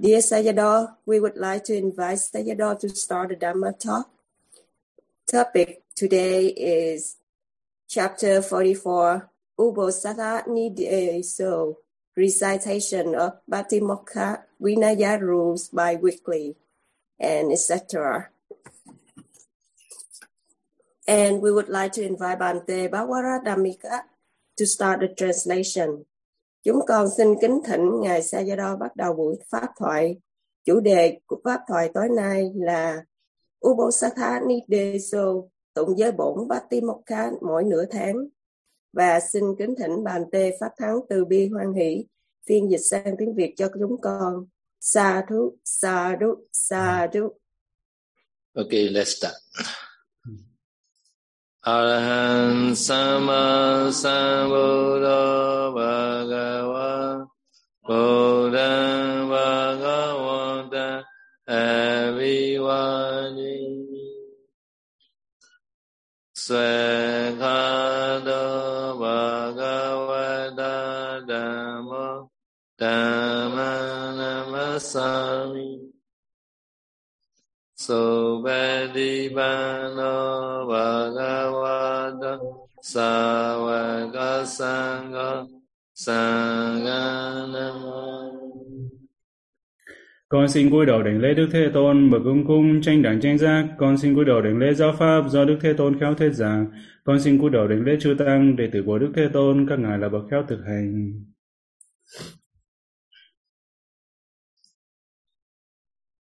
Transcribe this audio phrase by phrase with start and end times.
[0.00, 4.08] Dear Sayadaw, we would like to invite Sayadaw to start the Dhamma talk.
[5.26, 7.16] Topic today is
[7.88, 11.78] chapter 44, Ubosatha Nide So,
[12.16, 16.54] recitation of Bhattimokha Vinaya rules by weekly,
[17.18, 18.28] and etc.
[21.08, 24.02] And we would like to invite Bante Bawara Dhammika
[24.58, 26.06] to start the translation.
[26.62, 30.16] Chúng con xin kính thỉnh Ngài Sayadaw bắt đầu buổi Pháp thoại.
[30.64, 33.04] Chủ đề của Pháp thoại tối nay là
[33.68, 35.34] Ubosatha Nideso,
[35.74, 38.16] tụng giới bổn Bhattimokha mỗi nửa tháng.
[38.92, 42.06] Và xin kính thỉnh bàn tê Pháp Thắng từ bi hoan hỷ,
[42.46, 44.46] phiên dịch sang tiếng Việt cho chúng con.
[44.80, 47.38] Sa thú, sa đúc, sa đúc.
[48.54, 49.34] Okay, let's start.
[51.68, 57.28] Arahant Sama Sambuddha Bhagava
[57.84, 58.72] Buddha
[59.28, 61.04] Bhagavata
[61.46, 63.60] Avivani
[66.32, 67.36] Svekhada
[69.02, 70.72] Bhagavata
[71.28, 72.06] Dhamma
[72.80, 73.70] Dhamma
[74.16, 75.77] Namasami
[77.88, 79.16] Subhadibano
[80.68, 82.32] Bhagavata
[82.84, 85.46] Savaka Sangha
[85.96, 87.00] Sangha
[87.48, 88.30] Nama
[90.28, 93.38] Con xin cúi đầu đảnh lễ Đức Thế Tôn, bậc cung cung, tranh đẳng tranh
[93.38, 93.66] giác.
[93.78, 96.66] Con xin cúi đầu đảnh lễ giáo pháp do Đức Thế Tôn khéo thuyết giảng.
[97.04, 99.78] Con xin cúi đầu đảnh lễ chư tăng, đệ tử của Đức Thế Tôn, các
[99.78, 101.12] ngài là bậc khéo thực hành.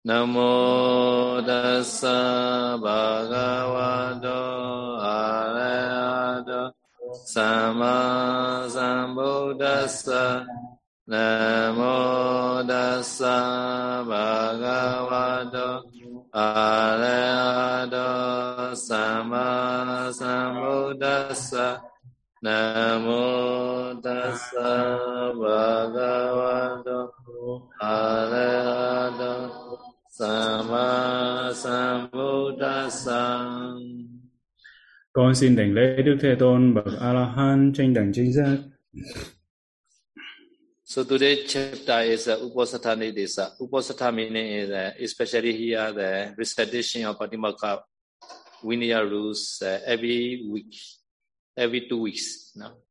[0.06, 4.40] Nam mô tassa bhagavato
[5.00, 6.62] arahato
[7.34, 10.44] sama sambuddhassa.
[11.78, 11.96] Mô
[12.68, 15.70] tassa bhagavato
[16.34, 18.10] arahato
[18.76, 21.80] sama sambuddhassa.
[23.06, 23.24] Mô
[24.04, 24.72] tassa
[25.40, 27.00] bhagavato
[27.80, 29.63] arahato
[30.14, 33.22] Sama Sambuddhassa
[35.14, 38.58] Con xin đảnh lễ Đức Thế Tôn bậc A La Hán tranh đẳng chính giác.
[40.84, 43.50] So today's chapter is uh, Uposatha Nidesa.
[43.60, 47.82] Uposatha meaning is uh, especially here the recitation of Patimokkha
[48.64, 50.76] Vinaya rules uh, every week,
[51.58, 52.52] every two weeks.
[52.56, 52.83] No?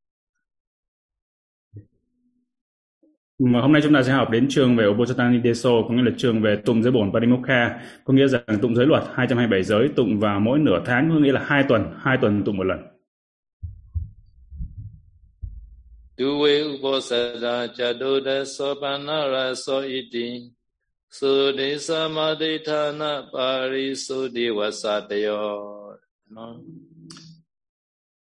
[3.44, 6.10] Mà hôm nay chúng ta sẽ học đến trường về Uposatthani Deso, có nghĩa là
[6.16, 10.20] trường về tụng giới bổn Parimokha, có nghĩa rằng tụng giới luật 227 giới tụng
[10.20, 12.78] vào mỗi nửa tháng, có nghĩa là hai tuần, hai tuần tụng một lần.
[16.16, 20.50] Duwe Uposatha Chadoda Sopanara Soiti
[21.10, 25.96] Sudi Samadhitana Parisudi Vasatayo.
[26.30, 26.60] No?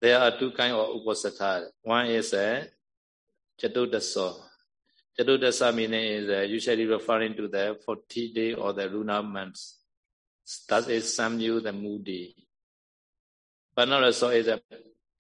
[0.01, 1.61] There are two kinds of Uposatha.
[1.83, 2.63] One is eh, a
[3.61, 4.50] Chadodaso.
[5.21, 9.77] Chatudasa meaning is uh, usually referring to the 40 day or the lunar months.
[10.67, 12.35] That is Samyu, the moody.
[13.77, 14.59] Also is, a,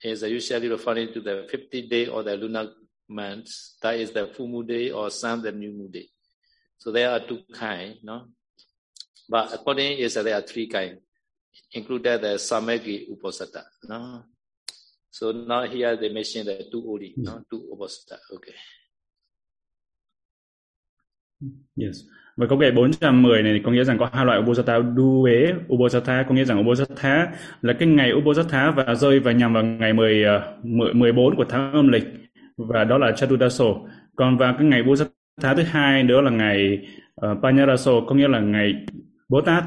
[0.03, 2.69] is a usually referring to the 50 day or the lunar
[3.09, 3.77] months.
[3.81, 6.07] That is the full moon day or Sam, the new moon day.
[6.79, 8.25] So there are two kinds, no?
[9.29, 10.97] But according is uh, there are three kinds,
[11.73, 14.23] included the Samegi Uposatha, no?
[15.11, 17.43] So now here they mention the two only, no?
[17.49, 18.55] Two Uposatha, okay.
[21.81, 21.95] Yes.
[22.37, 26.35] Và câu kệ 410 này có nghĩa rằng có hai loại Ubosatha Duế, Ubosatha có
[26.35, 27.27] nghĩa rằng Ubosatha
[27.61, 30.25] là cái ngày Ubosatha và rơi và nhằm vào ngày 10,
[30.93, 32.03] 14 ờ, của tháng âm lịch
[32.57, 33.65] và đó là Chatudaso.
[34.15, 36.87] Còn vào cái ngày Ubosatha thứ hai nữa là ngày
[37.25, 38.73] uh, Panyaraso có nghĩa là ngày
[39.29, 39.63] Bồ Tát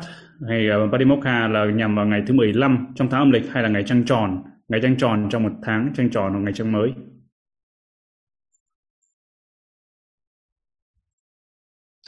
[0.49, 3.63] hay ờ, uh, Padimokha là nhằm vào ngày thứ 15 trong tháng âm lịch hay
[3.63, 6.73] là ngày trăng tròn, ngày trăng tròn trong một tháng trăng tròn hoặc ngày trăng
[6.73, 6.93] mới.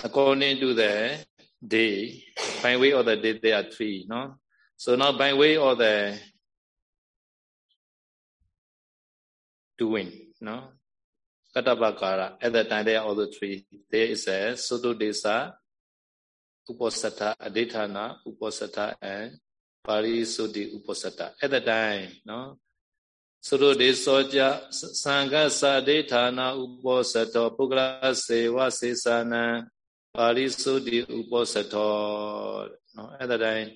[0.03, 1.19] According to the
[1.67, 2.23] day,
[2.63, 4.37] by way of the day, there are three, no?
[4.77, 6.19] So now by way of the
[9.79, 10.69] doing, no?
[11.55, 13.67] Katabakara, at that time there are other three.
[13.91, 15.55] There is a Soto Desa,
[16.69, 19.39] Uposatha, Aditana, Uposatha, and
[19.87, 21.33] Parisudi Uposatha.
[21.41, 22.59] At the time, no?
[23.41, 29.67] Soto Desoja, Sangha Sadetana Uposatha, Pugla Seva Sesana,
[30.16, 31.94] ပါဠိသုတိဥပောစတော
[32.96, 33.68] နော်အဲ့ဒါတိုင်း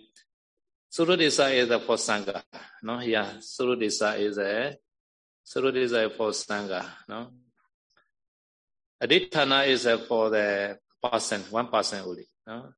[0.96, 2.42] Surudesa is a for Sangha.
[2.82, 3.34] No, yeah.
[3.42, 4.78] Surudesa is a
[5.46, 6.86] Surudesa is for Sangha.
[7.10, 7.32] No.
[9.04, 12.26] Adithana is a for the percent, one percent only.
[12.48, 12.70] No?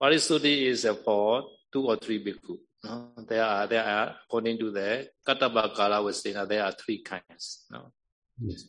[0.00, 2.58] Parisuddhi is for two or three bhikkhu.
[2.84, 3.10] No?
[3.28, 7.66] There are there are according to the Kattapa Kala Vasena, there are three kinds.
[7.72, 7.90] No?
[8.40, 8.62] Yes.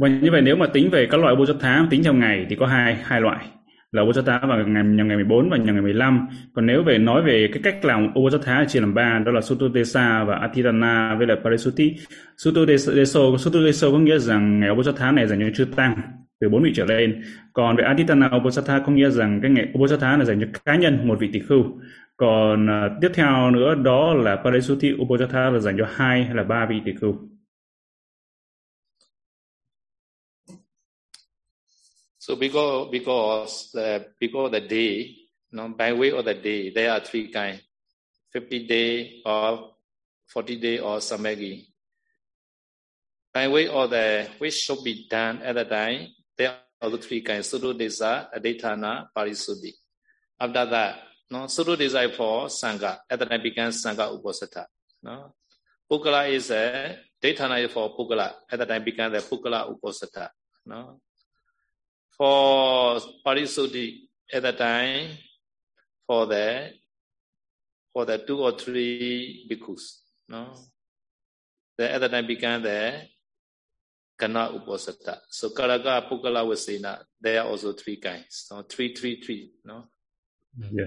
[0.00, 2.66] Và như vậy nếu mà tính về các loại Bodhisattva tính trong ngày thì có
[2.66, 3.46] hai hai loại
[3.92, 6.28] là Bodhisattva vào ngày nhằm ngày 14 và nhằm ngày 15.
[6.54, 10.24] Còn nếu về nói về cái cách làm Bodhisattva chia làm ba đó là sutodesa
[10.24, 11.96] và Atidana với lại parisuti
[12.36, 12.92] sutodesa
[13.38, 15.96] sutodesa có nghĩa rằng ngày Bodhisattva này dành cho chư tăng
[16.40, 17.22] từ bốn vị trở lên.
[17.52, 21.08] Còn về Aditana Bodhisattva có nghĩa rằng cái ngày Bodhisattva là dành cho cá nhân
[21.08, 21.64] một vị tỷ khưu.
[22.16, 26.42] Còn uh, tiếp theo nữa đó là parisuti Bodhisattva là dành cho hai hay là
[26.42, 27.29] ba vị tỷ khưu.
[32.20, 35.16] So because because the because the day,
[35.50, 37.62] you know, by way of the day, there are three kinds:
[38.30, 39.72] fifty day or
[40.26, 41.64] forty day or samagi.
[43.32, 47.22] By way of the which should be done at the time, there are the three
[47.22, 49.72] kinds: Sudodesa, Aditana, Parisuddhi.
[50.38, 50.98] After that,
[51.30, 52.98] no, Sudodesa for Sangha.
[53.08, 54.66] At the time began Sangha Uposatha.
[55.02, 55.32] No,
[55.90, 58.34] Pukala is uh, a Daytana for Pukala.
[58.52, 60.28] At the time began the Pukala Uposatha.
[60.66, 61.00] No,
[62.20, 64.00] for Parisuddhi
[64.30, 65.08] at the time
[66.06, 66.70] for the
[67.94, 70.00] for the two or three bhikkhus.
[70.28, 70.52] No?
[71.78, 73.08] The, the time began the
[74.18, 75.20] Kana Uposatha.
[75.30, 78.48] So Karaka, Pukala, Vasena, there are also three kinds.
[78.50, 78.64] No?
[78.68, 79.52] Three, three, three.
[79.64, 79.84] No?
[80.58, 80.84] Yeah.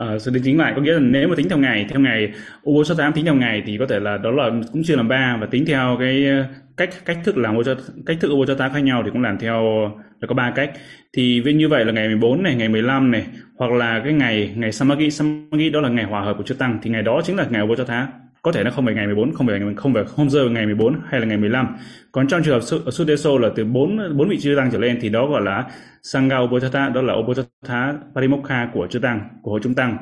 [0.00, 2.00] Ờ, à, sự tính chính lại có nghĩa là nếu mà tính theo ngày theo
[2.00, 2.32] ngày
[2.70, 5.46] Uposatha tính theo ngày thì có thể là đó là cũng chia làm ba và
[5.46, 6.44] tính theo cái ờ,
[6.76, 7.56] cách cách thức làm
[8.06, 9.62] cách thức Uposatha khác nhau thì cũng làm theo
[10.20, 10.70] là có ba cách.
[11.12, 13.26] Thì như vậy là ngày 14 này ngày 15 này
[13.58, 16.78] hoặc là cái ngày ngày Samagi Samagi đó là ngày hòa hợp của chư tăng
[16.82, 18.08] thì ngày đó chính là ngày Uposatha
[18.42, 21.00] có thể nó không phải ngày 14 không phải không phải hôm giờ ngày 14
[21.06, 21.76] hay là ngày 15
[22.12, 25.08] còn trong trường hợp Sudeso là từ 4 bốn vị chư tăng trở lên thì
[25.08, 25.64] đó gọi là
[26.02, 29.96] Sangha Uposatha đó là Uposatha Parimokha của chư tăng, của hội chúng tăng.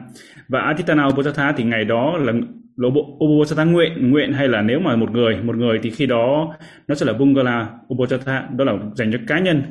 [0.49, 2.33] Và Atitana Uposatha thì ngày đó là
[2.77, 6.07] lộ bộ Uposatha nguyện nguyện hay là nếu mà một người một người thì khi
[6.07, 6.55] đó
[6.89, 9.63] nó sẽ là Bungala Uposatha đó là dành cho cá nhân.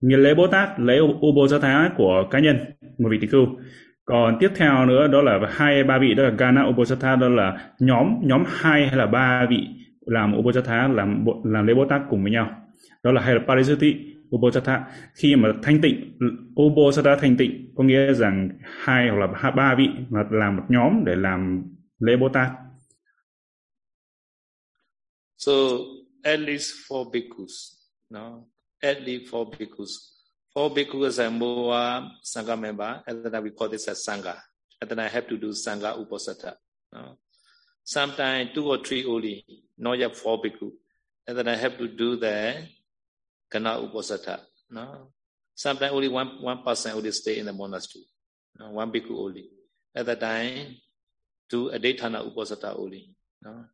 [0.00, 2.58] Như lễ Bồ Tát, lễ Uposatha của cá nhân,
[2.98, 3.46] một vị tỳ khưu
[4.08, 7.72] còn tiếp theo nữa, đó là hai, ba vị, đó là Gana Upasatha đó là
[7.78, 9.66] nhóm nhóm hai hay là ba vị
[10.00, 12.68] làm Upasatha làm làm lễ Bồ Tát cùng với nhau.
[13.02, 13.96] Đó là hay là Parisuti
[14.36, 14.84] Upasatha
[15.14, 16.18] khi mà thanh tịnh
[16.62, 21.04] Upasatha thanh tịnh, có nghĩa rằng hai hoặc là ba vị mà làm một nhóm
[21.04, 21.64] để làm
[21.98, 22.50] lễ Bồ Tát.
[25.36, 25.52] So,
[26.22, 27.52] at least four bhikkhus,
[28.10, 28.44] no?
[28.80, 30.17] At least four bhikkhus.
[30.54, 34.36] Four bhikkhus and more sangha member, and then we call this as sangha.
[34.80, 36.54] And then I have to do sangha uposatha.
[36.92, 37.18] No?
[37.84, 39.44] Sometimes two or three only,
[39.76, 40.70] not yet four bhikkhu.
[41.26, 42.66] And then I have to do the
[43.50, 44.40] kana uposatha.
[44.70, 45.08] No?
[45.54, 48.04] Sometimes only one, one person only stay in the monastery.
[48.58, 48.70] No?
[48.70, 49.50] One bhikkhu only.
[49.94, 50.76] At that time,
[51.50, 53.14] do a daytana uposatha only.
[53.42, 53.64] No?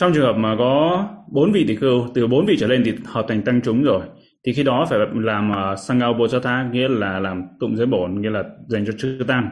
[0.00, 2.92] Trong trường hợp mà có bốn vị tỷ khưu từ bốn vị trở lên thì
[3.04, 4.02] hợp thành tăng chúng rồi.
[4.46, 8.30] Thì khi đó phải làm uh, sangha Bodhisattva nghĩa là làm tụng giới bổn nghĩa
[8.30, 9.48] là dành cho chư tăng.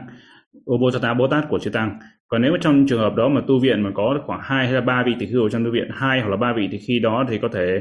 [0.65, 1.99] Bodhisattva Bồ Tát của chư tăng.
[2.27, 4.73] Còn nếu mà trong trường hợp đó mà tu viện mà có khoảng hai hay
[4.73, 6.99] là ba vị tỷ khưu trong tu viện hai hoặc là ba vị thì khi
[6.99, 7.79] đó thì có thể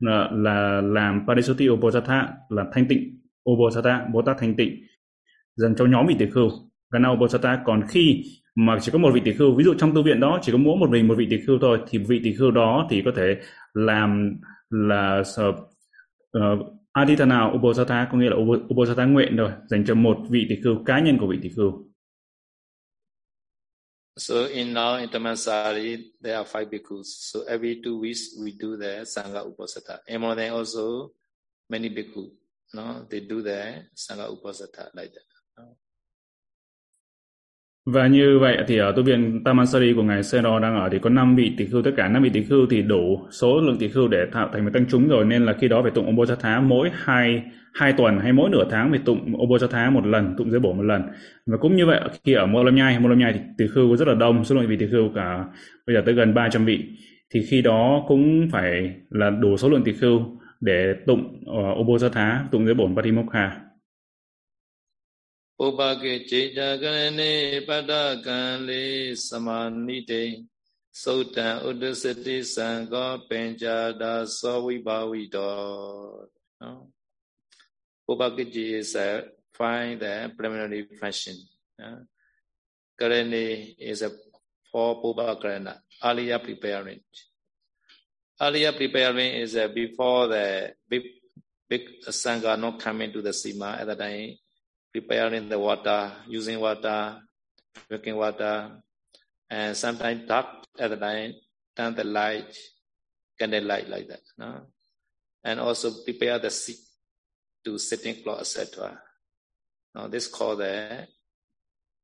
[0.00, 4.76] là, là làm Parisutti Bodhisattva là thanh tịnh Bodhisattva Bồ Tát thanh tịnh
[5.56, 6.50] dành cho nhóm vị tỷ khưu.
[6.90, 8.22] Gana Bodhisattva còn khi
[8.66, 10.58] mà chỉ có một vị tỷ khưu ví dụ trong tu viện đó chỉ có
[10.58, 13.12] mỗi một mình một vị tỷ khưu thôi thì vị tỷ khưu đó thì có
[13.16, 13.36] thể
[13.74, 14.40] làm
[14.70, 18.36] là uh, aditana ubosatha có nghĩa là
[18.74, 21.86] ubosatha nguyện rồi dành cho một vị tỷ khưu cá nhân của vị tỷ khưu
[24.16, 27.06] So in now in Tamasari there are five bhikkhus.
[27.32, 29.98] So every two weeks we do the Sangha Uposatha.
[30.08, 31.10] Among them also
[31.70, 32.28] many bhikkhus,
[32.74, 35.29] no, they do the Sangha Uposatha like that.
[37.86, 41.10] Và như vậy thì ở tu viện Tamansari của ngài Sero đang ở thì có
[41.10, 43.88] 5 vị tỷ khưu tất cả 5 vị tỷ khưu thì đủ số lượng tỷ
[43.88, 46.60] khưu để tạo thành một tăng chúng rồi nên là khi đó phải tụng Obosatha
[46.60, 47.42] mỗi hai
[47.74, 50.82] hai tuần hay mỗi nửa tháng phải tụng Obosatha một lần, tụng giới bổ một
[50.82, 51.02] lần.
[51.46, 53.96] Và cũng như vậy khi ở Mô Lâm Nhai, Mô Lâm Nhai thì tỷ khưu
[53.96, 55.44] rất là đông, số lượng vị tỷ khưu cả
[55.86, 56.84] bây giờ tới gần 300 vị.
[57.34, 60.20] Thì khi đó cũng phải là đủ số lượng tỷ khưu
[60.60, 63.69] để tụng ờ, uh, Obosatha, tụng giới bổn Patimokha.
[65.65, 67.33] ဥပကေจิตကရဏေ
[67.67, 67.93] ပတ္တ
[68.25, 70.23] ကံလေးသမာနိတေ
[71.01, 73.67] သုတ်တံဥဒ္ဒစတိသံဃောပင်ကြ
[74.01, 75.55] တာသောဝိဘာဝိတော
[78.07, 79.23] Upakiji is a
[79.57, 81.35] find the preliminary function.
[81.81, 82.01] Uh,
[82.99, 84.11] Karani is a
[84.71, 86.99] for Pubakarana, earlier preparing.
[88.39, 93.95] Earlier preparing is a before the big sangha not coming to the sima at the
[93.95, 94.35] time,
[94.92, 97.20] preparing the water, using water,
[97.88, 98.82] drinking water,
[99.48, 100.46] and sometimes dark
[100.78, 101.34] at the time,
[101.76, 102.56] turn the light,
[103.38, 104.20] candle light like that.
[104.38, 104.66] No?
[105.44, 106.78] And also prepare the seat
[107.64, 109.00] to sitting cloth, etc.
[109.94, 111.06] Now this called the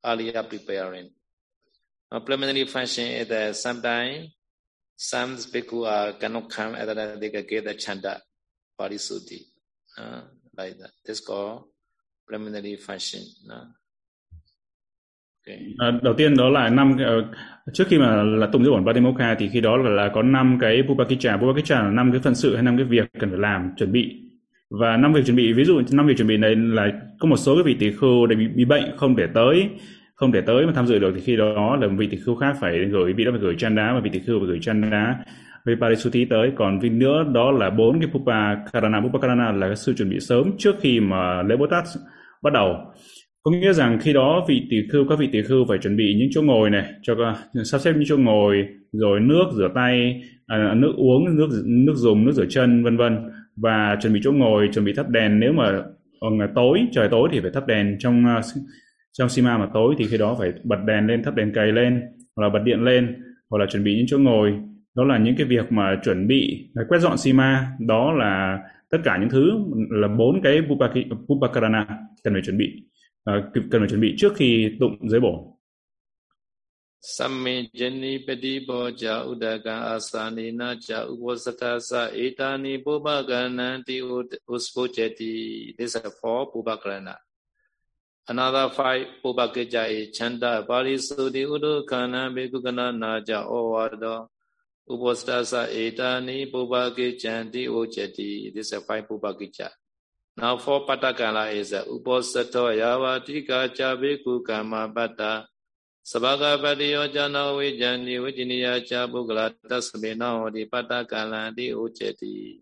[0.04, 1.10] earlier preparing.
[2.10, 4.30] Now preliminary function is that sometimes
[4.96, 8.22] some bhikkhu are cannot come at that they can get the chanda
[8.78, 9.42] parisuddhi.
[9.98, 10.22] Uh,
[10.56, 10.90] like that.
[11.04, 11.64] This called
[12.28, 13.66] preliminary fashion đó.
[15.46, 15.58] Okay.
[15.78, 17.24] À, đầu tiên đó là năm uh,
[17.72, 20.58] trước khi mà là tụng giới bổn Patimokkha thì khi đó là, là có năm
[20.60, 23.70] cái Pupakicha, Pupakicha là năm cái phận sự hay năm cái việc cần phải làm
[23.76, 24.22] chuẩn bị
[24.70, 27.36] và năm việc chuẩn bị ví dụ năm việc chuẩn bị này là có một
[27.36, 29.68] số cái vị tỷ khưu bị, bị bệnh không thể tới
[30.14, 32.56] không thể tới mà tham dự được thì khi đó là vị tỷ khưu khác
[32.60, 34.90] phải gửi vị đó phải gửi chân đá và vị tỷ khưu phải gửi chân
[34.90, 35.24] đá
[35.64, 39.66] với Parisuti tới còn vì nữa đó là bốn cái Pupa Karana Pupa Karana là
[39.66, 41.84] cái sự chuẩn bị sớm trước khi mà lễ Bồ Tát
[42.42, 42.76] bắt đầu.
[43.42, 46.14] Có nghĩa rằng khi đó vị tỷ khưu các vị tỷ khưu phải chuẩn bị
[46.18, 47.14] những chỗ ngồi này cho
[47.64, 52.26] sắp xếp những chỗ ngồi rồi nước rửa tay à, nước uống nước nước dùng
[52.26, 53.18] nước rửa chân vân vân.
[53.56, 55.40] Và chuẩn bị chỗ ngồi chuẩn bị thắp đèn.
[55.40, 55.82] Nếu mà
[56.20, 58.40] ờ, ngày tối trời tối thì phải thắp đèn trong à,
[59.12, 62.02] trong sima mà tối thì khi đó phải bật đèn lên thắp đèn cầy lên
[62.36, 63.16] hoặc là bật điện lên
[63.50, 64.52] hoặc là chuẩn bị những chỗ ngồi.
[64.96, 68.58] Đó là những cái việc mà chuẩn bị à, quét dọn sima đó là
[68.90, 69.50] tất cả những thứ
[69.90, 70.62] là bốn cái
[71.28, 71.86] pupakarana
[72.26, 72.66] cần phải chuẩn bị
[73.30, 75.56] uh, cần phải chuẩn bị trước khi tụng giới bổ
[77.08, 84.02] Samme jani padibo ja udaka asanina ja upasaka sa etani pupakananti
[84.48, 85.76] uspojati.
[85.78, 87.14] This are four pupakarana.
[88.26, 94.28] Another five pupakeja is e chanda parisudi udukana bekukana naja ovado
[95.44, 98.52] sa etani pupakejanti ojati.
[98.52, 99.70] This are five pupakeja.
[100.38, 105.48] Now four patakala is upasato yavatika cha bekukama pata.
[106.04, 112.60] Sabagapatiyo jana vijani vijiniya cha bugala tasmina hodi patakalandi ucheti.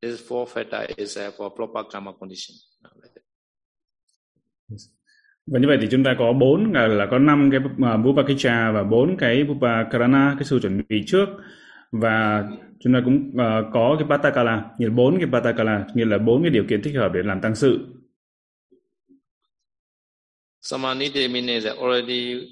[0.00, 2.56] This four factor is for proper karma condition.
[5.46, 8.82] Và như vậy thì chúng ta có bốn là có năm cái à, Bupakicha và
[8.84, 11.26] bốn cái Bupakarana, cái sự chuẩn bị trước
[11.92, 12.44] và
[12.80, 16.42] chúng ta cũng uh, có cái Patakala, nghĩa là bốn cái Patakala, nghĩa là bốn
[16.42, 17.78] cái điều kiện thích hợp để làm tăng sự.
[20.62, 22.48] Samanidhi means already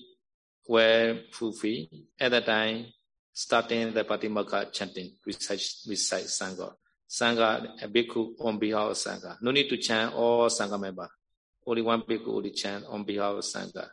[0.68, 1.86] were fulfilled
[2.18, 2.84] at the time,
[3.32, 6.70] starting the Patimaka chanting, recite, recite Sangha.
[7.08, 9.36] Sangha, a bhikkhu on behalf of Sangha.
[9.40, 11.08] No need to chant all Sangha member.
[11.64, 13.86] Only one bhikkhu only chant on behalf of Sangha.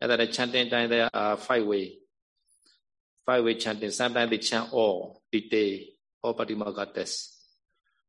[0.00, 1.92] At the chanting time, there are five ways.
[3.26, 3.90] Five way chanting.
[3.90, 5.80] Sometimes they chant all, detail,
[6.22, 7.36] all Patimaka tests.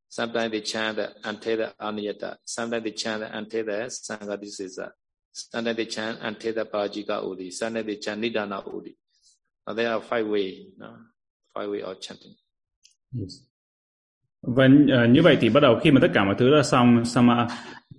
[0.08, 2.38] Sometimes they chant until the Aniyata.
[2.46, 4.92] Sometimes they chant until the Sangha
[5.34, 8.96] Sometimes they chant until the Parajika Udi, they chant Nidana Udi.
[9.68, 10.96] Now there are five way, no?
[11.54, 12.36] five way of chanting.
[13.12, 13.44] Yes.
[14.42, 17.06] Và uh, như vậy thì bắt đầu khi mà tất cả mọi thứ đã xong,
[17.06, 17.48] sama,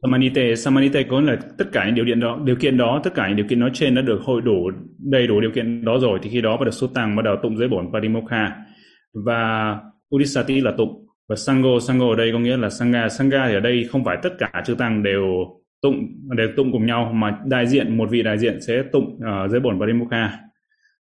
[0.03, 3.29] samanite, samanite có là tất cả những điều kiện đó, điều kiện đó, tất cả
[3.29, 6.19] những điều kiện nói trên đã được hội đủ đầy đủ điều kiện đó rồi.
[6.23, 8.57] Thì khi đó bắt đầu xuất tăng bắt đầu tụng giới bổn Parimokha
[9.25, 9.77] và
[10.15, 11.05] Udisati là tụng.
[11.29, 14.17] Và Sango, Sango ở đây có nghĩa là Sangha, Sangha thì ở đây không phải
[14.23, 15.25] tất cả chư tăng đều
[15.83, 19.45] tụng đều tụng cùng nhau mà đại diện một vị đại diện sẽ tụng ờ,
[19.45, 20.39] uh, giới bổn Parimokha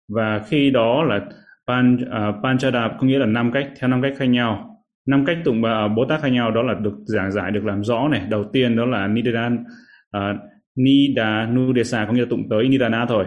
[0.09, 1.21] và khi đó là
[1.67, 4.75] pan ờ, uh, panchada có nghĩa là năm cách theo năm cách khác nhau
[5.07, 7.85] năm cách tụng uh, bồ tát khác nhau đó là được giảng giải được làm
[7.85, 8.27] rõ này.
[8.31, 9.67] Đầu tiên đó là nidan uh,
[10.11, 10.35] à,
[10.77, 13.27] nida nudesa có nghĩa là tụng tới nidana thôi.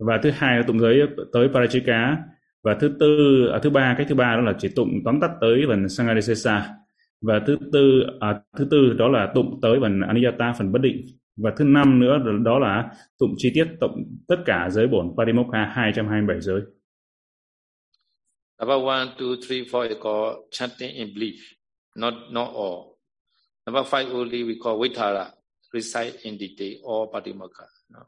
[0.00, 2.16] Và thứ hai là tụng giới tới parachika.
[2.64, 5.30] Và thứ tư à, thứ ba cách thứ ba đó là chỉ tụng tóm tắt
[5.40, 6.68] tới phần sangadesesa.
[7.22, 10.96] Và thứ tư à, thứ tư đó là tụng tới phần aniyata phần bất định.
[11.42, 15.64] Và thứ năm nữa đó là tụng chi tiết tụng tất cả giới bổn Parimokha
[15.72, 16.60] 227 giới.
[18.60, 21.40] Number one, two, three, four is called chanting in belief,
[21.96, 22.98] not not all.
[23.66, 25.30] Number five only we call Vitara,
[25.72, 27.66] recite in detail all Patimokha.
[27.90, 28.00] No.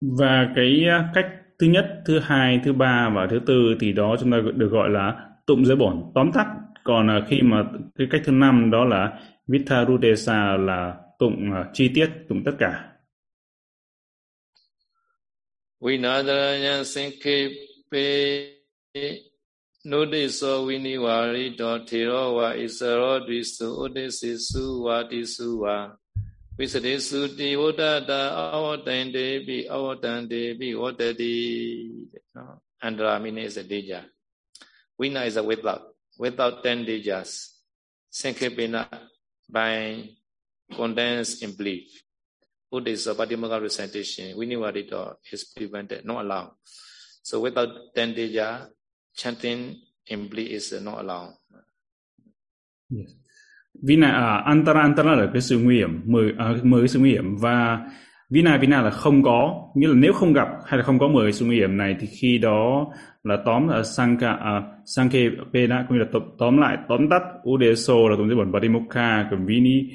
[0.00, 1.26] Và cái à, cách
[1.58, 4.90] thứ nhất, thứ hai, thứ ba và thứ tư thì đó chúng ta được gọi
[4.90, 6.46] là tụng giới bổn tóm tắt
[6.84, 7.64] còn uh, khi mà
[7.98, 12.90] cái cách thứ năm đó là Vitharudesa là tụng uh, chi tiết tụng tất cả
[15.80, 16.82] Vinadanya
[18.94, 19.22] Sankepe
[19.86, 25.96] Nudiso Vinivarito Thirowa Isaro Drisu Udesisu Vadisu Va
[26.56, 32.06] Visadesu Ti Vodada Avatande Bi Avatande Bi Vodadi
[32.82, 34.04] Andra meaning is a deja.
[34.98, 35.94] Vina is a without.
[36.18, 37.48] without 10 dijas.
[38.12, 38.86] Sankirpena
[39.50, 40.08] by
[40.72, 41.90] condensed in belief.
[42.70, 46.52] Buddhist Patimokkha recitation, Vinivadita is prevented, not allowed.
[47.22, 48.68] So without Tendeja,
[49.14, 51.32] chanting in belief is not allowed.
[52.90, 53.10] Yes.
[53.82, 56.98] Vina, uh, à, antara antara là cái sự nguy hiểm, mười uh, mười cái sự
[56.98, 57.78] nguy hiểm và
[58.30, 61.32] Vina Vina là không có, nghĩa là nếu không gặp hay là không có 10
[61.32, 62.86] sự nguy hiểm này thì khi đó
[63.24, 65.18] là tóm là Sanka uh, à, Sanke
[65.52, 69.28] Pena cũng như là tóm, tóm lại tóm tắt Udeso là tụng dưới bổn Patimokha
[69.30, 69.90] còn Vini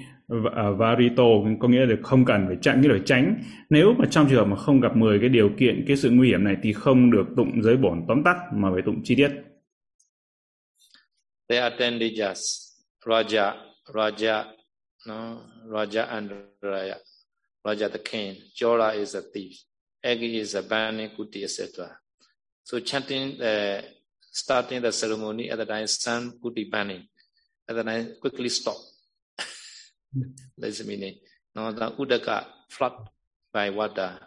[0.56, 1.24] À, Varito
[1.60, 4.38] có nghĩa là không cần phải chặn nghĩa là phải tránh nếu mà trong trường
[4.38, 7.12] hợp mà không gặp 10 cái điều kiện cái sự nguy hiểm này thì không
[7.12, 9.30] được tụng giới bổn tóm tắt mà phải tụng chi tiết.
[11.50, 12.40] They are ten dijas,
[13.06, 13.54] Raja,
[13.94, 14.44] Raja,
[15.08, 15.38] no,
[15.72, 16.32] Raja and
[16.62, 16.96] Raya.
[17.64, 19.52] Raja the king, Jora is a thief,
[20.02, 21.88] Egi is a bani, kuti, etc.
[22.64, 23.84] So chanting the
[24.32, 27.10] starting the ceremony at the time sun kuti Bani,
[27.68, 28.76] at the time quickly stop.
[30.58, 31.16] The meaning.
[31.56, 33.10] Now the Udaka flood
[33.54, 34.20] by water,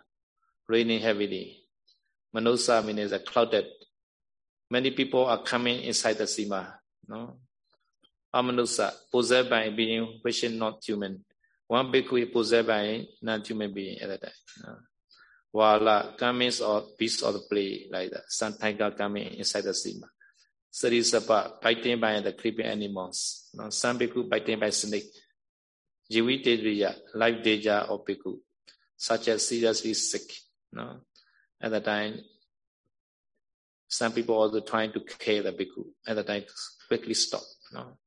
[0.68, 1.58] raining heavily.
[2.34, 3.66] Manusa means a clouded.
[4.70, 6.74] Many people are coming inside the sima.
[7.06, 7.36] No,
[8.32, 11.24] ah, Amanusa, possessed by being which is not human.
[11.66, 14.76] One bhikkhu is possessed by non-human being at that time.
[15.52, 18.24] Wala coming or beast of the play like that.
[18.28, 20.08] Some tiger coming inside the sima.
[20.72, 23.50] Sarisapa biting by the creeping animals.
[23.52, 25.04] No, some bhikkhu biting by snake.
[26.10, 28.38] Jivi Tedriya, life danger of bhikkhu,
[28.96, 30.32] such as seriously sick.
[30.72, 31.00] No?
[31.60, 32.20] At the time,
[33.88, 35.84] some people also trying to kill the bhikkhu.
[36.06, 36.44] At the time,
[36.88, 37.42] quickly stop.
[37.72, 37.98] No?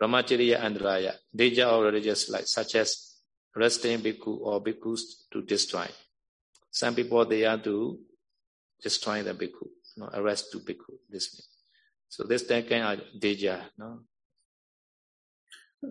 [0.00, 3.14] Brahmacharya and Raya, danger of religious life, such as
[3.54, 5.00] resting bhikkhu or bhikkhus
[5.32, 5.86] to destroy.
[6.70, 7.98] Some people they are to
[8.82, 11.44] destroy the bhikkhu, no, arrest to bhikkhu, this way.
[12.08, 14.00] So this that kind of danger, no.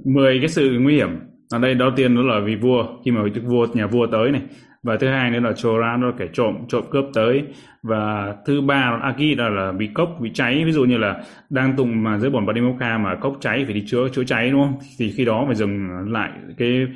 [0.06, 1.33] Mười cái sự nguy hiểm.
[1.54, 4.42] Ở đây đầu tiên đó là vì vua, khi mà vua nhà vua tới này,
[4.84, 7.44] và thứ hai nữa là chora nó là kẻ trộm trộm cướp tới.
[7.84, 10.64] Và thứ ba là aki đó là bị cốc bị cháy.
[10.66, 13.84] Ví dụ như là đang tùng mà dưới bổn padimokkha mà cốc cháy phải đi
[13.88, 14.78] chữa chữa cháy đúng không?
[15.00, 16.88] Thì khi đó phải dừng lại cái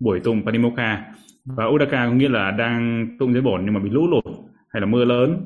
[0.00, 1.04] buổi tùng padimokkha
[1.44, 4.24] và udaka có nghĩa là đang tụng dưới bổn nhưng mà bị lũ lụt
[4.72, 5.36] hay là mưa lớn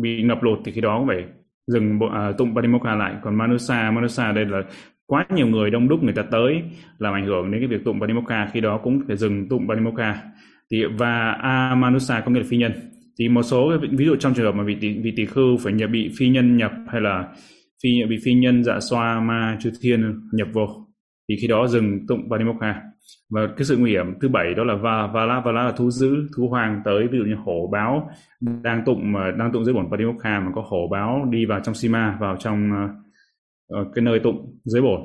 [0.00, 1.24] bị ngập lụt thì khi đó cũng phải
[1.66, 3.14] dừng à, tụng padimokkha lại.
[3.22, 4.62] Còn manusa manusa đây là
[5.08, 6.62] quá nhiều người đông đúc người ta tới
[6.98, 10.22] làm ảnh hưởng đến cái việc tụng Panimokkha khi đó cũng phải dừng tụng Panimokkha
[10.70, 12.72] thì và amanusa có nghĩa là phi nhân.
[13.18, 15.72] Thì một số ví dụ trong trường hợp mà vị tỷ, vị tỷ khư phải
[15.72, 17.28] nhập bị phi nhân nhập hay là
[17.82, 20.66] phi bị phi nhân dạ xoa ma chư thiên nhập vô
[21.28, 22.74] thì khi đó dừng tụng Panimokkha
[23.30, 26.16] và cái sự nguy hiểm thứ bảy đó là va và la là thú dữ
[26.36, 29.74] thú hoang tới ví dụ như hổ báo đang tụng mà ờ, đang tụng dưới
[29.74, 32.88] bổn Panimokkha mà có hổ báo đi vào trong sima vào trong ờ,
[33.68, 35.00] Ờ, cái nơi tụng dưới bổn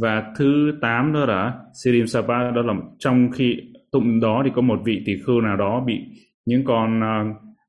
[0.00, 3.56] và thứ tám đó là Sirim Sapa đó là trong khi
[3.92, 5.98] tụng đó thì có một vị tỷ khưu nào đó bị
[6.46, 7.24] những con à,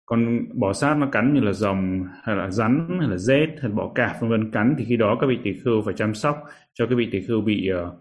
[0.05, 3.69] con bò sát nó cắn như là rồng hay là rắn hay là rết hay
[3.69, 6.13] là bọ cạp vân vân cắn thì khi đó các vị tỷ khưu phải chăm
[6.13, 6.37] sóc
[6.73, 7.93] cho cái vị tỷ khưu bị uh,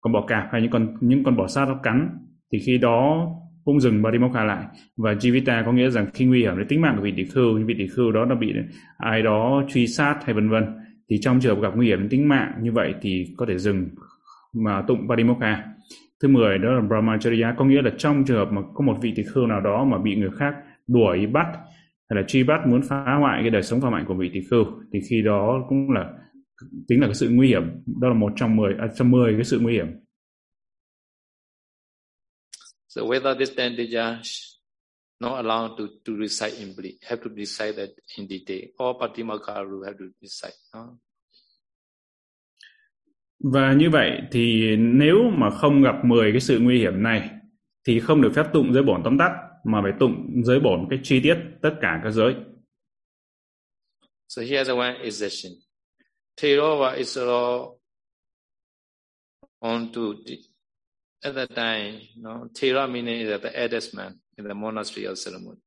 [0.00, 2.08] con bọ cạp hay những con những con bò sát nó cắn.
[2.52, 3.28] Thì khi đó
[3.64, 4.64] cũng dừng Barimokha lại.
[4.96, 7.64] Và Jivita có nghĩa rằng khi nguy hiểm đến tính mạng của vị tỷ khưu
[7.66, 8.54] vị tỷ khưu đó nó bị
[8.98, 10.64] ai đó truy sát hay vân vân
[11.10, 13.58] thì trong trường hợp gặp nguy hiểm đến tính mạng như vậy thì có thể
[13.58, 13.88] dừng
[14.52, 15.64] mà tụng Barimokha
[16.20, 17.54] Thứ 10 đó là brahmacharya.
[17.58, 19.98] Có nghĩa là trong trường hợp mà có một vị tỳ khưu nào đó mà
[19.98, 20.54] bị người khác
[20.86, 21.46] đuổi bắt
[22.10, 24.40] hay là truy bắt muốn phá hoại cái đời sống phạm hạnh của vị tỳ
[24.50, 26.12] khưu thì khi đó cũng là
[26.88, 27.62] tính là cái sự nguy hiểm.
[28.00, 29.86] Đó là một trong 10 à, trong 10 cái sự nguy hiểm.
[32.88, 34.16] So whether this dandija
[35.20, 38.68] not allowed to to recite in Bali, have to recite that in detail.
[38.78, 40.56] All Patimaka rule have to recite.
[40.74, 40.98] No?
[43.38, 47.30] Và như vậy thì nếu mà không gặp 10 cái sự nguy hiểm này
[47.86, 49.32] thì không được phép tụng giới bổn tóm tắt
[49.64, 52.34] mà phải tụng giới bổn cái chi tiết tất cả các giới.
[54.28, 55.52] So here's one exception.
[56.36, 57.78] Theravada is all
[59.60, 60.34] on to the,
[61.22, 65.58] at that time, no, Thera meaning is the eldest man in the monastery of ceremony.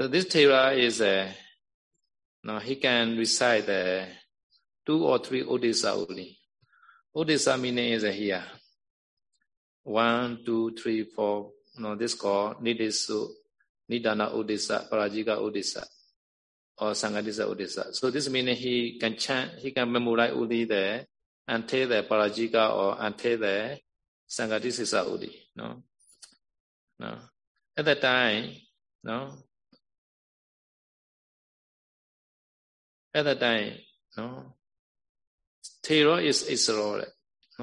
[0.00, 1.32] So this Thera is a,
[2.44, 4.06] no, he can recite the
[4.84, 6.38] two or three Odisha only.
[7.14, 8.44] Odisha meaning is here.
[9.84, 11.50] One, two, three, four.
[11.78, 13.28] No, this called Nidesu,
[13.90, 15.84] Nidana Odisha, Parajika Odisha,
[16.78, 17.92] or Sangadisa Odisha.
[17.94, 21.06] So this meaning he can chant, he can memorize only the
[21.48, 23.78] until the Parajika or until the
[24.28, 25.30] Sangadisa Udi.
[25.56, 25.82] No,
[26.98, 27.18] no.
[27.76, 28.50] At that time,
[29.02, 29.32] no.
[33.14, 33.72] At that time,
[34.16, 34.54] no.
[35.82, 37.04] Tero is Israel.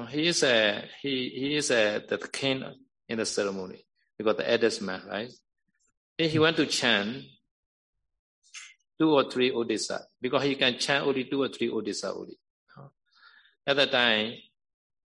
[0.08, 2.64] He is a he he is a the king
[3.08, 3.84] in the ceremony
[4.16, 5.30] because the eldest man, right?
[6.16, 7.24] He went to chant
[8.98, 12.38] two or three Odisha because he can chant only two or three Odisha only.
[13.66, 14.34] At that time,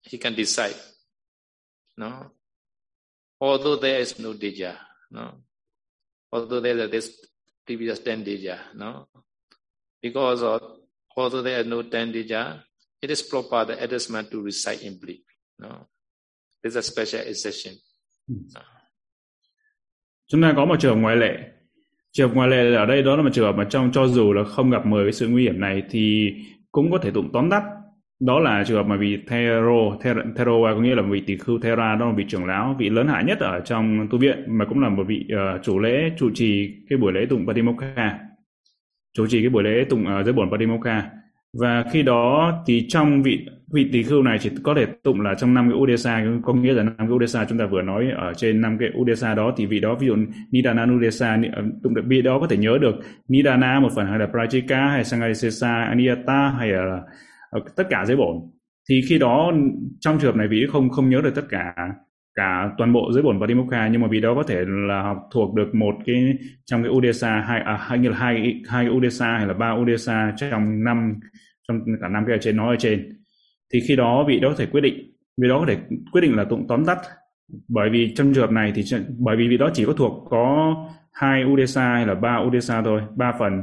[0.01, 0.75] he can decide.
[1.97, 2.31] No,
[3.39, 4.75] although there is no deja,
[5.15, 5.31] no,
[6.31, 7.09] although there is this
[7.65, 8.23] previous ten
[8.73, 9.07] no,
[10.01, 10.61] because of
[11.15, 12.13] although there is no ten
[13.01, 15.23] it is proper the eldest man to recite in bleep.
[15.59, 15.87] No,
[16.63, 17.73] this is a special exception.
[18.27, 18.61] No.
[20.27, 21.55] Chúng ta có một trường ngoại lệ
[22.11, 24.43] trường ngoại lệ ở đây đó là một trường hợp mà trong cho dù là
[24.43, 26.33] không gặp 10 cái sự nguy hiểm này thì
[26.71, 27.63] cũng có thể tụng tóm tắt
[28.19, 29.97] đó là trường hợp mà vị Thero
[30.35, 33.07] Thero có nghĩa là vị tỷ khưu Thera đó là vị trưởng lão vị lớn
[33.07, 36.29] hạ nhất ở trong tu viện mà cũng là một vị uh, chủ lễ chủ
[36.33, 38.19] trì cái buổi lễ tụng Patimokkha.
[39.17, 41.09] Chủ trì cái buổi lễ tụng uh, giới bổn Patimokkha.
[41.59, 45.33] Và khi đó thì trong vị vị tỷ khưu này chỉ có thể tụng là
[45.33, 48.33] trong năm cái Udesa có nghĩa là năm cái Udesa chúng ta vừa nói ở
[48.33, 49.53] trên năm cái Udesa đó.
[49.57, 50.15] Thì vị đó ví dụ
[50.51, 52.95] Nidana Udesa ờ, tụng được vị đó có thể nhớ được
[53.27, 57.01] Nidana một phần hay là Prajika hay Sangarisesa Aniyata hay là
[57.55, 58.37] Ờ, tất cả giới bổn.
[58.89, 59.51] Thì khi đó
[59.99, 61.73] trong trường hợp này vị không không nhớ được tất cả
[62.35, 65.17] cả toàn bộ giới bổn và Vadimukha nhưng mà vì đó có thể là học
[65.31, 66.15] thuộc được một cái
[66.65, 70.33] trong cái Udesa hai à, hay như là hai hai Udesa hay là ba Udesa
[70.37, 71.13] trong năm
[71.67, 73.19] trong cả năm cái ở trên nói ở trên.
[73.73, 75.77] Thì khi đó vị đó có thể quyết định vị đó có thể
[76.11, 76.97] quyết định là tụng tóm tắt.
[77.67, 78.83] Bởi vì trong trường hợp này thì
[79.17, 80.75] bởi vì vị đó chỉ có thuộc có
[81.13, 83.61] hai Udesa hay là ba Udesa thôi ba phần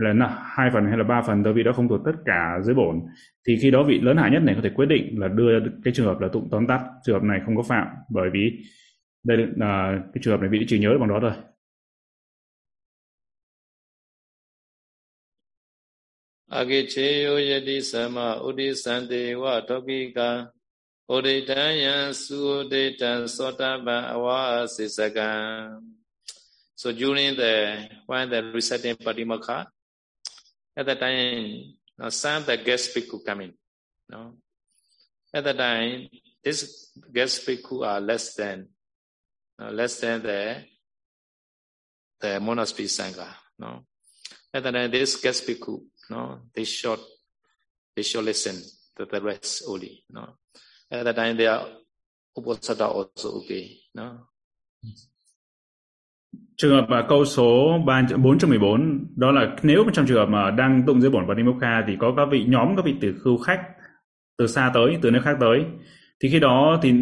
[0.00, 2.58] là là hai phần hay là ba phần thôi vị đó không thuộc tất cả
[2.62, 3.00] dưới bổn.
[3.46, 5.52] Thì khi đó vị lớn hạ nhất này có thể quyết định là đưa
[5.84, 6.80] cái trường hợp là tụng tóm tắt.
[7.04, 8.58] Trường hợp này không có phạm bởi vì
[9.24, 11.32] đây là à, cái trường hợp này vị chỉ nhớ được bằng đó thôi
[16.50, 20.46] Agicheyo yati sama udisante wa topika
[21.10, 25.74] Udidayan suuditan sotaban awa sisaka.
[26.78, 29.66] So during the when the reciting Patimakha,
[30.76, 31.74] at that time,
[32.10, 33.52] some the guest bhikkhu coming.
[34.08, 34.34] No?
[35.32, 36.08] At that time,
[36.42, 38.68] these guest bhikkhu are less than
[39.60, 40.64] uh, less than the
[42.20, 43.28] the monastery sangha.
[43.58, 43.84] No?
[44.52, 45.80] At that time, this guest bhikkhu
[46.10, 47.00] no they should
[47.96, 48.60] they should listen
[48.96, 50.34] to the rest only no
[50.90, 51.66] at that time they are
[52.34, 54.26] also okay no
[56.60, 60.82] Trường hợp mà câu số 3, 414 đó là nếu trong trường hợp mà đang
[60.86, 63.60] tụng dưới bổn Patimokkha thì có các vị nhóm các vị từ khưu khách
[64.38, 65.64] từ xa tới, từ nơi khác tới.
[66.22, 66.94] Thì khi đó thì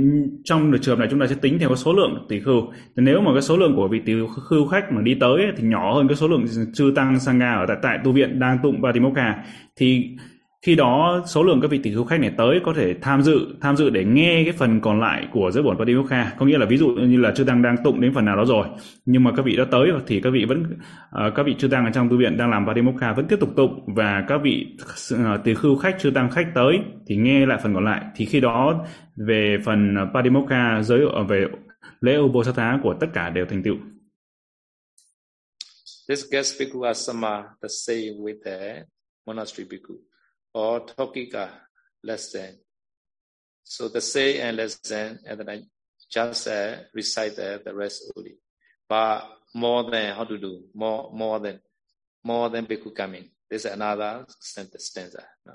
[0.44, 2.60] trong trường hợp này chúng ta sẽ tính theo cái số lượng tỷ khưu.
[2.72, 4.12] Thì nếu mà cái số lượng của vị tỷ
[4.48, 6.44] khưu khách mà đi tới thì nhỏ hơn cái số lượng
[6.74, 9.44] chư tăng sangha ở tại tại tu viện đang tụng Patimokkha
[9.76, 10.16] thì
[10.62, 13.46] khi đó số lượng các vị tỷ khưu khách này tới có thể tham dự
[13.60, 16.66] tham dự để nghe cái phần còn lại của giới bổn Patimokkha có nghĩa là
[16.66, 18.66] ví dụ như là chư tăng đang tụng đến phần nào đó rồi
[19.04, 21.84] nhưng mà các vị đã tới thì các vị vẫn uh, các vị chư tăng
[21.84, 24.66] ở trong tu viện đang làm Patimokkha vẫn tiếp tục tụng và các vị
[25.14, 28.04] uh, tỷ khưu khách chư tăng khách tới thì nghe lại phần còn lại.
[28.16, 28.86] Thì khi đó
[29.26, 31.46] về phần Patimokkha giới à, về
[32.00, 33.76] lễ Uposatha của tất cả đều thành tựu.
[36.08, 38.82] This guest bhikkhu asama the same with the
[39.26, 40.07] monastery bhikkhu
[40.54, 41.50] or Tokika
[42.02, 42.54] less than.
[43.64, 45.62] So the say and less than, and then I
[46.10, 48.34] just uh, recite the, the rest only.
[48.88, 49.22] But
[49.54, 51.60] more than how to do more more than
[52.24, 53.24] more than bhikkhu coming.
[53.50, 54.24] This is another
[54.78, 55.22] stanza.
[55.46, 55.52] No.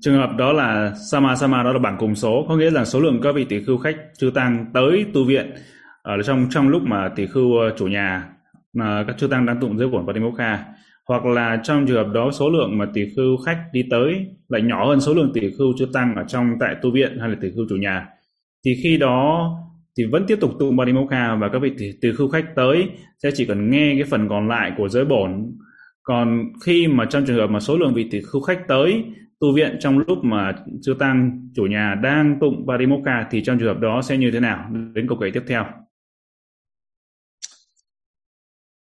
[0.00, 3.00] Trường hợp đó là sama sama đó là bảng cùng số, có nghĩa là số
[3.00, 5.54] lượng các vị tỷ khưu khách chư tăng tới tu viện
[6.02, 8.28] ở trong trong lúc mà tỷ khưu ờ, chủ nhà
[8.72, 10.64] mà các chư tăng đang tụng dưới bổn Patimokkha
[11.08, 14.62] hoặc là trong trường hợp đó số lượng mà tỷ khưu khách đi tới lại
[14.62, 17.36] nhỏ hơn số lượng tỷ khưu chưa tăng ở trong tại tu viện hay là
[17.40, 18.08] tỷ khưu chủ nhà
[18.64, 19.50] thì khi đó
[19.98, 22.88] thì vẫn tiếp tục tụng Badimokha và các vị tỷ, tỷ khưu khách tới
[23.22, 25.52] sẽ chỉ cần nghe cái phần còn lại của giới bổn.
[26.02, 29.04] Còn khi mà trong trường hợp mà số lượng vị tỷ khưu khách tới
[29.40, 33.68] tu viện trong lúc mà chưa tăng chủ nhà đang tụng Badimokha thì trong trường
[33.74, 34.70] hợp đó sẽ như thế nào?
[34.94, 35.64] Đến câu kể tiếp theo.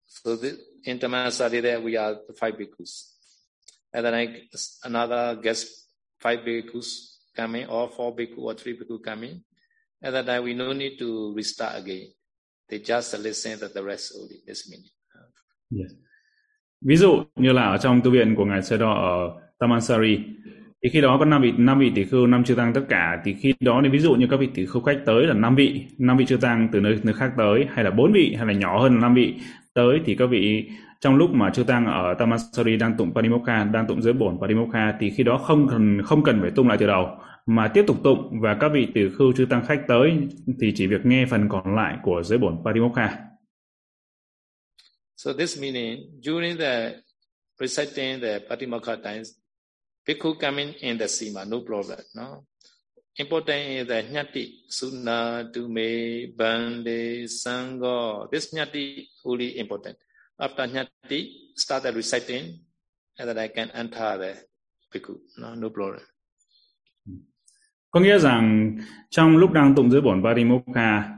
[0.05, 3.13] So this, in Tamasari there we are the five bhikkhus.
[3.93, 4.43] And then I,
[4.83, 5.67] another guest
[6.19, 9.41] five bhikkhus coming, or four bhikkhu or three bhikkhu coming.
[10.01, 12.07] And then I, we no need to restart again.
[12.69, 14.41] They just listen to the rest only.
[14.45, 14.91] This meaning.
[15.71, 15.91] Yes.
[16.81, 20.17] Ví dụ như là ở trong tu viện của ngài Sơ Đo ở Tamansari
[20.83, 23.21] thì khi đó có năm vị năm vị tỷ khưu năm chư tăng tất cả
[23.23, 25.55] thì khi đó thì ví dụ như các vị tỷ khưu khách tới là năm
[25.55, 28.47] vị năm vị chư tăng từ nơi nơi khác tới hay là bốn vị hay
[28.47, 29.33] là nhỏ hơn năm vị
[29.73, 30.69] tới thì các vị
[31.01, 34.97] trong lúc mà chư tăng ở Tamasari đang tụng Parimokha, đang tụng giới bổn Parimokha
[34.99, 37.07] thì khi đó không cần không cần phải tung lại từ đầu
[37.45, 40.11] mà tiếp tục tụng và các vị từ khưu chư tăng khách tới
[40.61, 43.17] thì chỉ việc nghe phần còn lại của giới bổn Parimokha.
[45.17, 46.91] So this meaning during the
[47.59, 49.29] reciting the Patimokha times,
[50.07, 52.41] bhikkhu coming in the sima, no problem, no.
[53.19, 58.31] Important is that nyati, suna, dume, bande, sangha.
[58.31, 59.97] This nyati only important.
[60.39, 62.59] After nyati, start the reciting,
[63.19, 64.35] and then I can enter the
[64.93, 66.01] bhikkhu, no, no problem.
[67.91, 68.77] Có nghĩa rằng
[69.09, 71.09] trong lúc đang tụng dưới bổn Parimokha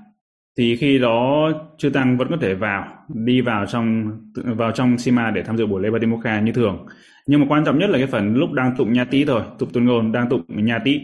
[0.58, 5.32] thì khi đó chư tăng vẫn có thể vào đi vào trong vào trong Sima
[5.32, 6.86] để tham dự buổi lễ Patimokha như thường.
[7.28, 9.70] Nhưng mà quan trọng nhất là cái phần lúc đang tụng nha tí thôi, tụng
[9.74, 11.00] tuần ngôn đang tụng nha tí.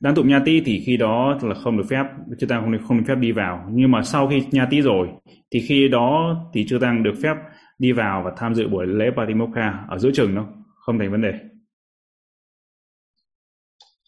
[0.00, 2.04] Đang tụng nha tí thì khi đó là không được phép
[2.38, 3.68] chư tăng không được không được phép đi vào.
[3.72, 5.08] Nhưng mà sau khi nha tí rồi
[5.50, 7.34] thì khi đó thì chư tăng được phép
[7.78, 11.22] đi vào và tham dự buổi lễ Patimokha ở giữa chừng đâu, không thành vấn
[11.22, 11.32] đề.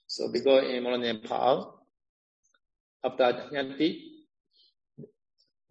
[0.09, 1.57] So because in Molanian Nepal,
[3.03, 4.01] after Nyanti,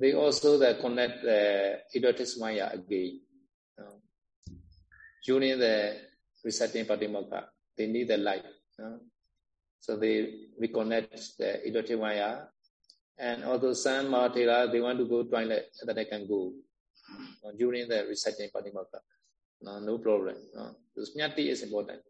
[0.01, 3.19] they also they connect the Idotis maya again.
[5.25, 5.97] During the
[6.43, 7.45] reciting Patimokha,
[7.77, 8.45] they need the light.
[9.79, 12.39] So they reconnect the erotic maya.
[13.17, 16.53] And although some Mahatera, they want to go toilet, that they can go
[17.57, 18.99] during the reciting Patimokha.
[19.61, 20.35] No, no problem.
[20.53, 20.75] No.
[20.95, 22.01] This Nyati is important.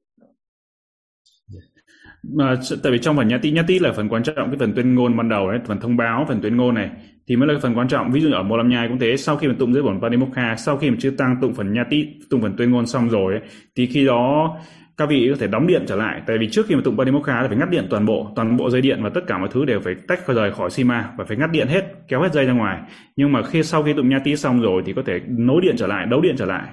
[2.37, 4.73] Mà tại vì trong phần nhã tí nhã tí là phần quan trọng cái phần
[4.75, 6.89] tuyên ngôn ban đầu đấy phần thông báo phần tuyên ngôn này
[7.27, 8.11] thì mới là phần quan trọng.
[8.11, 10.55] Ví dụ ở mô lâm nhai cũng thế sau khi mà tụng dưới bổn Parimokha
[10.55, 13.33] sau khi mà chưa tăng tụng phần nhã tí tụng phần tuyên ngôn xong rồi
[13.33, 13.41] ấy,
[13.75, 14.57] thì khi đó
[14.97, 16.21] các vị có thể đóng điện trở lại.
[16.27, 18.69] Tại vì trước khi mà tụng Parimokha là phải ngắt điện toàn bộ toàn bộ
[18.69, 21.37] dây điện và tất cả mọi thứ đều phải tách rời khỏi Sima và phải
[21.37, 22.81] ngắt điện hết kéo hết dây ra ngoài.
[23.15, 25.75] Nhưng mà khi sau khi tụng nha tí xong rồi thì có thể nối điện
[25.77, 26.63] trở lại đấu điện trở lại.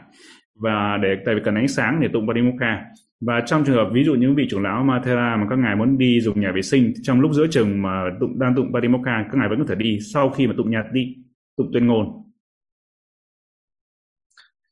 [0.62, 2.84] Và để tại vì cần ánh sáng để tụng Parimokha
[3.20, 5.98] và trong trường hợp ví dụ những vị trưởng lão Mathera mà các ngài muốn
[5.98, 9.38] đi dùng nhà vệ sinh trong lúc giữa chừng mà tụng đang tụng Patimokha các
[9.38, 11.16] ngài vẫn có thể đi sau khi mà tụng nhạc đi
[11.56, 12.26] tụng tuyên ngôn.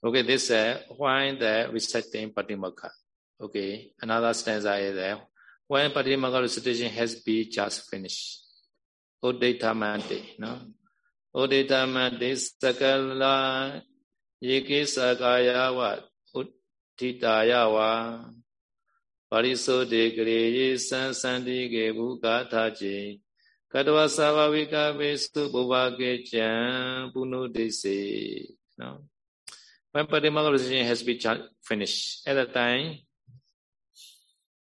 [0.00, 2.88] Okay, this is why the reciting Patimokha.
[3.40, 5.16] Okay, another stanza is there.
[5.68, 8.44] When Patimokha recitation has been just finished.
[9.22, 10.58] Odeta Mante, no?
[11.34, 13.82] Odeta Mante Sakala
[14.40, 16.00] Yiki Sakaya Wat
[16.97, 17.91] ထိတာယဝါ
[19.29, 22.95] ပါရိသောတေကရေယေသံသန္တိကေဘုကာထာจิ
[23.71, 26.49] ကတဝသဘာဝိကမေစုဘဝကေကြံ
[27.13, 27.99] ပုနုဒိစေ
[28.79, 28.89] no
[29.93, 31.19] when patimagalisation has been
[31.69, 32.87] finished at that time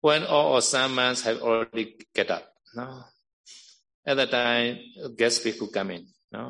[0.07, 1.85] when all our summons have already
[2.17, 2.45] get up
[2.79, 2.87] no
[4.09, 4.73] at that time
[5.21, 6.03] guest people come in
[6.35, 6.43] no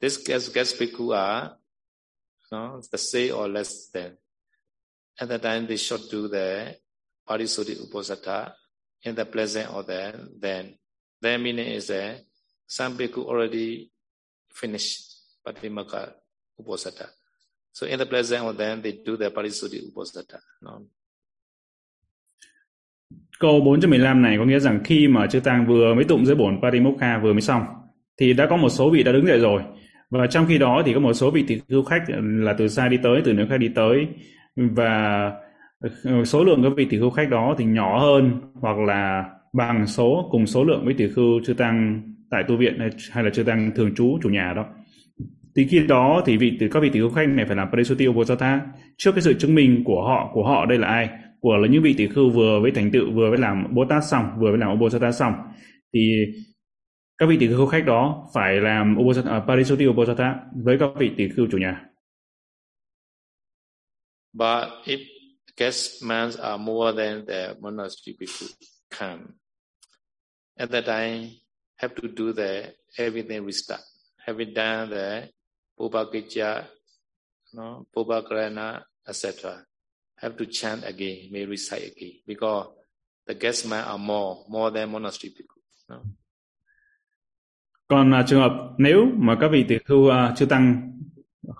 [0.00, 1.56] this guest guest people are
[2.52, 4.10] no the say or less than
[5.19, 6.75] At that time, they should do the
[7.27, 8.53] Parisuddhi Uposatha
[9.03, 10.13] in the present or then.
[10.39, 10.75] Then,
[11.21, 12.21] their meaning is that
[12.67, 13.91] some bhikkhu already
[14.53, 15.01] finished
[15.45, 16.11] Patimaka
[16.61, 17.07] Uposatha.
[17.71, 20.39] So in the present or then, they do the Parisuddhi Uposatha.
[20.61, 20.81] No?
[23.39, 26.61] Câu 415 này có nghĩa rằng khi mà chư tăng vừa mới tụng giới bổn
[26.61, 27.63] Parimokha vừa mới xong
[28.17, 29.61] thì đã có một số vị đã đứng dậy rồi
[30.09, 32.87] và trong khi đó thì có một số vị tỳ khưu khách là từ xa
[32.87, 34.07] đi tới từ nơi khác đi tới
[34.57, 35.31] và
[36.03, 39.87] ờ, số lượng các vị tỷ khưu khách đó thì nhỏ hơn hoặc là bằng
[39.87, 42.79] số cùng số lượng với tỷ khưu chư tăng tại tu viện
[43.11, 44.65] hay, là chư tăng thường trú chủ nhà đó.
[45.55, 48.07] Thì khi đó thì vị từ các vị tỷ khưu khách này phải làm Parisuti
[48.07, 48.61] obosata
[48.97, 51.09] trước cái sự chứng minh của họ của họ đây là ai?
[51.39, 54.03] Của là những vị tỷ khưu vừa với thành tựu vừa với làm Bồ Tát
[54.03, 55.33] xong vừa với làm obosata xong.
[55.93, 56.25] Thì
[57.17, 61.11] các vị tỷ khưu khách đó phải làm obosata, à, Parisuti obosata với các vị
[61.17, 61.81] tỷ khưu chủ nhà.
[64.37, 65.01] But if
[65.57, 68.47] guest men are more than the monastery people
[68.91, 69.33] come,
[70.55, 71.31] at that time
[71.77, 73.81] have to do the everything restart.
[74.25, 75.29] Having done the
[75.79, 76.65] Bobakija,
[77.53, 79.63] no, Bobakarana, etc.
[80.17, 82.67] Have to chant again, may recite again, because
[83.25, 85.61] the guest man are more, more than monastery people.
[85.89, 86.01] No?
[87.87, 90.96] Còn uh, trường hợp nếu mà các vị tỷ khưu uh, chưa tăng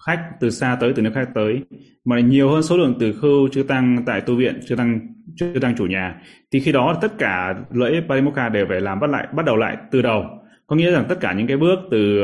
[0.06, 1.62] khách từ xa tới từ nước khác tới.
[2.06, 5.00] Mà nhiều hơn số lượng từ khưu chư tăng tại tu viện chư tăng
[5.36, 6.22] chư tăng chủ nhà.
[6.52, 9.78] Thì khi đó tất cả lễ Parimokha đều phải làm bắt lại bắt đầu lại
[9.92, 10.24] từ đầu.
[10.68, 12.24] Có nghĩa rằng tất cả những cái bước từ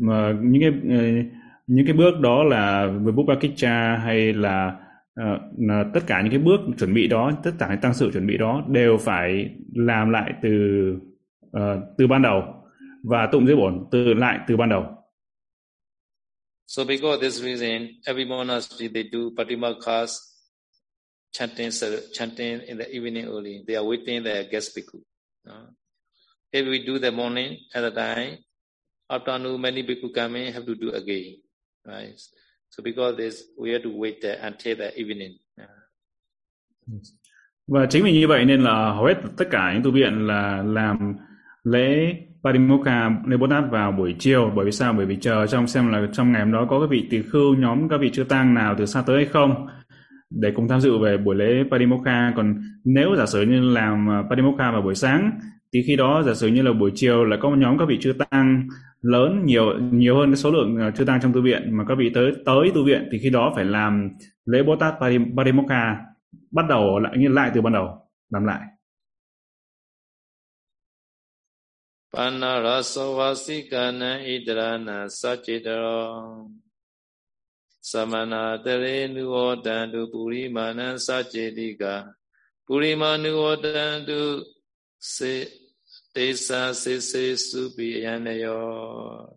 [0.00, 1.04] mà những cái ờ,
[1.66, 4.76] những cái bước đó là Vibhupakicha hay là
[5.20, 8.10] uh, là tất cả những cái bước chuẩn bị đó tất cả những tăng sự
[8.12, 10.50] chuẩn bị đó đều phải làm lại từ
[11.56, 11.60] uh,
[11.98, 12.42] từ ban đầu
[13.04, 14.97] và tụng dưới bổn từ lại từ ban đầu.
[16.68, 20.18] So because this reason, every monastery they do Patimakhas
[21.32, 21.70] chanting,
[22.12, 23.64] chanting in the evening early.
[23.66, 25.00] They are waiting the guest bhikkhu.
[25.48, 25.72] Uh,
[26.52, 28.36] if we do the morning at the time,
[29.08, 31.36] afternoon many bhikkhu come in, have to do again.
[31.86, 32.20] Right?
[32.68, 35.38] So because this, we have to wait there until the evening.
[35.58, 37.00] Uh.
[37.66, 40.62] Và chính vì như vậy nên là hầu hết tất cả những tu viện là
[40.62, 41.16] làm
[41.64, 44.52] lễ Parimokha lễ Bồ Tát vào buổi chiều.
[44.56, 44.92] Bởi vì sao?
[44.92, 47.54] Bởi vì chờ trong xem là trong ngày hôm đó có các vị tỳ khưu
[47.54, 49.66] nhóm các vị chư tăng nào từ xa tới hay không.
[50.30, 54.22] Để cùng tham dự về buổi lễ Parimokha còn nếu giả sử như làm à,
[54.30, 55.30] Parimokha vào buổi sáng,
[55.72, 57.98] thì khi đó giả sử như là buổi chiều là có một nhóm các vị
[58.00, 58.68] chư tăng
[59.02, 61.98] lớn nhiều nhiều hơn cái số lượng chưa chư tăng trong tu viện, mà các
[61.98, 64.10] vị tới tới tu viện, thì khi đó phải làm
[64.46, 64.94] lễ Bồ Tát
[65.36, 65.96] Parimokha
[66.50, 67.88] bắt đầu lại như lại từ ban đầu,
[68.30, 68.60] làm lại.
[72.12, 73.82] Panarasavasika
[74.26, 76.50] idrana sachitaro
[77.80, 82.14] Samana tere nuodantu purimana sachitika
[82.66, 84.44] Purimanu odantu
[84.98, 85.48] se
[86.14, 89.36] desa se se supi yanayo.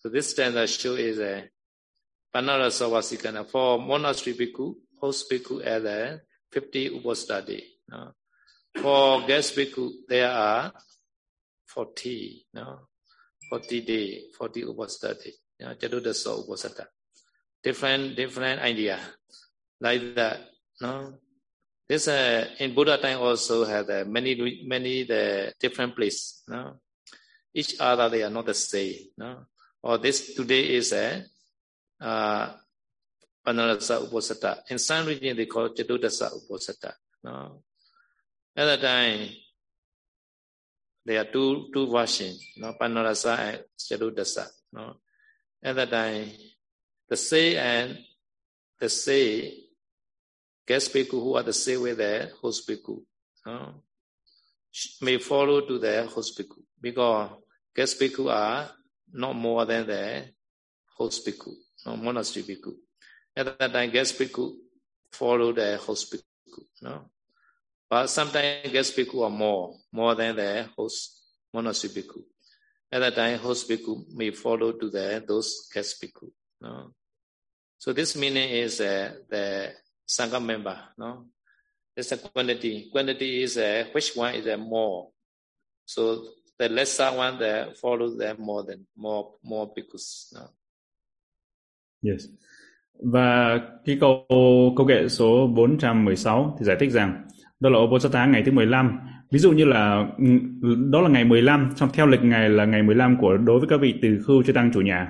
[0.00, 1.48] So this stanza show is a
[2.34, 7.62] Panarasavasikana for monastery bhikkhu, host bhikkhu at the 50 upastadi.
[8.80, 10.72] For guest bhikkhu, there are
[11.74, 12.88] 40, no?
[13.48, 16.86] 40 day, 40 upasthati, you know, upasata.
[17.62, 18.98] Different, different idea.
[19.80, 20.40] Like that,
[20.80, 21.14] no?
[21.88, 26.80] This, uh, in Buddha time also had uh, many, many the different place, no?
[27.54, 29.46] Each other, they are not the same, no?
[29.82, 31.24] Or this today is a,
[32.00, 32.52] uh,
[33.46, 34.62] Panarasa Uposatha.
[34.70, 36.92] In some region, they call Chatudasa Uposatha,
[37.24, 37.62] no?
[38.56, 39.28] At that time,
[41.04, 44.46] there are two two versions, no, Panarasa and Chatudasa.
[44.72, 44.96] No,
[45.62, 46.28] at that time,
[47.08, 47.98] the say and
[48.78, 49.54] the say
[50.66, 53.02] guest bhikkhu who are the say with the host bhikkhu,
[53.46, 53.82] no,
[55.00, 57.30] may follow to the host bhikkhu because
[57.74, 58.70] guest bhikkhu are
[59.12, 60.24] not more than the
[60.96, 61.52] host bhikkhu,
[61.86, 62.74] no monastery bhikkhu.
[63.36, 64.54] At that time, guest bhikkhu
[65.10, 67.11] follow the host bhikkhu, no.
[67.92, 72.22] But sometimes guest bhikkhu are more, more than the host monastery bhikkhu.
[72.90, 76.30] At that time, host bhikkhu may follow to the those guest bhikkhu.
[76.62, 76.94] No?
[77.76, 79.74] So this meaning is uh, the
[80.08, 80.78] sangha member.
[80.96, 81.26] No,
[81.94, 82.88] it's a quantity.
[82.90, 85.08] Quantity is uh, which one is uh, more.
[85.84, 86.28] So
[86.58, 90.32] the lesser one that follows them more than more more bhikkhus.
[90.32, 90.48] No?
[92.00, 92.26] Yes.
[93.12, 94.26] Và cái câu
[94.76, 97.28] câu kệ số 416 thì giải thích rằng
[97.62, 98.98] đó là Oposatha ngày thứ 15.
[99.32, 100.06] Ví dụ như là
[100.62, 103.68] ừ, đó là ngày 15, trong theo lịch ngày là ngày 15 của đối với
[103.68, 105.08] các vị từ khưu cho tăng chủ nhà.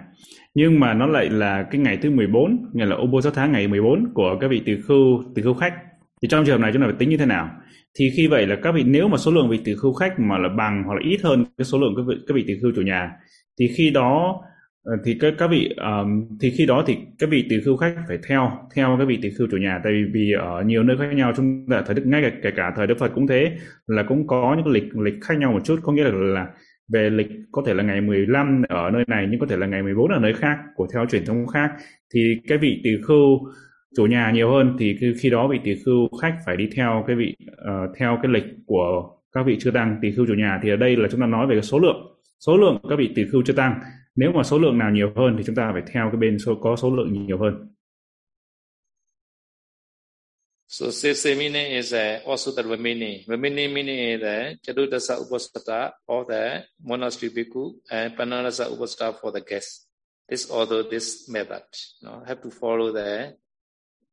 [0.54, 4.36] Nhưng mà nó lại là cái ngày thứ 14, nghĩa là Oposatha ngày 14 của
[4.40, 5.74] các vị từ khưu từ khưu khách.
[6.22, 7.50] Thì trong trường hợp này chúng ta phải tính như thế nào?
[7.98, 10.38] Thì khi vậy là các vị nếu mà số lượng vị từ khưu khách mà
[10.38, 12.72] là bằng hoặc là ít hơn cái số lượng các vị, các vị từ khưu
[12.76, 13.10] chủ nhà
[13.60, 14.40] thì khi đó
[14.84, 17.94] Ờ, thì các các vị um, thì khi đó thì các vị tỷ khưu khách
[18.08, 19.80] phải theo theo các vị tỷ khưu chủ nhà.
[19.84, 22.50] Tại vì, vì ở nhiều nơi khác nhau chúng ta thời đức ngay cả, kể
[22.56, 23.52] cả thời đức phật cũng thế
[23.86, 25.80] là cũng có những lịch lịch khác nhau một chút.
[25.82, 26.46] Có nghĩa là, là
[26.92, 29.82] về lịch có thể là ngày 15 ở nơi này nhưng có thể là ngày
[29.82, 31.70] 14 ở nơi khác của theo truyền thống khác.
[32.14, 33.38] Thì cái vị tỷ khưu
[33.96, 37.16] chủ nhà nhiều hơn thì khi đó vị tỷ khưu khách phải đi theo cái
[37.16, 40.60] vị uh, theo cái lịch của các vị chưa tăng tỷ khưu chủ nhà.
[40.62, 41.96] Thì ở đây là chúng ta nói về cái số lượng
[42.46, 43.80] số lượng các vị tỷ khưu chưa tăng
[44.14, 46.54] nếu mà số lượng nào nhiều hơn thì chúng ta phải theo cái bên số
[46.62, 47.68] có số lượng nhiều hơn
[50.66, 53.26] So sese meaning is uh, also the Vamini.
[53.26, 59.42] Vamini meaning is the Chadudasa Upasata or the monastery bhikkhu and Panarasa Upasata for the
[59.42, 59.86] guest.
[60.30, 61.62] This order, this method,
[62.00, 63.36] you know, have to follow the,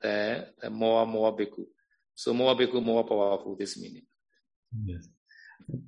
[0.01, 1.63] the, the more, more bhikkhu.
[2.13, 4.03] So more bhikkhu, more powerful, this meaning.
[4.85, 5.07] Yes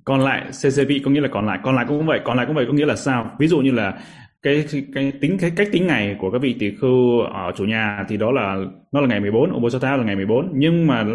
[0.04, 2.56] còn lại CCP có nghĩa là còn lại còn lại cũng vậy, còn lại cũng
[2.56, 3.30] vậy có nghĩa là sao?
[3.38, 3.98] Ví dụ như là
[4.42, 8.04] cái cái tính, cái cách tính ngày của các vị tỷ khưu ở chủ nhà
[8.08, 8.56] thì đó là,
[8.92, 11.06] nó là ngày 14 Obosatha là ngày 14 nhưng mà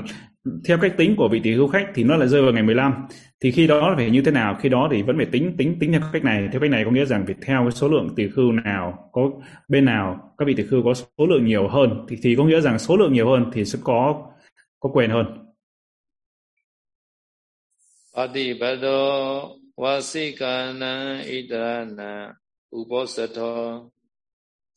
[0.68, 2.93] theo cách tính của vị tỷ khưu khách thì nó lại rơi vào ngày 15
[3.41, 4.55] thì khi đó phải như thế nào?
[4.62, 6.49] Khi đó thì vẫn phải tính tính tính theo cách này.
[6.51, 9.32] Theo cách này có nghĩa rằng phải theo cái số lượng tỷ khưu nào có
[9.70, 12.05] bên nào, các vị tỷ khưu có số lượng nhiều hơn.
[12.10, 14.26] Thì thì có nghĩa rằng số lượng nhiều hơn thì sẽ có
[14.80, 15.47] có quyền hơn.
[18.22, 19.09] အတိဘတော
[19.83, 20.93] ဝါစိကာနံ
[21.28, 21.68] ဣတရ
[21.99, 22.12] ဏံ
[22.76, 23.59] ဥပောစထော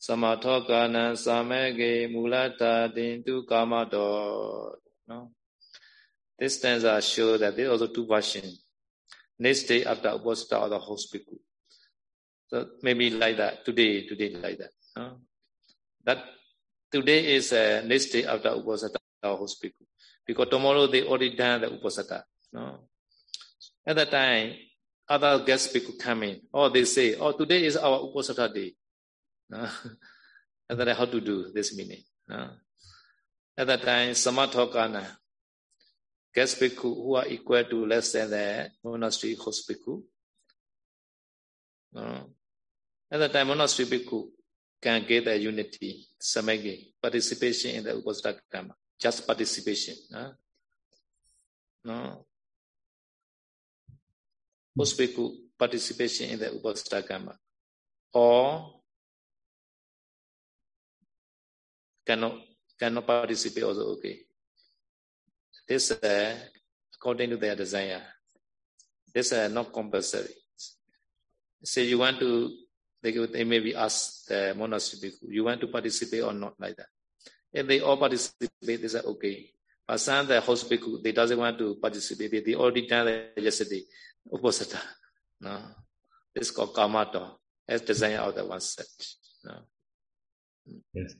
[0.04, 4.14] သမထောကာနံသာမေကေမူလတာတင်တုကာမတော
[5.10, 5.18] no
[6.38, 8.50] this stanza show that there are also two versions
[9.44, 11.36] next day after uposita or the hospital
[12.50, 15.20] so maybe like that today today like that No?
[16.04, 16.24] That
[16.90, 19.84] today is a next day after Uposatha host bhikkhu.
[20.26, 22.22] Because tomorrow they already done the Uposatha.
[22.52, 22.88] No?
[23.85, 24.53] At that time,
[25.09, 28.73] other guest people come in, or they say, oh, today is our Uposatha day.
[29.49, 29.67] No?
[30.69, 32.03] At that how to do this meaning?
[32.27, 32.49] No?
[33.57, 35.05] At that time, Samathokana,
[36.33, 40.01] guest bhikkhu who are equal to less than the monastery host bhikkhu.
[41.93, 42.29] No?
[43.11, 44.29] At that time, monastery bhikkhu
[44.81, 48.75] can get the unity, samagi, participation in the Uposatha karma.
[48.99, 49.95] Just participation.
[50.15, 50.31] Uh,
[51.83, 52.25] No?
[54.77, 57.37] Host bhikkhu participation in the Uposatha karma.
[58.13, 58.81] Or
[62.05, 62.33] cannot
[62.79, 64.19] cannot participate also okay.
[65.67, 66.35] This uh,
[66.95, 68.01] according to their desire.
[69.13, 70.33] This uh, not compulsory.
[71.63, 72.55] Say you want to,
[73.03, 76.87] they, they maybe ask the monastery you want to participate or not like that.
[77.53, 79.49] If they all participate, they say okay.
[79.87, 82.31] But some the host bhikkhu, they doesn't want to participate.
[82.31, 83.83] They, they already done it yesterday.
[84.29, 84.77] Opposite.
[85.39, 85.59] No.
[86.35, 87.05] This is called karma
[87.67, 88.85] as design of the one set.
[89.45, 89.53] No.
[90.93, 91.11] Yes.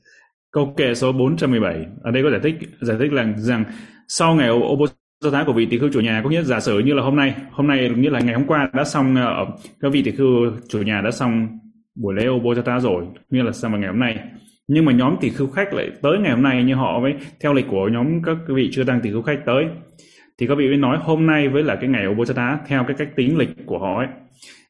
[0.51, 3.65] Câu kệ số 417 ở đây có giải thích giải thích là rằng
[4.07, 4.85] sau ngày ô
[5.21, 7.15] do thái của vị tỷ khưu chủ nhà, có nghĩa giả sử như là hôm
[7.15, 9.45] nay hôm nay nghĩa là ngày hôm qua đã xong ở
[9.79, 11.59] các vị tỷ khưu chủ nhà đã xong
[11.95, 14.19] buổi lễ ô rồi, nghĩa là sang vào ngày hôm nay
[14.67, 17.53] nhưng mà nhóm tỷ khưu khách lại tới ngày hôm nay như họ mới theo
[17.53, 19.65] lịch của nhóm các vị chưa tăng tỷ khưu khách tới
[20.41, 22.13] thì các vị mới nói hôm nay với là cái ngày ô
[22.67, 24.07] theo cái cách tính lịch của họ ấy.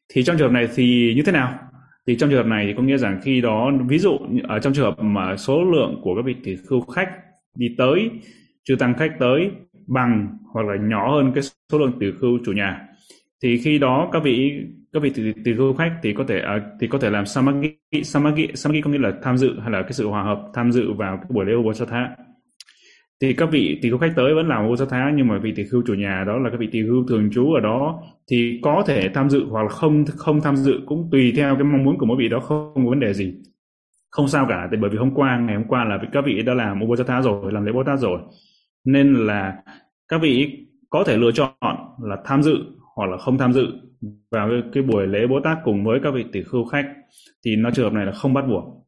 [0.08, 1.58] Thì trong trường hợp này thì như thế nào?
[2.06, 4.72] Thì trong trường hợp này thì có nghĩa rằng khi đó ví dụ ở trong
[4.72, 7.10] trường hợp mà số lượng của các vị thì khu khách
[7.56, 8.10] đi tới
[8.64, 9.50] chưa tăng khách tới
[9.86, 12.80] bằng hoặc là nhỏ hơn cái số lượng từ khu chủ nhà
[13.42, 14.52] thì khi đó các vị
[14.92, 17.66] các vị từ, từ khu khách thì có thể uh, thì có thể làm samagi
[18.02, 20.92] samagi samagi có nghĩa là tham dự hay là cái sự hòa hợp tham dự
[20.92, 22.08] vào cái buổi lễ Ubosatha
[23.22, 25.82] thì các vị tỷ khưu khách tới vẫn làm Ubosatha nhưng mà vị tỷ khưu
[25.86, 28.02] chủ nhà đó là các vị tỷ khưu thường trú ở đó.
[28.30, 31.64] Thì có thể tham dự hoặc là không không tham dự cũng tùy theo cái
[31.64, 33.34] mong muốn của mỗi vị đó không có vấn đề gì.
[34.10, 36.54] Không sao cả tại bởi vì hôm qua ngày hôm qua là các vị đã
[36.54, 38.20] làm Ubosatha rồi làm lễ Bồ Tát rồi.
[38.84, 39.56] Nên là
[40.08, 42.56] các vị có thể lựa chọn là tham dự
[42.96, 43.66] hoặc là không tham dự
[44.30, 46.86] vào cái, cái buổi lễ Bố Tát cùng với các vị tỷ khưu khách.
[47.44, 48.81] Thì nó trường hợp này là không bắt buộc.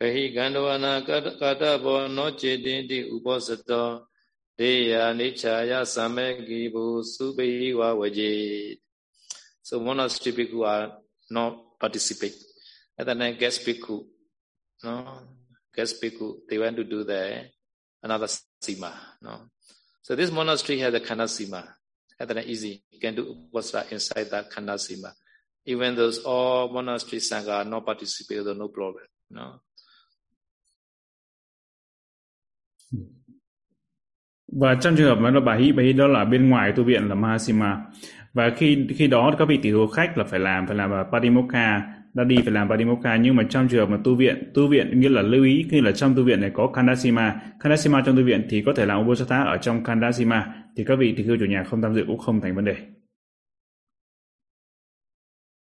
[0.00, 4.04] Kahi gandavana kata bo no chedinti uposata
[4.58, 8.78] deya nichaya samegi bu subehi wa wajit.
[9.62, 10.98] So monastery bhikkhu are
[11.30, 12.36] not participate.
[12.98, 14.04] And then guest bhikkhu,
[14.84, 15.18] no,
[15.74, 17.46] guest bhikkhu, they went to do the
[18.02, 18.26] another
[18.62, 18.92] sima.
[19.22, 19.48] No?
[20.02, 21.66] So this monastery has a khanda sima.
[22.18, 22.84] That's easy.
[22.90, 25.12] You can do upasana inside that khanda sima.
[25.64, 29.04] Even those all monastery sangha are not participate, no problem.
[29.30, 29.60] No?
[34.52, 36.84] Và trong trường hợp mà nó bà hí, bà hí đó là bên ngoài tu
[36.84, 37.84] viện là Mahasima.
[38.32, 41.82] Và khi khi đó các vị tỷ khưu khách là phải làm phải làm Padimokkha
[42.14, 43.16] đã đi phải làm Padimokkha.
[43.16, 45.80] Nhưng mà trong trường hợp mà tu viện tu viện nghĩa là lưu ý khi
[45.80, 49.00] là trong tu viện này có Kandasima Kandasima trong tu viện thì có thể làm
[49.00, 52.18] Ubosatha ở trong Kandasima thì các vị thì khư chủ nhà không tham dự cũng
[52.18, 52.76] không thành vấn đề.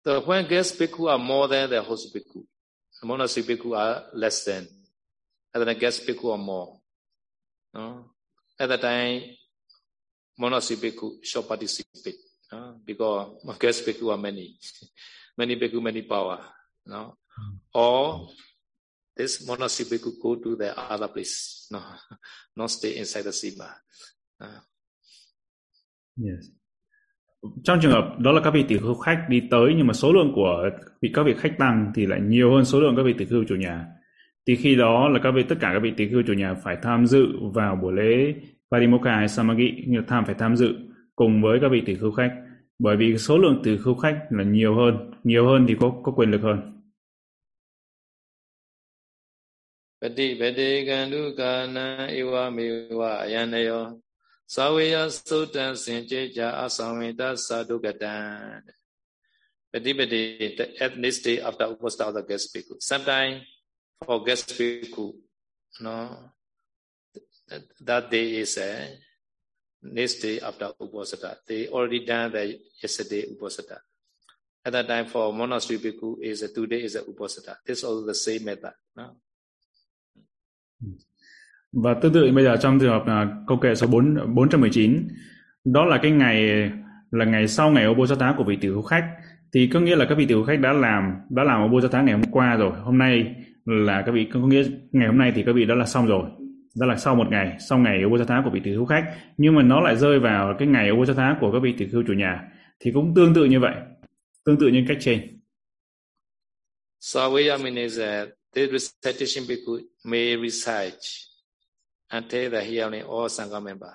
[0.05, 2.45] The when guest bhikkhu are more than the host bhikkhu,
[3.03, 4.65] the monastery bhikkhu are less than,
[5.53, 6.80] and then the guest bhikkhu are more.
[7.75, 8.11] No?
[8.59, 9.23] At that time,
[10.39, 12.17] monastery bhikkhu should participate
[12.53, 12.81] no?
[12.85, 14.59] because guest bhikkhu are many.
[15.39, 16.39] many bhikkhu, many power.
[16.87, 17.17] No?
[17.75, 18.29] Or
[19.17, 21.67] this monastery bhikkhu go to the other place.
[21.71, 21.81] No,
[22.57, 23.69] not stay inside the sima.
[24.41, 24.61] Uh.
[26.17, 26.51] Yes.
[27.65, 30.13] Trong trường hợp đó là các vị tỷ khưu khách đi tới nhưng mà số
[30.13, 30.71] lượng của
[31.03, 33.45] vị các vị khách tăng thì lại nhiều hơn số lượng các vị tỷ khưu
[33.49, 33.87] chủ nhà.
[34.47, 36.77] Thì khi đó là các vị tất cả các vị tỳ khưu chủ nhà phải
[36.83, 38.35] tham dự vào buổi lễ
[38.71, 40.75] Parimokkha hay Samagi, như tham phải tham dự
[41.17, 42.31] cùng với các vị tỳ khưu khách.
[42.79, 46.13] Bởi vì số lượng tỳ khâu khách là nhiều hơn nhiều hơn thì có có
[46.13, 46.77] quyền lực hơn.
[50.03, 50.87] Pati pati
[59.73, 62.77] Pati the ethnicity of the opposite of the guest bhikkhu.
[62.81, 63.43] Sometimes
[64.07, 65.13] for guest bhikkhu,
[65.81, 66.33] no,
[67.81, 68.89] that day is a
[69.83, 71.37] next day after Uposatha.
[71.47, 73.79] They already done the yesterday Uposatha.
[74.65, 77.57] At that time for monastery bhikkhu is a today is eh, a Uposatha.
[77.67, 78.73] This also the same method.
[78.97, 79.17] No?
[81.73, 85.09] Và tương tự bây giờ trong trường hợp là câu kệ số 4, 419
[85.65, 86.71] đó là cái ngày
[87.11, 89.05] là ngày sau ngày Uposatha của vị tiểu khách
[89.53, 92.25] thì có nghĩa là các vị tiểu khách đã làm đã làm Ubosatha ngày hôm
[92.31, 93.35] qua rồi hôm nay
[93.65, 96.31] là các vị có nghĩa ngày hôm nay thì các vị đó là xong rồi
[96.77, 99.63] đó là sau một ngày sau ngày Upasatha của vị tỷ khưu khách nhưng mà
[99.63, 102.91] nó lại rơi vào cái ngày Upasatha của các vị tỷ khưu chủ nhà thì
[102.95, 103.75] cũng tương tự như vậy
[104.45, 105.41] tương tự như cách trên
[107.01, 111.01] So what I mean is that this recitation bhikkhu may recite
[112.11, 113.91] until the hearing all sangha member.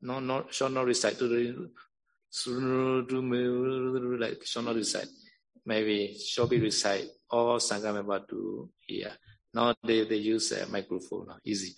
[0.00, 1.52] No, no, shall not recite to the
[2.44, 5.08] to like shall not recite.
[5.66, 7.04] Maybe shall be recite
[7.34, 8.36] all sangha member to
[8.88, 9.12] hear.
[9.54, 11.74] now they they use a microphone, easy.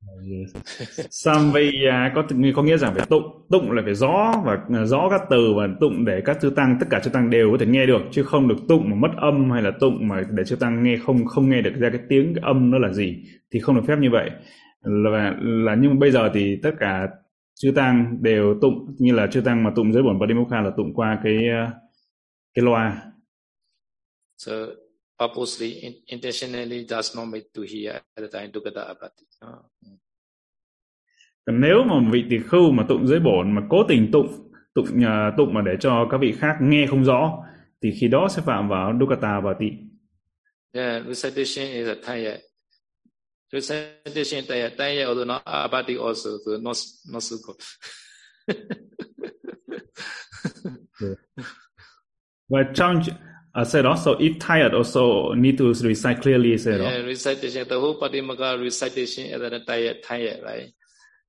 [1.10, 2.22] Samvaya à, có
[2.56, 5.68] có nghĩa rằng phải tụng tụng là phải rõ và à, rõ các từ và
[5.80, 8.22] tụng để các chư tăng tất cả chư tăng đều có thể nghe được chứ
[8.22, 11.26] không được tụng mà mất âm hay là tụng mà để chư tăng nghe không
[11.26, 13.16] không nghe được ra cái tiếng cái âm nó là gì
[13.52, 14.30] thì không được phép như vậy
[14.82, 17.08] là là nhưng bây giờ thì tất cả
[17.54, 20.94] chư tăng đều tụng như là chư tăng mà tụng dưới bổn Padimokkha là tụng
[20.94, 21.72] qua cái à,
[22.54, 23.02] cái loa.
[24.38, 24.52] So
[25.18, 29.26] purposely, intentionally does not make to hear at the time Dukata Abati.
[31.46, 34.86] Còn nếu mà vị tỳ khưu mà tụng dưới bổn mà cố tình tụng tụng
[34.86, 37.44] uh, tụng mà để cho các vị khác nghe không rõ
[37.82, 39.70] thì khi đó sẽ phạm vào Dukata Abati.
[40.72, 42.40] Yeah, recitation is a tayat.
[43.52, 44.76] Recitation tayat.
[44.76, 46.76] Tayat although not abati also, so not,
[47.12, 47.56] not so good.
[52.48, 53.02] Và trong
[53.58, 57.66] I said also if tired also need to recite clearly said yeah, recitation.
[57.66, 60.72] The whole Patimaka recitation is that tired tired right?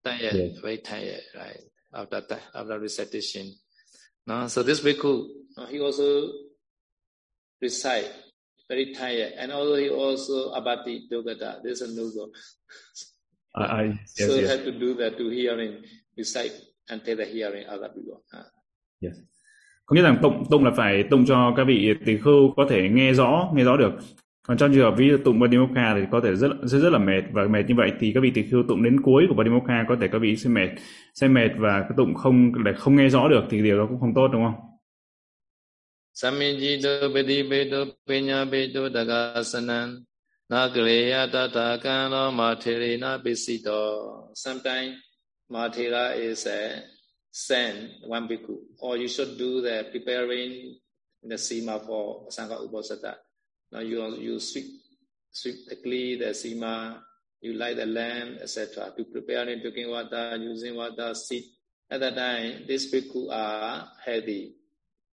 [0.06, 0.60] Tired yes.
[0.60, 1.60] very tired right?
[1.92, 3.52] After that after recitation.
[4.28, 5.28] No so this bhikkhu
[5.70, 6.30] he also
[7.60, 8.12] recite
[8.68, 12.30] very tired and also he also abati dogata there's a no go
[13.56, 13.84] I, I
[14.18, 14.52] yes, so yes.
[14.52, 15.82] have to do that to hearing
[16.16, 16.54] recite
[16.90, 18.22] and tell the hearing other people.
[18.32, 18.44] Uh.
[19.02, 19.18] yes
[19.90, 22.90] có nghĩa rằng tụng tụng là phải tụng cho các vị tỳ khưu có thể
[22.90, 23.92] nghe rõ nghe rõ được.
[24.48, 27.00] Còn trong trường hợp ví dụ tụng Badimokha thì có thể rất rất rất là
[27.00, 27.22] mệt.
[27.32, 29.96] Và mệt như vậy thì các vị tỳ khưu tụng đến cuối của Badimokha có
[30.02, 30.70] thể các vị sẽ mệt
[31.14, 34.00] sẽ mệt và cái tụng không để không nghe rõ được thì điều đó cũng
[34.00, 34.56] không tốt, đúng không?
[36.14, 37.78] Samijito Bedibeto
[38.08, 39.90] Penyabeto Dagasanan
[40.50, 43.92] Nagreya Tata Kano Mathirina Bisito
[44.36, 44.96] Sometimes,
[45.50, 46.99] Mathira is a
[47.32, 50.76] send one bhikkhu, or you should do the preparing
[51.24, 53.16] the sima for Sangha Uposatha.
[53.72, 54.66] Now you you sweep
[55.32, 57.00] sweep the clay, the sima,
[57.42, 58.94] you light the lamp, etc.
[58.98, 61.44] To prepare in drinking water, using water, sit.
[61.92, 64.56] At that time, these bhikkhu are healthy.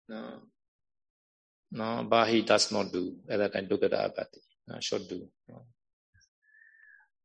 [0.08, 0.42] No,
[1.70, 3.16] no, but he does not do.
[3.28, 5.28] At that time, Dukata Abati no, should do.
[5.48, 5.66] No.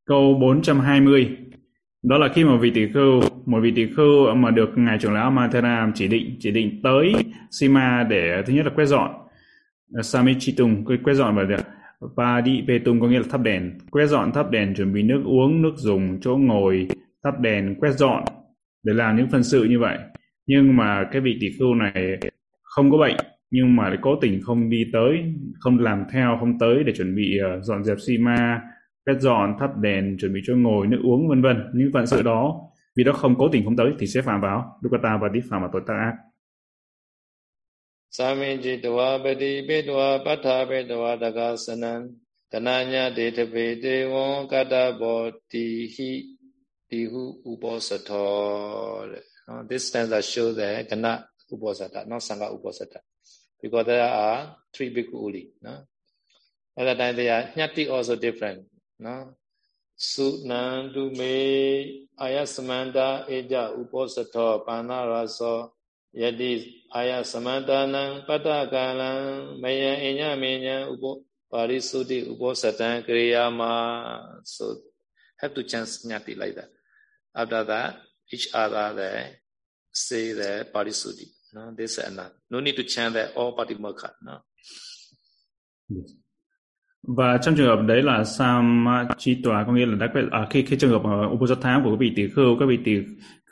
[0.05, 1.58] Câu 420
[2.03, 5.13] đó là khi mà vị tỷ khưu, một vị tỷ khưu mà được ngài trưởng
[5.13, 7.13] lão Mathera chỉ định chỉ định tới
[7.51, 9.11] Sima để, thứ nhất là quét dọn.
[9.93, 11.57] Ờ, Samichitung quét dọn và
[11.99, 13.71] và đi Petung có nghĩa là thắp đèn.
[13.91, 16.87] Quét dọn, thắp đèn, chuẩn bị nước uống, nước dùng, chỗ ngồi,
[17.23, 18.23] thắp đèn, quét dọn,
[18.83, 19.97] để làm những phần sự như vậy.
[20.47, 22.19] Nhưng mà cái vị tỷ khưu này
[22.63, 23.15] không có bệnh,
[23.51, 27.37] nhưng mà cố tình không đi tới, không làm theo, không tới để chuẩn bị
[27.43, 28.61] ờ, dọn dẹp Sima
[29.05, 32.21] quét dọn thắp đèn chuẩn bị chỗ ngồi nước uống vân vân những phận sự
[32.21, 32.61] đó
[32.95, 35.61] vì đó không cố tình không tới thì sẽ phạm vào dukkata và đi phạm
[35.61, 36.13] vào tội tác ác
[38.11, 42.07] Samijitwa Bedi Bedwa Patha Bedwa Dagasanan
[42.51, 46.23] Kananya Detabe Devon Kata Bodhi Hi
[46.91, 48.25] Dihu Uposato
[49.45, 52.99] ờ, This stanza shows the Kana Uposata, not Sangha Uposata.
[53.61, 55.49] Because there are three bhikkhu uli.
[55.61, 55.85] No?
[56.77, 58.65] At that time, they are Nyati also different.
[59.05, 59.25] နော်
[60.11, 61.37] သုနန္တုမေ
[62.21, 65.57] အာယသမန္တာဧကြဥပောစထောပါဏရာသော
[66.21, 66.53] ယတိ
[66.95, 69.11] အာယသမန္တာနံပတ္တကာလံ
[69.61, 71.15] မယံအညမေညံဥပော
[71.51, 73.61] ပါရိသုတိဥပောစတံကရိယာမ
[74.53, 74.65] so
[75.41, 76.69] have to chant nyati like that
[77.39, 77.89] after that
[78.35, 79.23] each other there
[80.05, 84.35] say the parisuddhi no this and that no need to chant that all patimokha no
[85.95, 86.28] yes.
[87.17, 90.91] Và trong trường hợp đấy là samachitwa có nghĩa là đã à, khi khi trường
[90.91, 92.97] hợp ờ, ở uposatha của các vị tỷ khưu các vị tỷ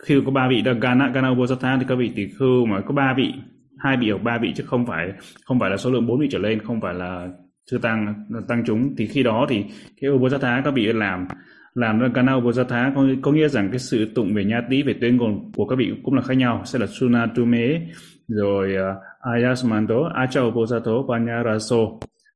[0.06, 2.94] khi có ba vị là gana gana uposatha thì các vị tỷ khưu mà có
[2.94, 3.34] ba vị
[3.78, 5.12] hai vị hoặc ba vị chứ không phải
[5.46, 7.28] không phải là số lượng bốn vị trở lên không phải là
[7.72, 8.96] chưa tăng tăng chúng.
[8.98, 9.66] Thì khi đó thì
[10.02, 11.28] cái uposatha các vị làm
[11.74, 14.96] làm ra gana uposatha có, có nghĩa rằng cái sự tụng về nha tí về
[15.02, 16.62] tuyên ngôn của các vị cũng là khác nhau.
[16.66, 17.82] Sẽ là sunatume
[18.28, 18.98] rồi ờ, uh,
[19.34, 21.78] ayasmanto acha uposato panyaraso.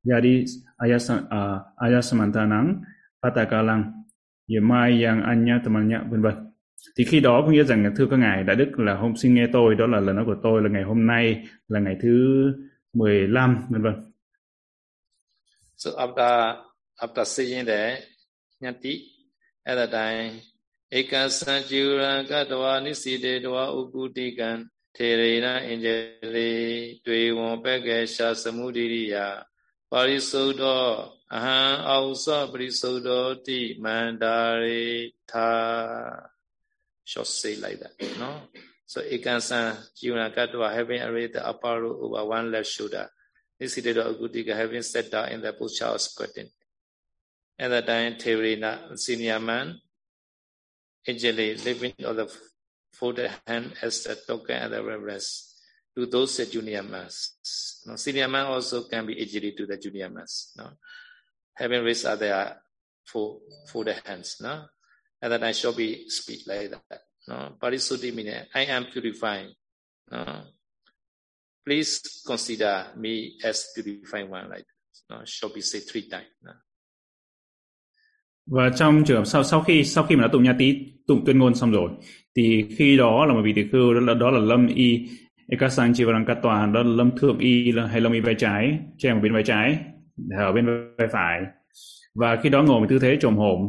[0.04, 0.46] Jadi
[0.82, 1.00] ayah,
[1.30, 2.82] uh, ayah semantanang
[3.22, 3.94] patakalang
[4.50, 6.36] yemai yang anya temannya vân vân.
[6.98, 9.48] Thì khi đó có nghĩa rằng thưa các ngài đại đức là hôm xin nghe
[9.54, 12.46] tôi đó là lời nói của tôi là ngày hôm nay là ngày thứ
[12.94, 13.94] 15 vân vân.
[15.76, 16.56] So after
[17.00, 18.02] after seeing the
[18.60, 19.00] nyati
[19.64, 20.40] at that time
[29.92, 30.84] ပါရိသုဒ္ဓော
[31.36, 34.86] အဟံအာဟုစပရိသုဒ္ဓောတိမန္တာရိ
[35.32, 35.50] သာ
[37.12, 37.90] ရှော့စေးလိုက်တာ
[38.22, 38.40] နော်
[38.92, 39.66] so ekansan
[39.98, 43.06] jivana kattva having arrayed the upper row over one left shoulder
[43.64, 46.50] is seated or agutika having sat down in the posture of squatting
[47.64, 48.72] at that time thevarina
[49.04, 49.68] senior man
[51.10, 52.28] agilely lifting of the
[52.98, 55.51] folded hand as the token of the reverence
[55.96, 57.84] to those junior mass.
[57.86, 60.54] No, senior man also can be easily to the junior mass.
[60.58, 60.70] No,
[61.54, 62.62] having raised are there
[63.06, 63.40] for
[63.72, 64.38] for the hands.
[64.42, 64.66] No,
[65.22, 67.02] and then I shall be speak like that.
[67.28, 69.48] No, parisuddhi meaning I am purified.
[70.12, 70.42] No,
[71.66, 75.16] please consider me as purified one like that.
[75.16, 76.28] No, shall be say three times.
[76.42, 76.52] No.
[78.46, 80.76] Và trong trường hợp sau sau khi sau khi mà đã tụng nha tí
[81.08, 81.92] tụng tuyên ngôn xong rồi
[82.36, 85.10] thì khi đó là một vị tỳ khưu đó là đó là lâm y
[85.52, 89.20] ekasang chivarangkatwa đó là lâm thượng y là hay lâm y vai trái, che một
[89.24, 89.80] bên vai trái,
[90.38, 90.66] ở bên
[90.98, 91.42] vai phải.
[92.16, 93.60] Và khi đó ngồi một tư thế trồm hổm.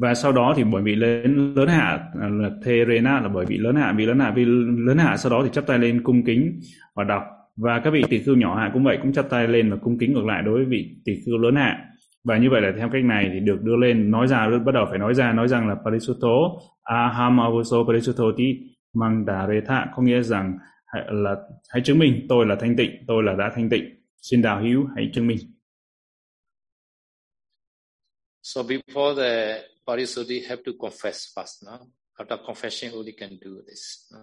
[0.00, 3.56] Và sau đó thì bởi vị lớn lớn hạ à, là Therena là bởi vị
[3.58, 4.44] lớn hạ, vì lớn hạ, vì
[4.86, 6.60] lớn hạ, sau đó thì chắp tay lên cung kính
[6.94, 7.22] và đọc.
[7.56, 9.98] Và các vị tỷ khưu nhỏ hạ cũng vậy, cũng chắp tay lên và cung
[9.98, 11.78] kính ngược lại đối với vị tỷ khưu lớn hạ.
[12.24, 14.86] Và như vậy là theo cách này thì được đưa lên, nói ra, bắt đầu
[14.90, 16.36] phải nói ra, nói rằng là Parisutto
[16.82, 18.58] aham avuso Parisuttoti
[18.94, 20.58] Mandaretha có nghĩa rằng
[20.96, 21.36] hãy, là
[21.68, 23.84] hãy chứng minh tôi là thanh tịnh tôi là đã thanh tịnh
[24.16, 25.38] xin đạo hữu hãy chứng minh
[28.42, 31.78] So before the Parisuddhi have to confess first, no?
[32.18, 34.12] After confession only can do this.
[34.12, 34.20] No?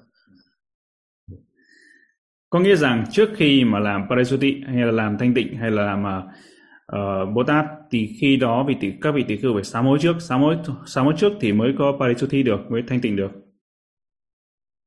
[2.49, 5.84] Có nghĩa rằng trước khi mà làm Parisuddhi hay là làm thanh tịnh hay là
[5.86, 9.86] làm uh, Bồ Tát thì khi đó vị tỷ các vị tỷ khưu phải sám
[9.86, 13.15] hối trước sám hối sám hối trước thì mới có parisuddhi được mới thanh tịnh
[13.15, 13.32] được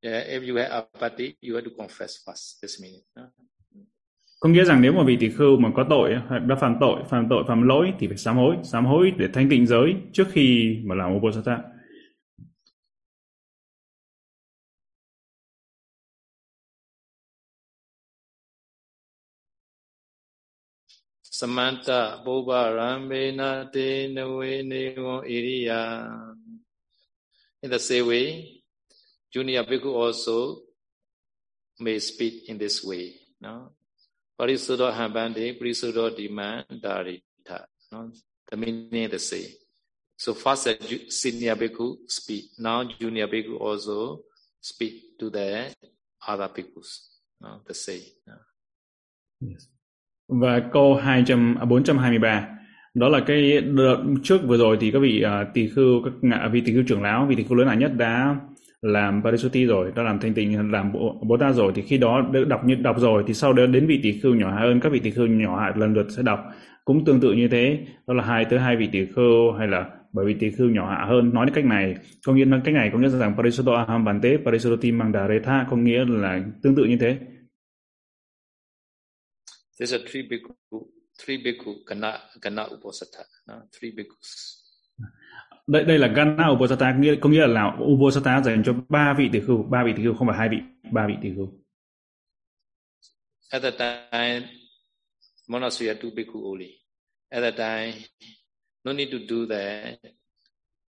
[0.06, 3.22] yeah, if you have apathy you have to confess first this meaning no?
[4.40, 6.14] có nghĩa rằng nếu mà vị tỷ khưu mà có tội
[6.46, 9.48] đã phạm tội phạm tội phạm lỗi thì phải sám hối sám hối để thanh
[9.50, 11.58] tịnh giới trước khi mà làm Uposatha
[21.36, 26.08] Samanta Boba Rambena Te Nawe Negon Iriya.
[27.60, 28.56] In the same way,
[29.36, 30.62] Junior Bhikkhu also
[31.80, 33.12] may speak in this way.
[33.38, 33.72] No?
[34.40, 37.66] Parisuddha Hambande, Parisuddha Dimandarita.
[37.92, 38.10] No?
[38.50, 39.52] The meaning is the same.
[40.16, 40.68] So first
[41.10, 42.44] senior bhikkhu speak.
[42.58, 44.20] Now junior bhikkhu also
[44.58, 45.70] speak to the
[46.26, 47.20] other bhikkhus.
[47.42, 47.60] No?
[47.66, 48.08] The same.
[48.26, 48.34] No?
[49.42, 49.68] Yes.
[50.28, 52.56] Và câu 200 423 à,
[52.94, 56.48] đó là cái đợt trước vừa rồi thì các vị uh, tỳ khưu các ngạ
[56.52, 58.36] vị tỳ khưu trưởng lão vị tỳ khưu lớn là nhất đã
[58.86, 62.30] làm parisuti rồi đã làm thanh tịnh làm bộ, bồ tát rồi thì khi đó
[62.48, 65.00] đọc như đọc rồi thì sau đó đến vị tỷ khưu nhỏ hơn các vị
[65.00, 66.40] tỷ khưu nhỏ hạ lần lượt sẽ đọc
[66.84, 69.90] cũng tương tự như thế đó là hai tới hai vị tỷ khưu hay là
[70.12, 71.94] bởi vì tỷ khưu nhỏ hạ hơn nói đến cách này
[72.26, 76.04] có nghĩa là cách này có nghĩa rằng parisuto aham bante parisuti mandaretha có nghĩa
[76.08, 77.18] là tương tự như thế
[79.78, 83.68] There's a three bhikkhu, three bhikkhu gana, gana uposatha, no?
[83.72, 84.65] three bhikkhus.
[85.66, 89.40] Đây đây là gana uposatha nghĩa có nghĩa là uposatha dành cho ba vị tỷ
[89.40, 90.56] khưu, ba vị tỷ khưu không phải hai vị,
[90.92, 91.48] ba vị tỷ khưu.
[93.50, 94.48] At that time,
[95.48, 96.70] monastery had two bhikkhu only.
[97.30, 98.02] At that time,
[98.84, 99.96] no need to do the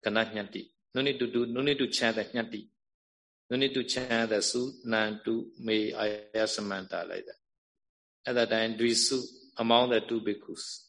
[0.02, 0.62] gana nyanti.
[0.94, 2.68] No need to do, no need to chant the nyanti.
[3.50, 7.36] No need to chant the su, nan, tu, me, ayasamanta like that.
[8.26, 9.22] at that time Dvisu
[9.58, 10.82] among the two bhikkhus.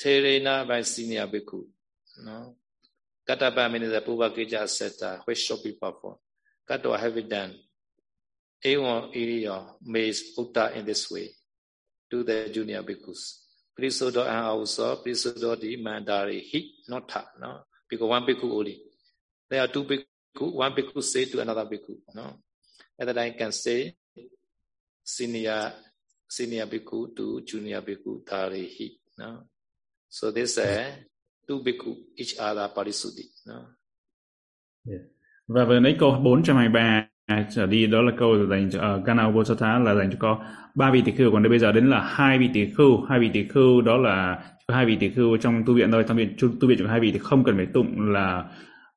[0.00, 1.64] Terena by senior bhikkhu.
[2.24, 2.56] No?
[3.28, 6.18] Katapa means the Puvakeja Setta, which shall be performed.
[6.66, 7.54] Kato have it done.
[8.64, 11.28] Ewan Iriya makes Utta in this way
[12.10, 13.44] to the junior bhikkhus.
[13.78, 17.60] Prisudo and also Prisudo di Mandari Hi, not Ta, no?
[17.88, 18.80] Because one bhikkhu only.
[19.48, 22.38] There are two bhikkhu, one bhikkhu say to another bhikkhu, no?
[22.98, 23.94] At that time can say
[25.08, 25.72] senior
[26.28, 29.44] senior bhikkhu to junior bhikkhu tarihi no
[30.08, 30.92] so this uh,
[31.48, 33.24] two bhikkhu each other parisuddhi.
[33.46, 33.64] No yeah.
[34.84, 34.98] Dạ.
[35.46, 37.08] và vừa nãy câu 423
[37.50, 40.44] trở đi đó là câu dành cho uh, Kana Bodhisattva là dành cho có
[40.74, 41.32] ba vị tỷ khưu.
[41.32, 43.00] Còn đây bây giờ đến là hai vị tỷ khưu.
[43.08, 46.04] Hai vị tỷ khưu đó là hai vị tỷ khưu trong tu viện thôi.
[46.08, 48.44] Trong viện tu viện chỉ có hai vị thì không cần phải tụng là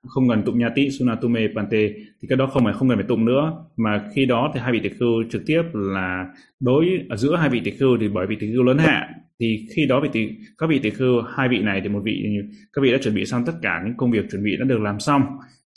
[0.08, 1.88] không cần tụng nhati, sunatume, pante,
[2.22, 3.54] thì cái đó không phải không cần phải tụng nữa.
[3.78, 6.26] Mà khi đó thì hai vị tỳ khưu trực tiếp là
[6.60, 9.68] đối ở giữa hai vị tỳ khưu thì bởi vị tỳ khưu lớn hạ thì
[9.76, 12.26] khi đó vị tỳ các vị tỳ khưu, hai vị này thì một vị,
[12.74, 14.82] các vị đã chuẩn bị xong tất cả những công việc chuẩn bị đã được
[14.82, 15.22] làm xong.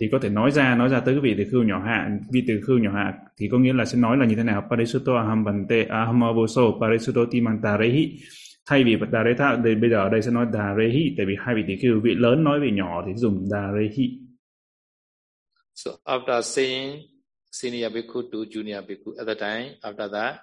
[0.01, 2.45] Thì có thể nói ra nói ra tới cái vị tỳ khưu nhỏ hạ vị
[2.47, 4.63] tỳ khưu nhỏ hạ thì có nghĩa là sẽ nói là như thế nào?
[4.71, 8.19] Parisuto aham bante aham avoso parisuto timantarehi.
[8.67, 11.63] Thay vì Daretha thì bây giờ ở đây sẽ nói Darehi tại vì hai vị
[11.67, 14.21] tỷ vị lớn nói vị nhỏ thì dùng Darehi
[15.75, 17.01] so after saying
[17.53, 20.37] senior bhikkhu to junior bhikkhu at the time after that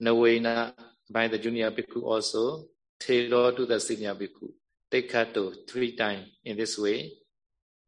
[0.00, 0.72] Nawena
[1.10, 2.64] by the junior bhikkhu also
[2.98, 4.48] tailor to the senior bhikkhu.
[4.90, 7.12] To three times in this way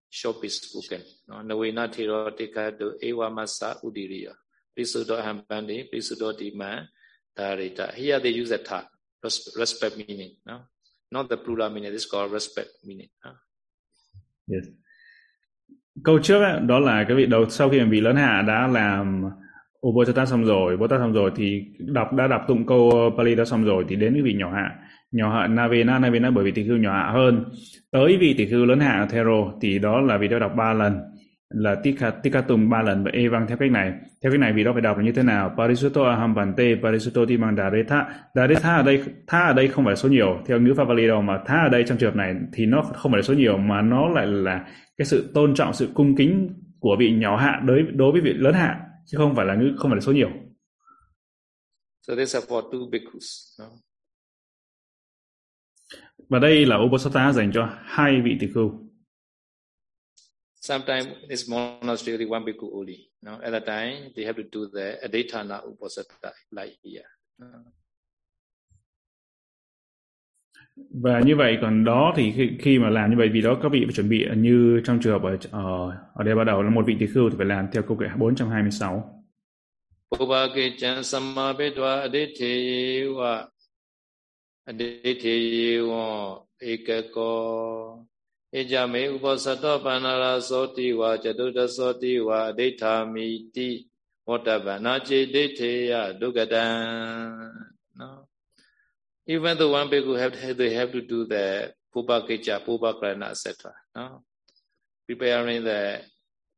[0.08, 4.32] short be spoken no Nawena tailor take to Ewamasa Udiriya
[4.78, 6.86] Prisuddha Hambandi Prisuddha Dima
[7.36, 8.86] Darita here they use a tha
[9.58, 10.60] respect meaning no
[11.10, 13.30] not the plural meaning this is called respect meaning no?
[14.52, 14.64] yes
[16.04, 18.66] câu trước ấy, đó là cái vị đầu sau khi mà vị lớn hạ đã
[18.66, 19.24] làm
[19.82, 23.64] Ubojata xong rồi, Bồ xong rồi thì đọc đã đọc tụng câu Pali đã xong
[23.64, 24.70] rồi thì đến cái vị nhỏ hạ,
[25.12, 27.44] nhỏ hạ Navena, Navena bởi vì tỷ khưu nhỏ hạ hơn.
[27.90, 31.00] Tới vị tỷ khưu lớn hạ Thero thì đó là vị đã đọc ba lần
[31.54, 33.92] là Tikha, Tikatum ba lần và Evang theo cách này.
[34.22, 35.54] Theo cách này vì đó phải đọc là như thế nào?
[35.56, 38.14] Parisuto aham bante, parisuto timang daretha.
[38.34, 41.22] Daretha ở đây, tha ở đây không phải số nhiều theo ngữ Pháp Bali đâu
[41.22, 43.58] mà tha ở đây trong trường hợp này thì nó không phải là số nhiều
[43.58, 46.48] mà nó lại là cái sự tôn trọng, sự cung kính
[46.80, 49.74] của vị nhỏ hạ đối đối với vị lớn hạ chứ không phải là ngữ
[49.76, 50.30] không phải là số nhiều.
[52.06, 53.60] So this is for two bhikkhus.
[53.60, 53.66] No?
[56.28, 58.91] Và đây là Uposatha dành cho hai vị tỳ khưu.
[60.62, 63.10] Sometimes this monastery one bhikkhu only.
[63.22, 63.40] No?
[63.42, 67.08] At that time, they have to do the aditana uposatha like here.
[67.38, 67.46] No?
[70.76, 73.72] Và như vậy còn đó thì khi, khi mà làm như vậy vì đó các
[73.72, 76.70] vị phải chuẩn bị như trong trường hợp ở ở, ở đây bắt đầu là
[76.70, 79.24] một vị tỳ khưu thì phải làm theo câu kệ 426.
[80.10, 83.46] Bhubake samabedwa adithe wa
[84.64, 88.06] adithe wa ekako
[88.57, 93.69] ဧကြမေဥပောသတောပန္နရာသောတိဝါจตุတသောတိဝါအဋ္ဌာမိတိ
[94.27, 96.65] ဝတ္တဗနာจิตိထေယဒုက္ကတံ
[97.99, 98.07] no
[99.33, 101.45] even the one bhikkhu have they have to do the
[101.93, 104.03] pupakecha pupakrana etc no
[105.05, 105.79] preparing the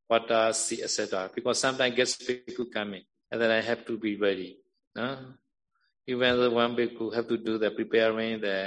[0.10, 4.52] water sea etc because sometimes guest bhikkhu coming and then i have to be ready
[4.98, 5.08] no
[6.12, 8.58] even the one bhikkhu have to do the preparing the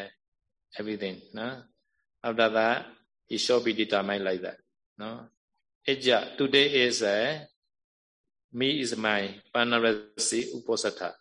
[0.79, 1.49] everything no
[2.27, 2.79] after that
[3.30, 4.58] it shall be determined like that
[4.98, 5.30] no?
[5.88, 7.48] Eja, today is a
[8.54, 11.14] me is my panarasi uposatha.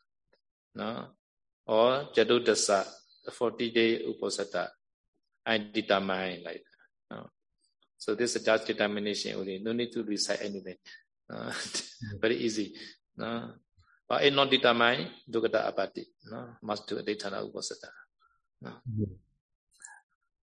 [0.75, 1.13] No?
[1.67, 2.87] Or jadudasa
[3.31, 4.69] 40 day uposatha.
[5.45, 7.31] I determine like that no?
[7.97, 9.59] So this is just determination only.
[9.59, 10.77] No need to recite anything.
[11.29, 11.53] No?
[12.21, 12.75] very easy.
[13.17, 13.53] No?
[14.09, 16.05] But it not determined, dukata apati.
[16.31, 16.57] No?
[16.63, 17.91] Must do a uposatha.
[18.63, 18.71] No?
[18.71, 19.26] Mm-hmm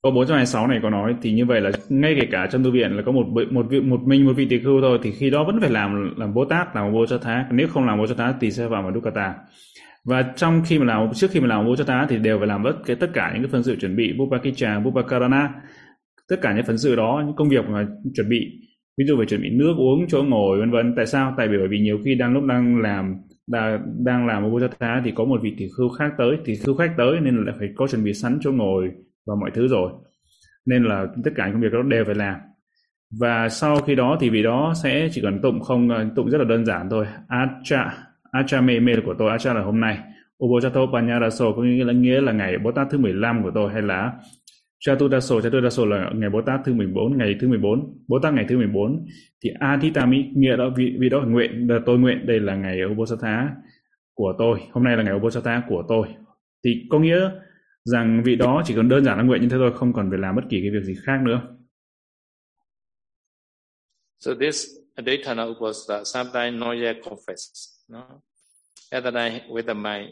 [0.03, 2.91] câu 426 này có nói thì như vậy là ngay kể cả trong tu viện
[2.91, 5.43] là có một một vị một mình một vị tỳ khưu thôi thì khi đó
[5.43, 7.47] vẫn phải làm làm Bồ Tát làm Bồ Sát Thá.
[7.51, 9.35] Nếu không làm Bồ Sát Thá thì sẽ vào vào Dukkata
[10.05, 12.47] và trong khi mà làm trước khi mà làm Bồ Sát Thá thì đều phải
[12.47, 15.53] làm tất cái tất cả những cái phần sự chuẩn bị Bupakicha, Bupakarana
[16.29, 18.39] tất cả những phần sự đó những công việc mà chuẩn bị.
[18.97, 20.93] Ví dụ phải chuẩn bị nước uống chỗ ngồi vân vân.
[20.95, 21.33] Tại sao?
[21.37, 23.15] Tại vì bởi vì nhiều khi đang lúc đang làm
[23.47, 26.37] đang, đang làm một Bồ tát thì có một vị tỷ khưu khác tới.
[26.45, 28.91] Thì khưu khách tới nên là phải có chuẩn bị sẵn chỗ ngồi
[29.27, 29.91] và mọi thứ rồi.
[30.65, 32.35] Nên là tất cả những công việc đó đều phải làm.
[33.19, 36.45] Và sau khi đó thì vì đó sẽ chỉ cần tụng không tụng rất là
[36.45, 37.05] đơn giản thôi.
[37.27, 37.97] Acha
[38.31, 39.99] acha me me của tôi acha là hôm nay.
[40.45, 43.81] Ubochato panyaraso có nghĩa là nghĩa là ngày bồ tát thứ 15 của tôi hay
[43.81, 44.11] là
[44.85, 48.57] Chatudaso, Chatudaso là ngày Bồ Tát thứ 14, ngày thứ 14, Bồ Tát ngày thứ
[48.57, 49.05] 14.
[49.43, 52.79] Thì Adhitami nghĩa đó vì, vì đó là nguyện, là tôi nguyện đây là ngày
[52.91, 53.49] Ubosatha
[54.13, 56.07] của tôi, hôm nay là ngày Ubosatha của tôi.
[56.65, 57.29] Thì có nghĩa
[57.85, 60.19] rằng vị đó chỉ cần đơn giản là nguyện như thế thôi không cần phải
[60.19, 61.55] làm bất kỳ cái việc gì khác nữa.
[64.19, 68.21] So this Aditana Upasada sometimes not yet confessed no?
[68.91, 70.09] That time with the mind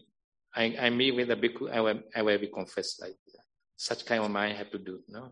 [0.56, 3.46] I, I meet with the bhikkhu I will, I will be confessed like that.
[3.82, 5.32] such kind of mind have to do no?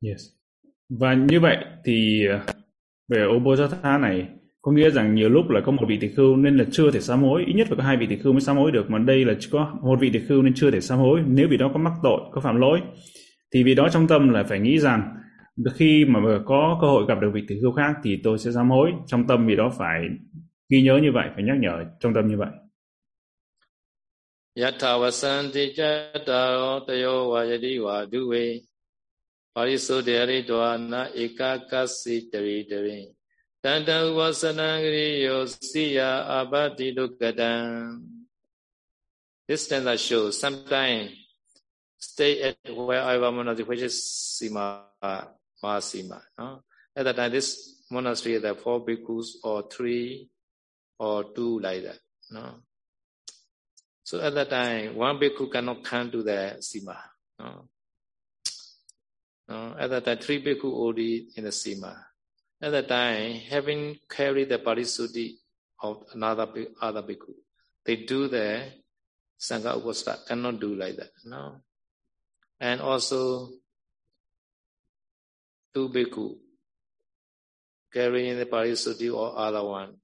[0.00, 0.20] Yes.
[0.88, 2.46] Và như vậy thì ờ,
[3.08, 4.28] về Ubosatha này
[4.68, 7.00] có nghĩa rằng nhiều lúc là có một vị tỷ khưu nên là chưa thể
[7.00, 8.98] sám hối, ít nhất phải có hai vị tỷ khưu mới sám hối được, mà
[8.98, 11.20] đây là chỉ có một vị tỷ khưu nên chưa thể sám hối.
[11.26, 12.80] Nếu vì đó có mắc tội, có phạm lỗi,
[13.54, 15.02] thì vì đó trong tâm là phải nghĩ rằng
[15.74, 18.70] khi mà có cơ hội gặp được vị tỷ khưu khác thì tôi sẽ sám
[18.70, 18.92] hối.
[19.06, 20.00] Trong tâm vì đó phải
[20.68, 22.50] ghi nhớ như vậy, phải nhắc nhở trong tâm như vậy.
[24.56, 28.60] Yathavasanti chattaro tayo vayati vaduve
[29.54, 32.64] parisuddhi haritwana ekakasi tari
[33.67, 35.99] တောနာဧကကစီတရိတရိတန္တဥပသနံဂရိယောစိယ
[36.31, 37.53] အဘတိလုကတံ
[39.47, 41.11] This stanza shows sometimes
[42.09, 43.95] stay at wherever monastery which is
[44.35, 44.65] Sima
[45.61, 46.19] Mahasima.
[46.37, 46.47] No?
[46.95, 47.47] At that time, this
[47.91, 50.29] monastery there four bhikkhus or three
[50.97, 51.99] or two like that.
[52.31, 52.45] No?
[54.03, 56.97] So at that time, one bhikkhu cannot come to the Sima.
[57.39, 57.67] No?
[59.47, 61.93] No, at that time, three bhikkhu already in the sima.
[62.60, 65.36] At that time, having carried the parisuddhi
[65.82, 66.48] of another
[66.80, 67.34] other bhikkhu,
[67.84, 68.64] they do the
[69.38, 71.10] sangha upasana, cannot do like that.
[71.24, 71.60] No,
[72.58, 73.50] and also
[75.72, 76.36] two bhikkhu
[77.92, 79.94] carrying the parisuddhi or other one,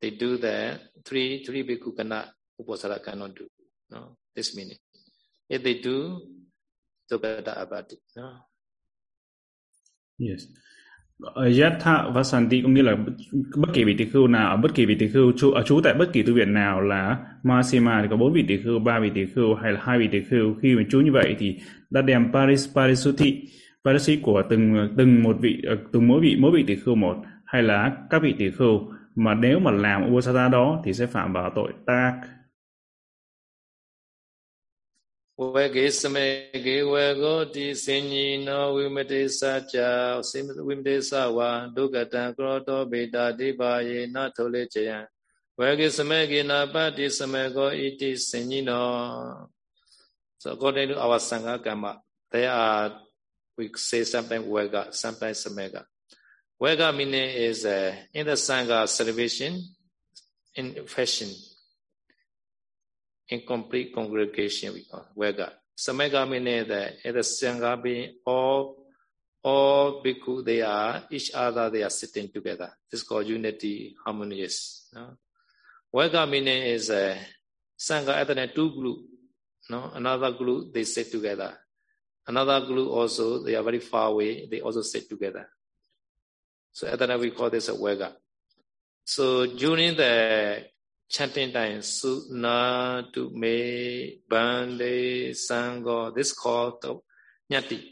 [0.00, 3.46] they do the three three bhikkhu cannot upasana cannot do.
[3.90, 4.78] No, this meaning.
[5.50, 6.22] If they do,
[7.10, 8.00] Togata abati.
[8.16, 8.32] No.
[10.18, 10.46] Yes.
[11.22, 12.96] Ờ, Yatha Vasanti cũng nghĩa là
[13.56, 15.62] bất kỳ vị tỷ khưu nào ở bất kỳ vị tỷ khưu trú, ở ờ,
[15.66, 18.78] trú tại bất kỳ tu viện nào là Masima thì có bốn vị tỷ khưu,
[18.78, 20.54] ba vị tỷ khưu hay là hai vị tỷ khưu.
[20.62, 21.58] Khi mà trú như vậy thì
[21.90, 23.42] đã đem Paris Parisuti
[23.84, 27.16] Parisi của từng từng một vị ờ, từng mỗi vị mỗi vị tỷ khưu một
[27.44, 28.80] hay là các vị tỷ khưu.
[29.16, 32.20] Mà nếu mà làm Ubosata đó thì sẽ phạm vào tội tác.
[35.40, 36.26] ဝေကေစမေ
[36.66, 39.78] ကေဝေကိုတိစင်ញီနောဝိမတေသကြ
[40.30, 44.98] စေဝိမတေသဝါဒုက္ကတံကရောတောဗေတာတိပါယေနထုလေချယံ
[45.58, 48.86] ဝေကေစမေကေနာပတိစမေကိုဣတိစင်ញီနော
[50.40, 51.92] so according to our sangha karma
[52.30, 52.92] there are
[53.56, 55.82] we say sometimes vega sometimes samega
[56.62, 59.52] vega meaning is uh, in the sangha celebration
[60.58, 61.30] in fashion
[63.28, 65.52] incomplete congregation we call Vega.
[65.76, 68.76] Samega meaning that at the Sangha being all
[69.42, 72.72] all bhikkhu they are each other they are sitting together.
[72.90, 74.88] This is called unity, harmonious.
[74.94, 75.16] No?
[75.94, 77.18] Vega meaning is a
[77.78, 78.98] Sangha at the two group.
[79.70, 81.56] No, another group they sit together.
[82.26, 84.46] Another group also they are very far away.
[84.46, 85.48] They also sit together.
[86.72, 88.14] So that we call this a Vega.
[89.04, 90.64] So during the
[91.08, 96.14] chanting time suna to me bande sango.
[96.14, 96.82] This called
[97.50, 97.82] nyati.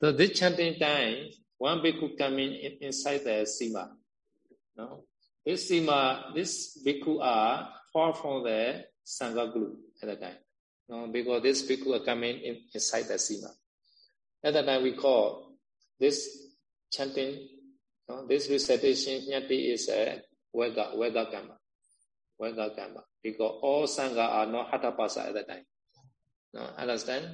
[0.00, 3.88] So this chanting time one bhikkhu coming in, inside the sima
[4.76, 5.04] no
[5.44, 10.36] this sima this bhikkhu are far from the sangha group at that time.
[10.88, 13.50] No because this bhikkhu are coming in, inside the sima
[14.44, 15.56] at that time we call
[15.98, 16.28] this
[16.92, 17.48] chanting
[18.08, 20.20] no, this recitation nyati is a
[20.54, 21.56] vega vega karma
[22.40, 23.02] Vanga Kamma.
[23.22, 25.64] Because all Sangha are not Hatapasa at that time.
[26.52, 27.26] No, understand?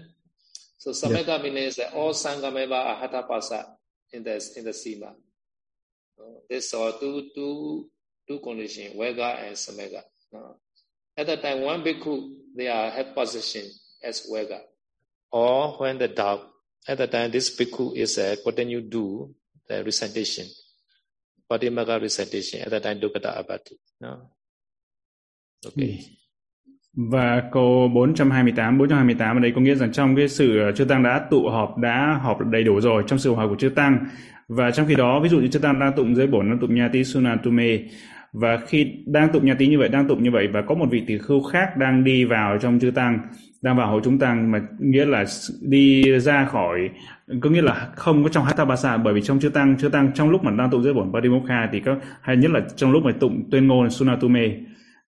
[0.79, 1.51] So Sameka yeah.
[1.51, 3.67] means that all Sangha members are Hatapasa
[4.13, 5.13] in the in the Sima.
[6.19, 7.91] No, this are two two
[8.29, 10.03] two conditions, Vega and Sameka.
[10.33, 10.57] No.
[11.17, 13.69] At that time, one bhikkhu, they are have position
[14.03, 14.61] as Vega.
[15.33, 16.49] Or when the doubt,
[16.89, 19.35] at that time, this bhikkhu is a continue do
[19.69, 20.47] the recitation.
[21.51, 23.77] Patimaga recitation, at that time, Dukkata Abati.
[24.01, 24.31] No.
[25.67, 25.89] Okay.
[25.89, 26.21] Ừ.
[27.11, 31.03] Và câu 428, 428 ở đây có nghĩa rằng trong cái sự ờ, chư tăng
[31.03, 34.07] đã tụ họp, đã họp đầy đủ rồi trong sự hòa của chư tăng.
[34.49, 36.75] Và trong khi đó, ví dụ như chư tăng đang tụng giới bổn, đang tụng
[36.75, 37.79] nha tí sunatume.
[38.33, 40.87] Và khi đang tụng nha tí như vậy, đang tụng như vậy và có một
[40.91, 43.19] vị tỷ khưu khác đang đi vào trong chư tăng,
[43.63, 45.25] đang vào hội chúng tăng mà nghĩa là
[45.61, 46.91] đi ra khỏi
[47.41, 50.31] có nghĩa là không có trong hatha bởi vì trong chư tăng chư tăng trong
[50.31, 53.13] lúc mà đang tụng giới bổn parimokha thì có hay nhất là trong lúc mà
[53.21, 54.49] tụng tuyên ngôn Sunatume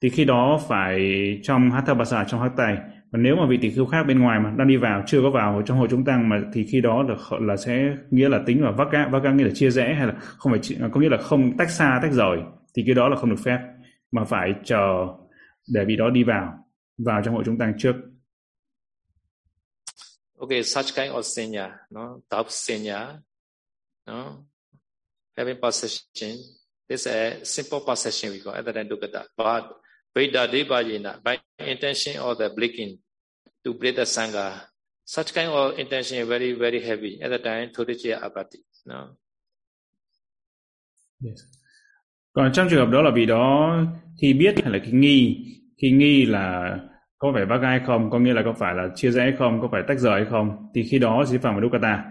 [0.02, 1.00] thì khi đó phải
[1.44, 2.78] trong hatha basa trong hát tài
[3.12, 5.30] và nếu mà vị tỷ khưu khác bên ngoài mà đang đi vào chưa có
[5.30, 8.64] vào trong hội chúng tăng mà thì khi đó là là sẽ nghĩa là tính
[8.64, 11.10] là vác vào vác vaka nghĩa là chia rẽ hay là không phải có nghĩa
[11.10, 12.38] là không tách xa tách rời.
[12.76, 13.60] Thì cái đó là không được phép
[14.12, 15.08] mà phải chờ
[15.74, 16.66] để vị đó đi vào
[16.98, 17.96] vào trong hội chúng tăng trước.
[20.40, 23.08] Okay, such kind of senya, no, top senya,
[24.08, 24.38] no,
[25.38, 26.32] having possession.
[26.90, 29.24] This is a simple possession we call other than dukkata.
[29.38, 29.81] But
[30.16, 32.98] Veda Devayena, by intention of the blinking
[33.64, 34.52] to break the Sangha.
[35.06, 37.20] Such kind of intention is very, very heavy.
[37.22, 38.60] At the time, Thodichya Abati.
[38.86, 39.16] No?
[41.26, 41.40] Yes.
[42.34, 43.78] Còn trong trường hợp đó là vì đó
[44.22, 45.46] khi biết hay là khi nghi,
[45.82, 46.78] khi nghi là
[47.18, 49.70] có phải bác ai không, có nghĩa là có phải là chia rẽ không, có
[49.72, 52.04] phải tách rời hay không, thì khi đó sẽ phạm vào Dukkata.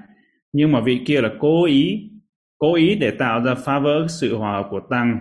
[0.52, 2.10] Nhưng mà vị kia là cố ý,
[2.58, 5.20] cố ý để tạo ra phá vỡ sự hòa hợp của Tăng,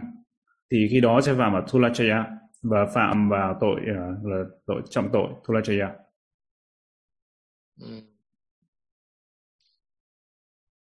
[0.71, 2.25] thì khi đó sẽ phạm vào Thulachaya
[2.61, 5.95] và phạm vào tội uh, là tội trọng tội Thulachaya.
[7.77, 8.01] Mm.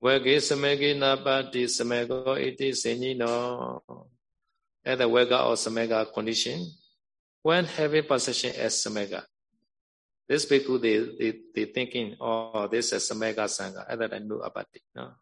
[0.01, 3.81] Wege samegi napati samego iti senyino.
[4.83, 6.59] At the wega or samega condition,
[7.43, 9.21] when having possession as samega,
[10.27, 14.81] this people they they they thinking, oh, this is samega sangha, other than no apati.
[14.95, 15.16] No.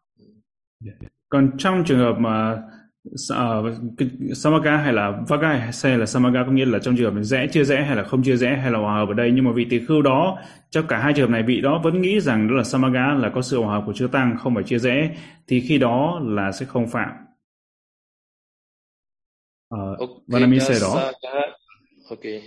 [1.29, 2.63] Còn trong trường hợp mà
[3.11, 7.47] uh, samaga hay là vaga hay là samaga có nghĩa là trong trường hợp rẽ
[7.51, 9.31] chưa rẽ hay là không chưa rẽ hay là hòa hợp ở đây.
[9.31, 10.37] Nhưng mà vị tỳ khưu đó
[10.69, 13.29] trong cả hai trường hợp này vị đó vẫn nghĩ rằng đó là samaga là
[13.29, 15.15] có sự hòa hợp của chư tăng không phải chưa rẽ
[15.47, 17.09] thì khi đó là sẽ không phạm.
[19.75, 21.11] Uh, okay, Vanami say đó
[22.09, 22.41] okay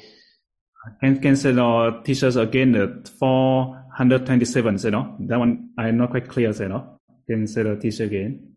[1.00, 2.86] can can say the teachers again the
[3.20, 5.16] 427 say đó.
[5.28, 6.98] That one I'm not quite clear say đó.
[7.28, 8.51] Can say the teacher again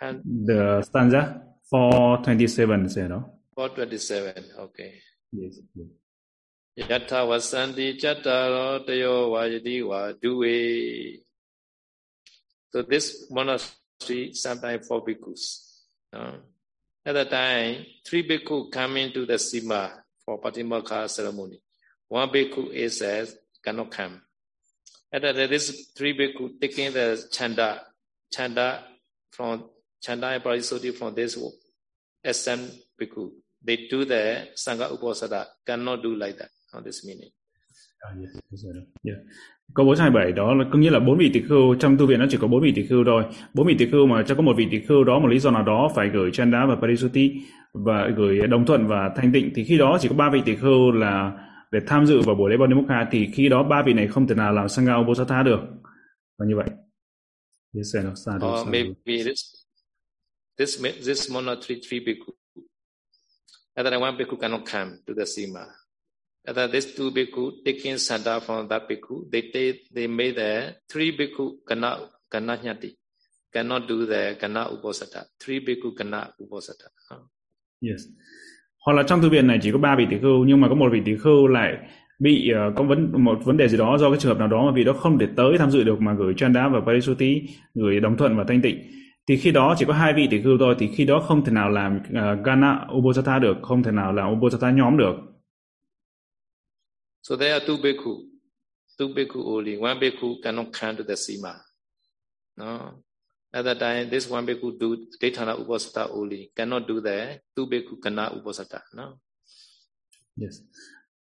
[0.00, 4.94] And the stanza 427 say no 427 okay
[5.32, 5.86] yes, yes.
[6.88, 11.20] Yatha vasanti chattaro tayo vajati va duve
[12.70, 15.82] So this monastery sometimes four bhikkhus.
[16.12, 16.36] Uh,
[17.04, 19.90] at that time, three bhikkhu come into the sima
[20.24, 21.60] for Patimokha ceremony.
[22.08, 23.34] One bhikkhu is says
[23.64, 24.20] cannot come.
[25.10, 27.82] At that this three bhikkhu taking the chanda,
[28.30, 28.84] chanda
[29.30, 29.70] from
[30.00, 31.38] Chanda and Parisuddhi from this
[32.24, 32.60] SM
[32.98, 33.30] Bhikkhu.
[33.66, 37.30] They do the Sangha Uposada, cannot do like that on this meaning.
[38.00, 38.64] Ah, yes, yes,
[39.02, 39.18] yeah.
[39.74, 42.26] Câu 427 đó là có nghĩa là bốn vị tỳ khưu trong tu viện nó
[42.30, 43.24] chỉ có bốn vị tỳ khưu thôi.
[43.54, 45.50] Bốn vị tỳ khưu mà cho có một vị tỳ khưu đó một lý do
[45.50, 47.32] nào đó phải gửi Chanda và Parisuddhi
[47.72, 50.56] và gửi đồng thuận và thanh tịnh thì khi đó chỉ có ba vị tỳ
[50.56, 51.32] khưu là
[51.72, 54.34] để tham dự vào buổi lễ Bodhimukha thì khi đó ba vị này không thể
[54.34, 55.60] nào làm Sangha Uposatha được.
[56.38, 56.66] Và như vậy.
[57.76, 58.46] Yes, sadhu, sadhu.
[58.46, 59.67] Or maybe this
[60.58, 62.32] this this monastery three bhikkhu.
[63.76, 65.64] Other one bhikkhu cannot come to the sima.
[66.46, 71.16] Other these two bhikkhu taking sanda from that bhikkhu, they they, they made the three
[71.16, 72.90] bhikkhu cannot cannot nyati.
[73.52, 75.24] Cannot do the cannot uposatha.
[75.40, 76.88] Three bhikkhu cannot uposatha.
[77.80, 78.02] Yes.
[78.86, 80.74] Hoặc là trong thư viện này chỉ có ba vị tỷ khưu nhưng mà có
[80.74, 81.76] một vị tỷ khưu lại
[82.18, 84.66] bị uh, có vấn một vấn đề gì đó do cái trường hợp nào đó
[84.66, 87.42] mà vị đó không thể tới tham dự được mà gửi chanda và parisuti
[87.74, 88.78] gửi đồng thuận và thanh tịnh
[89.28, 91.52] thì khi đó chỉ có hai vị tỷ khưu thôi thì khi đó không thể
[91.52, 95.14] nào làm uh, Gana Uposatha được không thể nào làm Uposatha nhóm được.
[97.22, 98.22] So there are two bhikkhu
[98.98, 99.76] two bhikkhu only.
[99.80, 101.54] One bhikkhu cannot come to the sima.
[102.56, 102.92] No.
[103.52, 106.50] At that time this one bhikkhu do Daythana Uposatha only.
[106.56, 109.18] Cannot do the two bhikkhu Gana Uposatha no.
[110.36, 110.60] Yes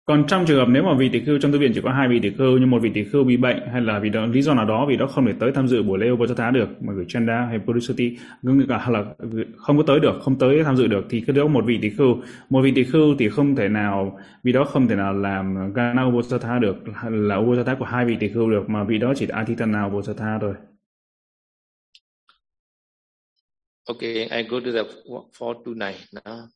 [0.09, 2.07] còn trong trường hợp nếu mà vị tỷ khưu trong tu viện chỉ có hai
[2.07, 4.41] vị tỷ khưu nhưng một vị tỷ khưu bị bệnh hay là vì đó, lý
[4.41, 6.93] do nào đó vì đó không thể tới tham dự buổi lễ Upachata được mà
[6.93, 8.17] gửi Chanda hay Purisuti
[8.69, 9.05] cả là
[9.57, 11.89] không có tới được không tới tham dự được thì cứ đó một vị tỷ
[11.89, 15.73] khưu một vị tỷ khưu thì không thể nào vì đó không thể nào làm
[15.73, 16.75] Gana Upachata được
[17.09, 20.39] là Upachata của hai vị tỷ khưu được mà vị đó chỉ là Atitana Upachata
[20.41, 20.53] thôi
[23.89, 24.83] Okay, I go to the
[25.39, 26.47] 429 now.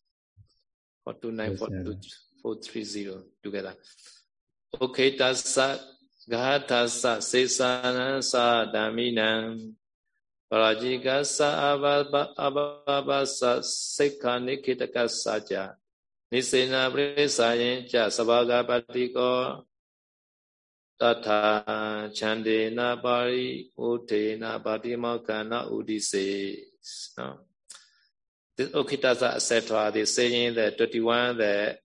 [1.06, 2.33] 429, 429.
[2.44, 3.74] 430 together.
[4.80, 5.80] Okay, tassa
[6.30, 9.74] gahatassa sesana sa dhaminam
[10.52, 11.74] parajikasa
[12.38, 15.76] ababasa sekha nikhitakasa cha
[16.32, 19.64] nisena prisayin cha sabaga patiko.
[21.00, 26.58] Tatha chandena pari utena patimakana udise.
[27.18, 27.40] No.
[28.56, 31.83] This okitasa etc they saying that 21 that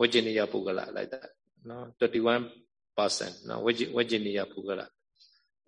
[0.00, 1.30] Vajiniya Pugala, like that.
[1.64, 2.50] No, 31
[2.96, 3.34] percent.
[3.46, 4.86] No, Vajiniya Pugala.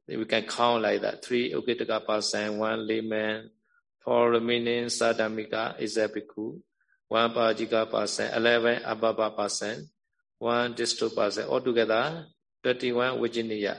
[0.09, 1.25] We can count like that.
[1.25, 3.51] Three Ukitaka percent, one layman,
[4.05, 6.61] four remaining Sadhamika is a bhikkhu,
[7.07, 9.87] one Pajika percent, eleven Ababa percent,
[10.39, 11.49] one Disto percent.
[11.49, 12.27] Altogether,
[12.65, 13.79] 31 Vajiniya.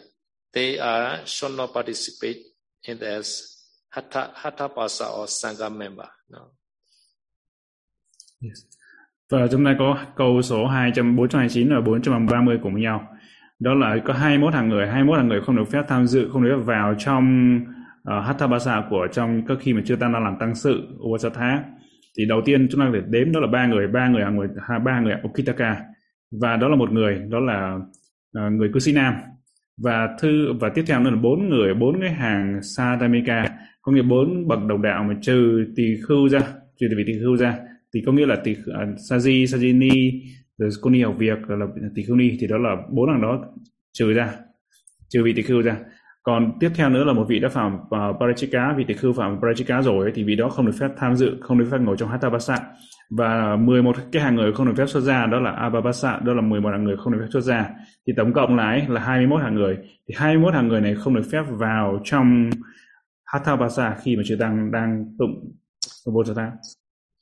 [0.53, 2.43] They are should not participate
[2.83, 6.09] in this Hatha, Hatha Pasa or Sangha member.
[6.29, 6.47] No.
[8.39, 8.65] Yes.
[9.31, 13.07] Và chúng ta có câu số 200, 429 và 430 cùng nhau.
[13.59, 16.43] Đó là có 21 hàng người, 21 hàng người không được phép tham dự, không
[16.43, 17.59] được phép vào trong
[18.03, 21.63] ờ, uh, Hathabasa của trong các khi mà chưa tăng đang làm tăng sự Upasatha.
[22.17, 24.47] Thì đầu tiên chúng ta phải đếm đó là ba người, ba người hàng người,
[24.83, 25.81] ba người Okitaka
[26.41, 27.75] và đó là một người, đó là
[28.45, 29.13] uh, người cư sĩ nam
[29.83, 33.45] và thư và tiếp theo nữa là bốn người, bốn cái hàng Sadamika,
[33.81, 36.39] có nghĩa bốn bậc đồng đạo mà trừ tỳ khưu ra,
[36.79, 37.57] trừ vị tỳ khưu ra
[37.93, 40.21] thì có nghĩa là tỷ uh, à, Saji, Sajini,
[40.57, 41.65] rồi cô ni học việc rồi là
[41.95, 43.45] tỷ khưu ni thì đó là bốn hàng đó
[43.93, 44.33] trừ ra
[45.09, 45.77] trừ vị tỷ khưu ra
[46.23, 49.41] còn tiếp theo nữa là một vị đã phạm uh, Parachika vị tỷ khưu phạm
[49.41, 51.97] Parachika rồi ấy, thì vị đó không được phép tham dự không được phép ngồi
[51.97, 52.57] trong Hatabasa.
[53.09, 56.41] và 11 cái hàng người không được phép xuất ra đó là Ababasa đó là
[56.41, 57.69] 11 hàng người không được phép xuất ra
[58.07, 59.77] thì tổng cộng lại là 21 hàng người
[60.07, 62.49] thì 21 hàng người này không được phép vào trong
[63.25, 65.51] Hatabasa khi mà chư tăng đang tụng
[66.09, 66.51] Ubosatha?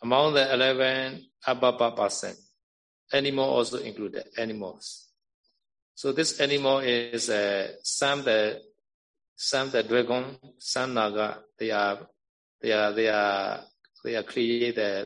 [0.01, 2.35] Among the 11 Ababa person,
[3.11, 5.09] animal also included, animals.
[5.93, 8.61] So this animal is uh, some the
[9.35, 11.39] some the dragon, some naga.
[11.57, 12.07] They are
[12.61, 13.59] they are they are
[14.03, 15.05] they are created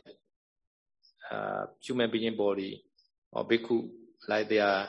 [1.30, 2.84] uh, human being body
[3.32, 3.88] or bhikkhu
[4.28, 4.88] like they are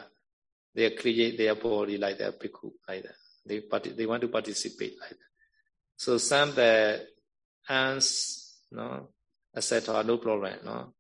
[0.75, 3.15] they create their body like their bhikkhu like that.
[3.45, 3.63] They
[3.95, 5.31] they want to participate like that.
[5.97, 7.07] So some the
[7.69, 9.09] ants, no,
[9.55, 9.99] etc.
[9.99, 10.93] Oh, no problem, no.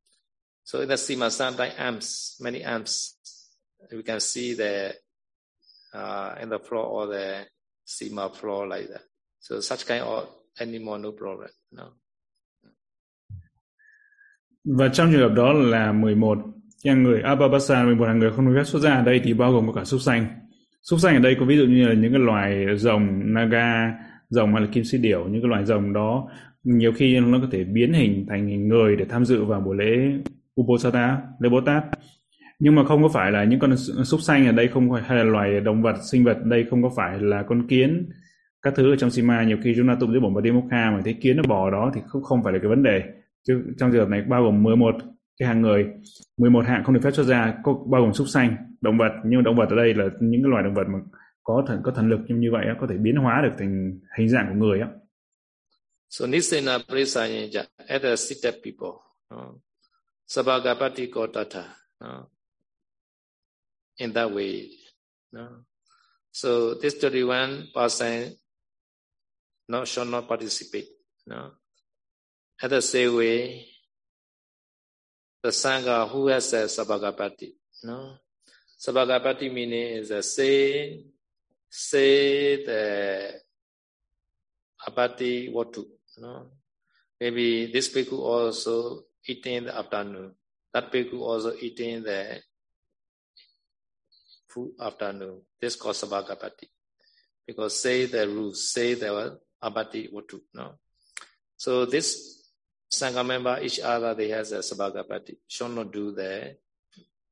[0.63, 3.17] So in the Sima, sometimes amps, many amps,
[3.91, 4.95] we can see the
[5.93, 7.45] uh, in the floor or the
[7.85, 9.01] Sima floor like that.
[9.39, 10.27] So such kind of
[10.59, 11.91] animal, no problem, no.
[14.63, 16.37] Và trong trường hợp đó là 11
[16.83, 19.51] cái người Ababasa 11 hàng người không được phép xuất ra ở đây thì bao
[19.51, 20.27] gồm có cả súc xanh.
[20.81, 23.93] Súc xanh ở đây có ví dụ như là những cái loài rồng naga,
[24.29, 26.29] rồng hay là kim si điểu, những cái loài rồng đó
[26.65, 29.75] nhiều khi nó có thể biến hình thành hình người để tham dự vào buổi
[29.77, 30.11] lễ
[30.61, 31.83] Uposatha, lễ Bồ Tát.
[32.59, 35.17] Nhưng mà không có phải là những con súc sanh ở đây không phải hay
[35.17, 38.09] là loài động vật, sinh vật đây không có phải là con kiến,
[38.61, 41.13] các thứ ở trong Sima nhiều khi chúng ta tụng dưới bổn Padimokha mà thấy
[41.13, 43.03] kiến nó bò đó thì không không phải là cái vấn đề.
[43.47, 44.95] Chứ trong trường hợp này bao gồm 11
[45.39, 45.85] cái hàng người,
[46.37, 49.43] 11 hạng không được phép xuất ra, có bao gồm súc sanh, động vật, nhưng
[49.43, 50.99] động vật ở đây là những cái loài động vật mà
[51.43, 54.29] có thần có thần lực như như vậy có thể biến hóa được thành hình
[54.29, 54.87] dạng của người á.
[56.07, 59.01] So Nisena Prisayanja, other seated people,
[59.31, 59.51] uh,
[60.27, 61.65] Sabagapati Kotata,
[62.01, 62.23] uh,
[63.97, 64.69] in that way.
[65.37, 65.47] Uh,
[66.31, 68.35] so this 31 percent
[69.67, 70.87] no, shall not participate.
[71.25, 71.51] No.
[72.61, 73.65] At the same way,
[75.41, 77.51] the Sangha who has a Sabagapati,
[77.83, 78.15] no?
[78.79, 81.03] Sabagapati meaning is a say,
[81.69, 83.41] say the
[84.87, 85.85] apati watu,
[86.17, 86.51] no?
[87.19, 90.35] Maybe this bhikkhu also eating in the afternoon.
[90.73, 92.41] That bhikkhu also eating in the
[94.47, 95.41] food afternoon.
[95.59, 96.67] This called sabagapati.
[97.47, 100.73] Because say the rules, say the abati watu, no?
[101.57, 102.43] So this
[102.91, 105.37] Sangha member, each other, they has a sabagapati.
[105.47, 106.55] Should not do the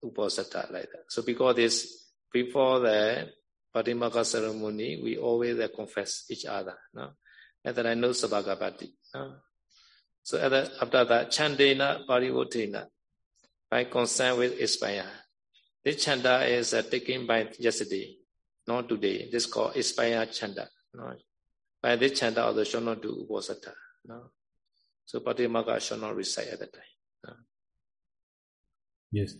[0.03, 1.05] uposatha like that.
[1.07, 3.29] So because this, before the
[3.73, 6.75] Patimaka ceremony, we always uh, confess each other.
[6.93, 7.11] No?
[7.65, 8.91] And then I know sabagapati.
[9.15, 9.33] No?
[10.23, 12.87] So the, after that, chandena parivotena,
[13.69, 15.05] by concern with expire.
[15.83, 18.15] This chanda is uh, taken by yesterday,
[18.67, 19.29] not today.
[19.31, 20.69] This called expire chanda.
[20.93, 21.13] No?
[21.81, 23.73] By this chanda also should not do uposatha.
[24.05, 24.31] No?
[25.05, 26.83] So Patimaka shall not recite at that time.
[29.13, 29.35] Yes.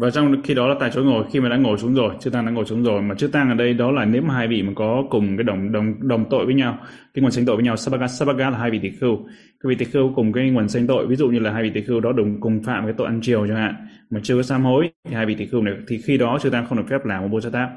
[0.00, 2.30] Và trong khi đó là tại chỗ ngồi khi mà đã ngồi xuống rồi, chư
[2.30, 3.02] tăng đã ngồi xuống rồi.
[3.02, 5.44] Mà chư tăng ở đây đó là nếu mà hai vị mà có cùng cái
[5.44, 6.78] đồng đồng đồng tội với nhau,
[7.14, 9.16] cái nguồn sanh tội với nhau, sabaga sabaga là hai vị tỷ khưu,
[9.60, 11.70] cái vị tỷ khưu cùng cái nguồn sanh tội, ví dụ như là hai vị
[11.74, 13.74] tỷ khưu đó đồng cùng phạm cái tội ăn chiều chẳng hạn,
[14.10, 16.50] mà chưa có sám hối thì hai vị tỷ khưu này thì khi đó chư
[16.50, 17.68] tăng không được phép làm một bồ tát,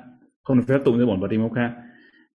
[0.43, 1.71] không được phép tụng cái bổn và timokha.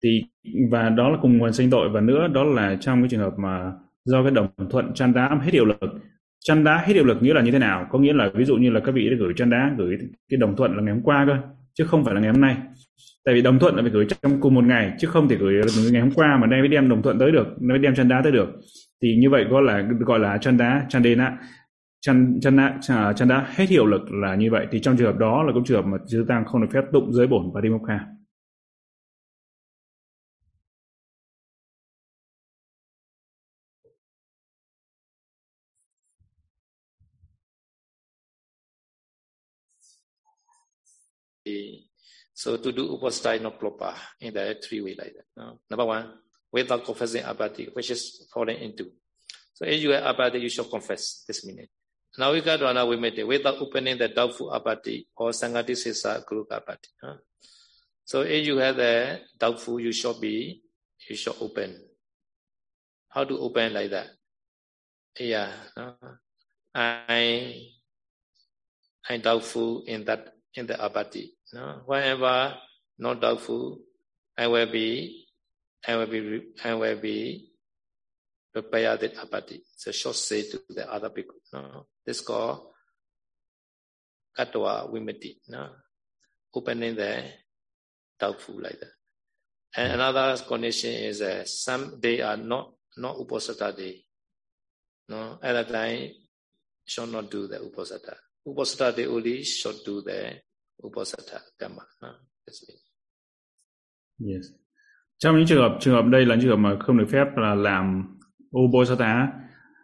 [0.04, 0.22] Thì
[0.70, 1.88] và đó là cùng nguồn sanh tội.
[1.88, 3.72] Và nữa đó là trong cái trường hợp mà
[4.04, 5.80] do cái đồng thuận chan đá hết hiệu lực
[6.40, 7.86] chăn đá hết hiệu lực nghĩa là như thế nào?
[7.90, 9.98] Có nghĩa là ví dụ như là các vị đã gửi chăn đá, gửi
[10.30, 11.36] cái đồng thuận là ngày hôm qua cơ,
[11.74, 12.56] chứ không phải là ngày hôm nay.
[13.24, 15.62] Tại vì đồng thuận là phải gửi trong cùng một ngày, chứ không thể gửi
[15.92, 18.08] ngày hôm qua mà đây mới đem đồng thuận tới được nay mới đem chăn
[18.08, 18.48] đá tới được.
[19.02, 21.38] Thì như vậy gọi là gọi là chăn đá, chăn đê nạ
[22.00, 24.66] chăn chăn đá à, chăn đá hết hiệu lực là như vậy.
[24.70, 26.82] Thì trong trường hợp đó là cũng trường hợp mà chư tăng không được phép
[26.92, 27.82] tụng giới bổn và đi mốc
[42.34, 45.58] So to do upastai no proper in the three way like that.
[45.70, 46.12] Number one,
[46.52, 48.92] without confessing abati, which is falling into.
[49.54, 51.70] So if you have abati, you should confess this minute.
[52.16, 56.24] Now we got one we made it without opening the doubtful abati or sangati sisa
[56.26, 56.88] guru abati.
[58.04, 60.62] So if you have the doubtful, you should be,
[61.08, 61.76] you should open.
[63.08, 64.08] How to open like that?
[65.18, 65.52] Yeah?
[66.74, 67.68] I,
[69.08, 71.37] I doubtful in that in the abati.
[71.52, 71.82] No?
[71.86, 72.56] Whenever
[72.98, 73.78] not doubtful,
[74.36, 75.26] I will be,
[75.86, 77.50] I will be, I will be
[78.52, 79.60] prepared the apati.
[79.74, 81.36] It's a short say to the other people.
[81.52, 81.86] No?
[82.04, 82.68] This called
[84.36, 85.36] katwa vimiti.
[85.48, 85.70] No?
[86.54, 87.24] Opening the
[88.18, 88.90] doubtful like that.
[89.76, 94.04] And another condition is uh, some day are not not uposatha day.
[95.08, 96.10] No, at that time
[96.84, 98.16] should not do the uposatha.
[98.46, 100.40] Uposatha day only should do the
[100.86, 101.82] Uposatha Kama.
[104.20, 104.46] Yes.
[105.18, 107.54] trong những trường hợp trường hợp đây là trường hợp mà không được phép là
[107.54, 108.16] làm
[108.58, 109.28] uposatha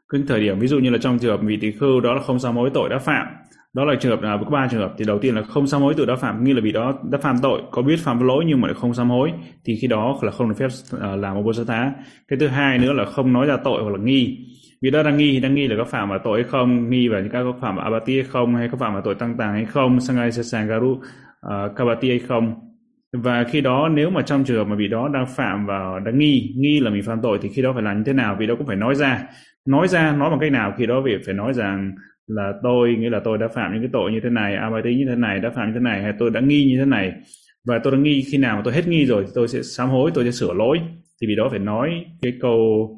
[0.09, 2.23] cái thời điểm, ví dụ như là trong trường hợp vị tỳ khưu đó là
[2.23, 3.27] không sao mối tội đã phạm
[3.75, 4.95] đó là trường hợp nào có ba trường hợp.
[4.99, 7.19] Thì đầu tiên là không sám hối tự đã phạm nghĩa là bị đó đã
[7.19, 9.33] phạm tội có biết phạm lỗi nhưng mà lại không sám hối
[9.65, 11.37] thì khi đó là không được phép uh, làm
[11.67, 11.93] tát
[12.29, 14.39] cái thứ hai nữa là không nói ra tội hoặc là nghi.
[14.83, 17.21] Vì đó đang nghi đang nghi là có phạm vào tội hay không nghi vào
[17.21, 19.53] những cái có phạm vào abati hay không hay có phạm vào tội tăng tàng
[19.53, 21.03] hay không sangai sangaru uh,
[21.41, 22.55] ờ, kabati hay không.
[23.13, 26.19] Và khi đó nếu mà trong trường hợp mà bị đó đang phạm vào đang
[26.19, 28.37] nghi nghi là mình phạm tội thì khi đó phải làm như thế nào?
[28.39, 29.23] Vì đó cũng phải nói ra.
[29.67, 30.75] Nói ra nói bằng cách nào?
[30.79, 31.93] Khi đó việc phải nói rằng
[32.27, 35.05] là tôi nghĩa là tôi đã phạm những cái tội như thế này abati như
[35.09, 37.13] thế này đã phạm như thế này hay tôi đã nghi như thế này.
[37.65, 39.89] Và tôi đã nghi khi nào mà tôi hết nghi rồi thì tôi sẽ sám
[39.89, 40.81] hối tôi sẽ sửa lỗi.
[41.21, 42.91] Thì vì đó phải nói cái câu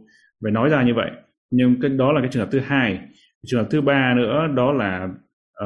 [0.42, 1.10] phải nói ra như vậy.
[1.50, 3.00] Nhưng cái đó là cái trường hợp thứ hai.
[3.46, 5.08] Trường hợp thứ ba nữa đó là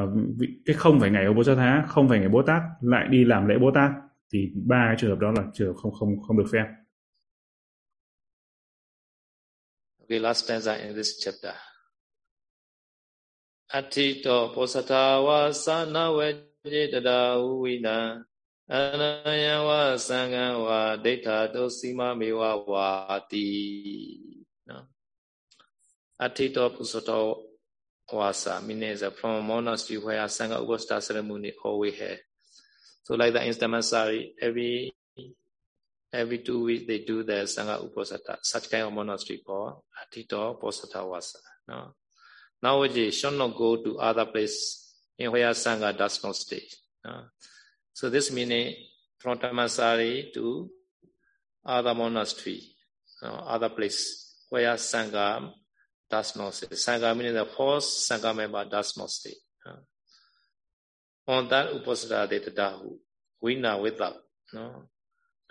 [0.03, 0.09] uh,
[0.65, 3.47] cái không phải ngày ông bố thá không phải ngày bố tát lại đi làm
[3.47, 3.91] lễ bố tát.
[4.33, 6.65] Thì ba cái trường hợp đó là trường hợp không không không được phép.
[9.99, 11.70] Okay, last stanza in this chapter.
[13.73, 18.25] Atito posatawa sanawajidada uwina
[18.67, 24.45] anaya sangha wa data dosima mewa wati.
[24.65, 24.87] No?
[26.19, 27.37] Atito posatawa
[28.11, 32.19] wasa means from a monastery where Sangha Ugosta ceremony always had.
[33.03, 34.93] So like the Instamasari, every
[36.11, 41.07] every two weeks they do the Sangha Uposatha, such kind of monastery called Atito Posatha
[41.07, 41.39] Wasa.
[41.69, 41.93] No?
[42.63, 46.61] Nowadays, should not go to other place in where Sangha does not stay.
[47.03, 47.25] No?
[47.93, 48.75] So this meaning
[49.19, 50.69] from Tamasari to
[51.65, 52.61] other monastery,
[53.21, 53.29] no?
[53.29, 55.51] other place where Sangha
[56.09, 56.67] does not stay.
[56.67, 59.33] Sangha meaning the first Sangha member does not stay.
[59.65, 59.75] No?
[61.27, 62.97] On that Uposatha tadahu,
[63.43, 64.17] Vina without.
[64.53, 64.83] No?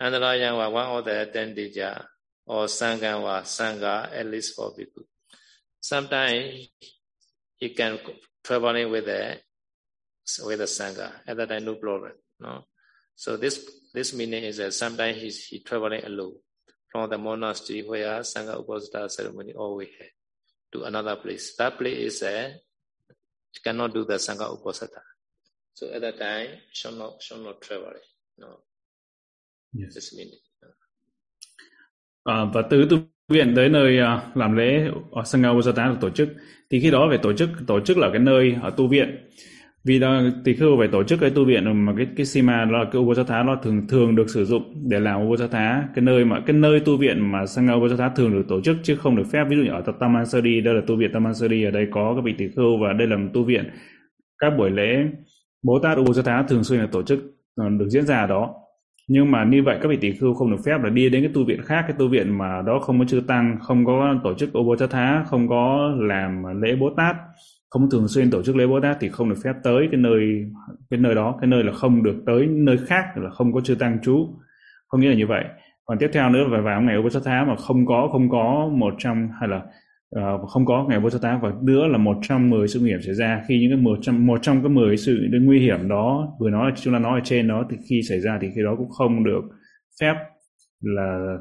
[0.01, 1.77] Andaraya was one of the attended
[2.45, 5.03] or Sangha was Sangha at least for people.
[5.79, 6.69] Sometimes
[7.61, 7.99] he can
[8.43, 9.37] traveling with the
[10.43, 11.11] with the Sangha.
[11.27, 12.11] At that time no problem.
[12.39, 12.65] No.
[13.15, 13.63] So this
[13.93, 16.35] this meaning is that sometimes he's he traveling alone
[16.91, 20.09] from the monastery where Sangha Uposatha ceremony always had
[20.73, 21.55] to another place.
[21.57, 22.55] That place is a
[23.63, 25.01] cannot do the Sangha Uposatha.
[25.73, 27.93] So at that time shall not should not travel.
[28.37, 28.59] No.
[29.73, 30.13] Yes.
[32.23, 32.97] À, và từ tu
[33.29, 33.97] viện tới nơi
[34.35, 36.29] làm lễ ở Sangha Upasatha được tổ chức
[36.71, 39.17] thì khi đó phải tổ chức tổ chức là cái nơi ở tu viện.
[39.83, 42.77] Vì đó, thì khi phải tổ chức cái tu viện mà cái cái sima đó
[42.77, 46.39] là cái Upasatha nó thường thường được sử dụng để làm Upasatha cái nơi mà
[46.45, 49.43] cái nơi tu viện mà Sangha Upasatha thường được tổ chức chứ không được phép.
[49.49, 52.33] Ví dụ như ở Tamansari đây là tu viện Tamansari ở đây có các vị
[52.37, 53.69] tỷ khưu và đây là một tu viện.
[54.39, 55.05] Các buổi lễ
[55.63, 57.19] Bồ Tát Upasatha thường xuyên là tổ chức
[57.55, 58.60] ờ, được diễn ra ở đó
[59.11, 61.31] nhưng mà như vậy các vị tỷ khưu không được phép là đi đến cái
[61.33, 61.83] tu viện khác.
[61.87, 64.75] Cái tu viện mà đó không có chư tăng, không có tổ chức ô bố
[64.75, 67.15] chát thá, không có làm lễ bố tát,
[67.69, 70.45] không thường xuyên tổ chức lễ bố tát thì không được phép tới cái nơi
[70.89, 71.37] cái nơi đó.
[71.41, 74.27] Cái nơi là không được tới nơi khác, là không có chư tăng trú.
[74.87, 75.45] Không nghĩa là như vậy.
[75.85, 78.29] Còn tiếp theo nữa là vào ngày ô bố chát thá mà không có không
[78.29, 79.61] có một trong hay là
[80.19, 80.85] uh, không có.
[80.89, 83.41] Ngày vô sát và nữa là một trong mười sự nguy hiểm xảy ra.
[83.47, 86.71] Khi những cái một trong một trong cái mười sự nguy hiểm đó vừa nói
[86.75, 89.23] chúng ta nói ở trên đó thì khi xảy ra thì khi đó cũng không
[89.23, 89.41] được
[90.01, 90.13] phép
[90.81, 91.37] là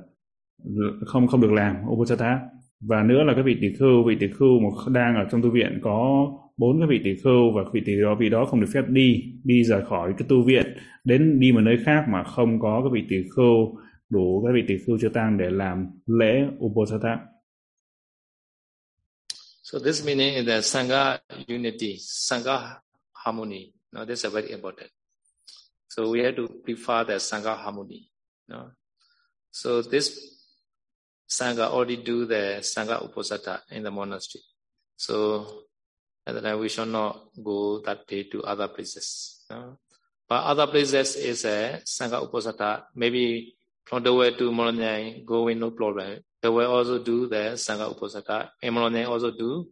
[1.06, 2.40] không không được làm upasatha
[2.80, 5.50] và nữa là các vị tỷ khưu vị tỷ khưu mà đang ở trong tu
[5.50, 6.26] viện có
[6.56, 9.24] bốn cái vị tỷ khưu và vị tỷ đó vị đó không được phép đi
[9.44, 10.66] đi rời khỏi cái tu viện
[11.04, 13.76] đến đi một nơi khác mà không có các vị tỷ khưu
[14.10, 17.18] đủ các vị tỷ khưu chưa tăng để làm lễ upasatha
[19.70, 22.78] So this meaning is the Sangha unity, Sangha
[23.12, 23.72] harmony.
[23.92, 24.90] Now this is very important.
[25.86, 28.10] So we have to prefer the Sangha harmony.
[28.48, 28.72] No?
[29.52, 30.10] So this
[31.28, 34.42] Sangha already do the Sangha Uposatha in the monastery.
[34.96, 35.46] So
[36.26, 39.44] at the time we shall not go that day to other places.
[39.50, 39.78] No?
[40.28, 42.86] But other places is a Sangha Uposatha.
[42.96, 46.18] Maybe from the way to Molonyai, going no problem.
[46.42, 48.50] They will also do the Sangha Uposatha.
[48.62, 49.68] Emelone also do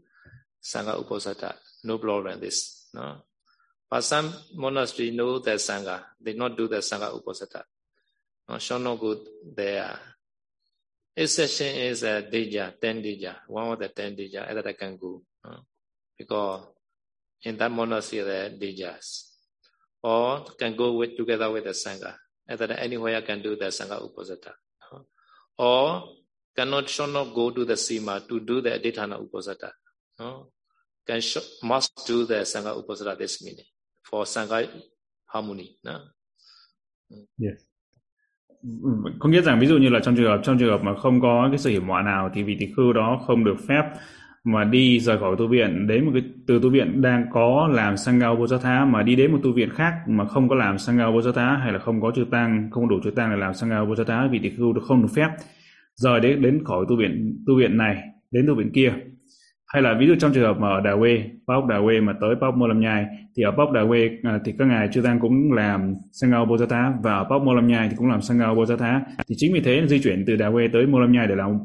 [0.63, 1.55] Sangha Uposatha.
[1.85, 2.89] No problem this.
[2.93, 3.23] No?
[3.91, 6.03] But some monastery know the Sangha.
[6.21, 7.63] They not do the Sangha Uposatha.
[8.49, 9.19] No, shall not go
[9.55, 9.99] there.
[11.17, 15.23] This session is a Deja, 10 Deja, one of the 10 Deja I can go.
[15.45, 15.61] No?
[16.17, 16.65] Because
[17.43, 19.25] in that monastery there are Dejas.
[20.03, 22.15] Or can go with together with the Sangha.
[22.49, 24.53] Either anywhere I can do the Sangha Uposatha.
[24.93, 25.07] No?
[25.59, 26.05] Or
[26.59, 29.71] cannot should not go to the Sima to do the adithana Uposatha.
[30.19, 30.47] No?
[31.07, 33.71] Can should, must do the Sangha Uposatha this meaning
[34.03, 34.67] for Sangha
[35.27, 35.79] harmony.
[35.85, 36.01] No?
[37.39, 37.59] Yes.
[39.19, 41.21] có nghĩa rằng ví dụ như là trong trường hợp trong trường hợp mà không
[41.21, 43.83] có cái sự hiểm họa nào thì vị tỳ khưu đó không được phép
[44.45, 47.97] mà đi rời khỏi tu viện đến một cái từ tu viện đang có làm
[47.97, 51.59] sangha Bojatha mà đi đến một tu viện khác mà không có làm sangha Bojatha
[51.59, 54.39] hay là không có chư tăng không đủ chư tăng để làm sangha Bojatha vị
[54.43, 55.29] tỳ khưu không được phép
[55.99, 57.97] rời đến đến khỏi tu viện tu viện này
[58.31, 58.93] đến tu viện kia.
[59.73, 62.13] Hay là ví dụ trong trường hợp mà ở Đà Quê, Pháp Đà Quê mà
[62.21, 63.07] tới Pháp Mô Lâm Nhai
[63.37, 66.57] thì ở Pháp Đà Quê à, thì các ngài chư tăng cũng làm Sangao Bồ
[66.59, 69.53] Tát và ở Pháp Mô Lâm Nhai thì cũng làm Sangao Bồ Tát thì chính
[69.55, 71.59] vì thế di chuyển từ Đà Quê tới Mô Lâm Nhai để làm uh,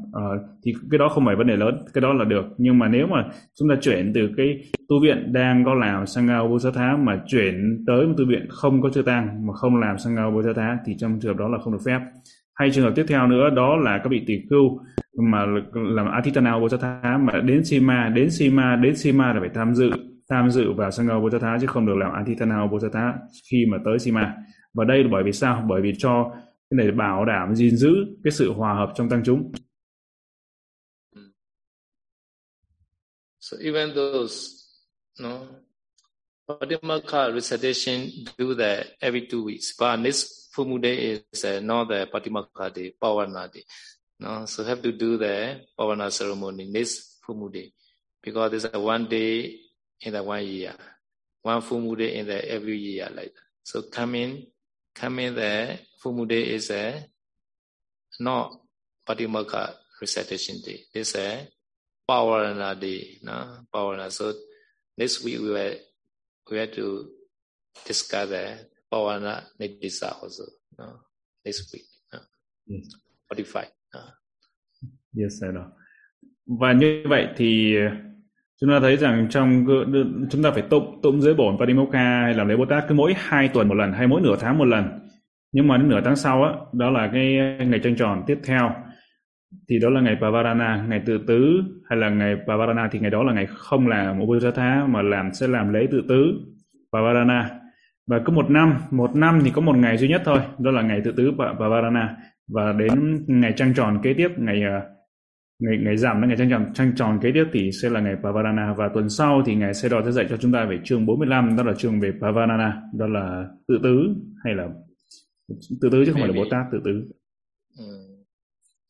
[0.66, 2.46] thì cái đó không phải vấn đề lớn cái đó là được.
[2.58, 3.26] Nhưng mà nếu mà
[3.60, 4.48] chúng ta chuyển từ cái
[4.90, 8.82] tu viện đang có làm Sangao Bồ Tát mà chuyển tới một tu viện không
[8.82, 11.58] có chư tăng mà không làm Sangao Bồ Tát thì trong trường hợp đó là
[11.64, 12.00] không được phép
[12.56, 14.80] hay trường hợp tiếp theo nữa đó là các vị tỷ khưu
[15.32, 19.90] mà làm Atitana Bodhisattva mà đến Sima đến Sima đến Sima là phải tham dự
[20.30, 23.14] tham dự vào Sangha Bodhisattva chứ không được làm Atitana Bodhisattva
[23.52, 24.36] khi mà tới Sima.
[24.74, 25.66] Và đây là bởi vì sao?
[25.70, 26.32] Bởi vì cho
[26.70, 27.94] cái này bảo đảm gìn giữ
[28.24, 29.52] cái sự hòa hợp trong tăng chúng.
[33.40, 34.36] So even those
[35.22, 35.30] no
[36.48, 38.08] Padimaka recitation
[38.38, 40.43] do that every two weeks, but on this
[40.82, 43.64] day is uh, not the Padimaka day, Pavana day.
[44.20, 47.20] No, so have to do the Pavana ceremony next
[47.52, 47.74] day
[48.22, 49.60] because there's a one day
[50.02, 50.74] in the one year,
[51.42, 51.62] one
[51.98, 53.42] day in the every year like that.
[53.64, 54.48] So coming,
[54.94, 57.06] coming the full moon day is a
[58.20, 58.60] not
[59.08, 60.82] Patimaka recitation day.
[60.94, 61.48] It's a
[62.10, 64.12] Pavarana day, no Pavarana.
[64.12, 64.34] So
[64.98, 65.76] next week we were
[66.52, 67.10] we had to
[67.86, 70.44] discuss the Pavarana Nidisa also,
[70.78, 70.86] no
[71.46, 71.88] next week?
[72.70, 72.86] Yes.
[73.30, 73.66] 45.
[75.18, 75.50] Yes, sir.
[76.60, 77.76] Và như vậy thì
[78.62, 79.66] chúng ta thấy rằng trong
[80.32, 83.14] chúng ta phải tụng tụng dưới bổn Padimokkha hay làm lễ Bồ Tát cứ mỗi
[83.18, 85.00] hai tuần một lần hay mỗi nửa tháng một lần.
[85.52, 88.72] Nhưng mà đến nửa tháng sau á, đó là cái ngày trăng tròn tiếp theo
[89.70, 93.24] thì đó là ngày Pavarana, ngày tự tứ hay là ngày Pavarana thì ngày đó
[93.24, 96.40] là ngày không làm Ubosatha mà làm sẽ làm lễ tự tứ
[96.92, 97.60] Pavarana.
[98.08, 100.82] Và cứ một năm, một năm thì có một ngày duy nhất thôi, đó là
[100.82, 102.18] ngày tự tứ Pavarana
[102.48, 104.82] và đến ngày trăng tròn kế tiếp ngày ờ,
[105.60, 108.16] ngày ngày giảm đến ngày trăng tròn trăng tròn kế tiếp thì sẽ là ngày
[108.24, 111.06] Pavarana và tuần sau thì ngày sẽ đo sẽ dạy cho chúng ta về chương
[111.06, 114.68] 45 đó là chương về Pavarana đó là tự tứ hay là
[115.82, 116.22] tự tứ chứ không Maybe.
[116.22, 117.12] phải là Bồ Tát tự tứ.
[117.80, 118.24] Mm.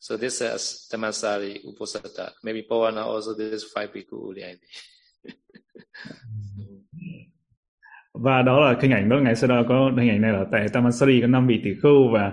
[0.00, 2.30] So this is Tamasari Uposatha.
[2.42, 4.42] Maybe Pawana also this five people only.
[8.14, 10.68] và đó là hình ảnh đó ngày sau đó có hình ảnh này là tại
[10.72, 12.32] Tamasari có năm vị tỷ khưu và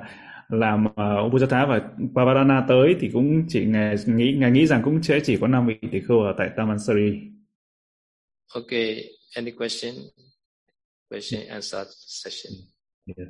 [0.49, 0.93] làm uh,
[1.49, 1.81] và
[2.15, 5.67] Pavarana tới thì cũng chỉ ngài nghĩ ngài nghĩ rằng cũng sẽ chỉ có năm
[5.67, 7.21] vị tỷ khưu ở tại Tamansari.
[8.55, 8.97] Okay,
[9.35, 9.93] any question?
[11.09, 12.53] Question answer session.
[13.05, 13.27] Yes.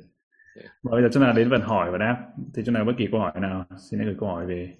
[0.54, 0.70] Yeah.
[0.82, 2.26] Bây giờ chúng ta đến phần hỏi và đáp.
[2.54, 4.74] Thì chúng ta bất kỳ câu hỏi nào xin hãy gửi câu hỏi về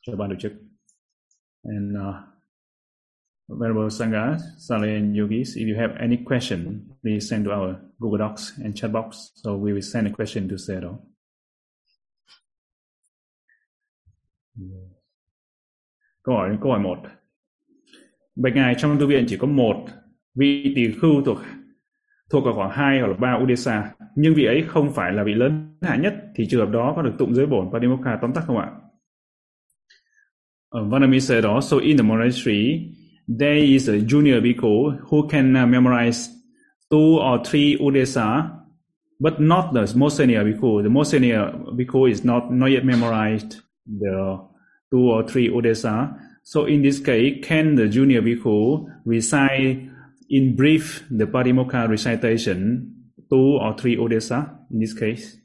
[0.00, 0.52] cho ban tổ chức.
[1.62, 2.29] And uh,
[3.58, 8.18] Venerable Sangha, Sale and Yogis, if you have any question, please send to our Google
[8.18, 9.30] Docs and chat box.
[9.34, 10.98] So we will send a question to Sero.
[16.22, 16.98] Câu hỏi câu hỏi một.
[18.36, 19.86] Bạch ngài trong tu viện chỉ có một
[20.34, 21.38] vị Tỳ-khưu thuộc
[22.30, 25.34] thuộc vào khoảng 2 hoặc là 3 Udesa, nhưng vị ấy không phải là vị
[25.34, 28.44] lớn hạ nhất thì trường hợp đó có được tụng giới bổn Padimokkha tóm tắt
[28.46, 28.70] không ạ?
[30.68, 32.92] Ờ, uh, Vanami said also in the monastery
[33.28, 36.28] there is a junior bhikkhu who can uh, memorize
[36.90, 38.60] two or three Udesa
[39.20, 40.82] but not the most senior bhikkhu.
[40.82, 44.40] The most senior bhikkhu is not not yet memorized the
[44.90, 46.16] two or three Odessa.
[46.42, 49.88] So in this case, can the junior bhikkhu recite
[50.30, 52.94] in brief the Patimokkha recitation,
[53.30, 55.36] two or three Odessa in this case?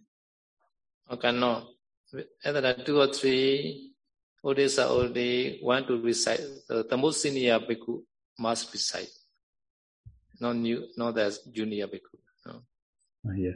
[1.12, 1.68] Okay, no.
[2.46, 3.94] Either two or three
[4.46, 8.04] Odessa only want to recite, uh, the, the most senior bhikkhu
[8.40, 9.12] must recite.
[10.40, 12.18] Not new, not as junior bhikkhu.
[12.46, 12.54] No.
[13.28, 13.56] Uh, yes.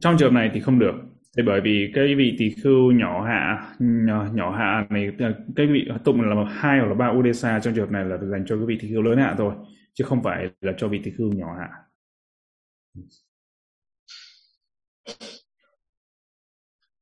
[0.00, 0.94] Trong trường này thì không được.
[1.36, 5.08] Thì bởi vì cái vị tỳ khưu nhỏ hạ nhỏ, nhỏ hạ này
[5.56, 8.44] cái vị tụng là hai hoặc là ba udesa trong trường hợp này là dành
[8.46, 9.54] cho cái vị tỳ khưu lớn hạ thôi
[9.92, 11.68] chứ không phải là cho vị tỳ khưu nhỏ hạ.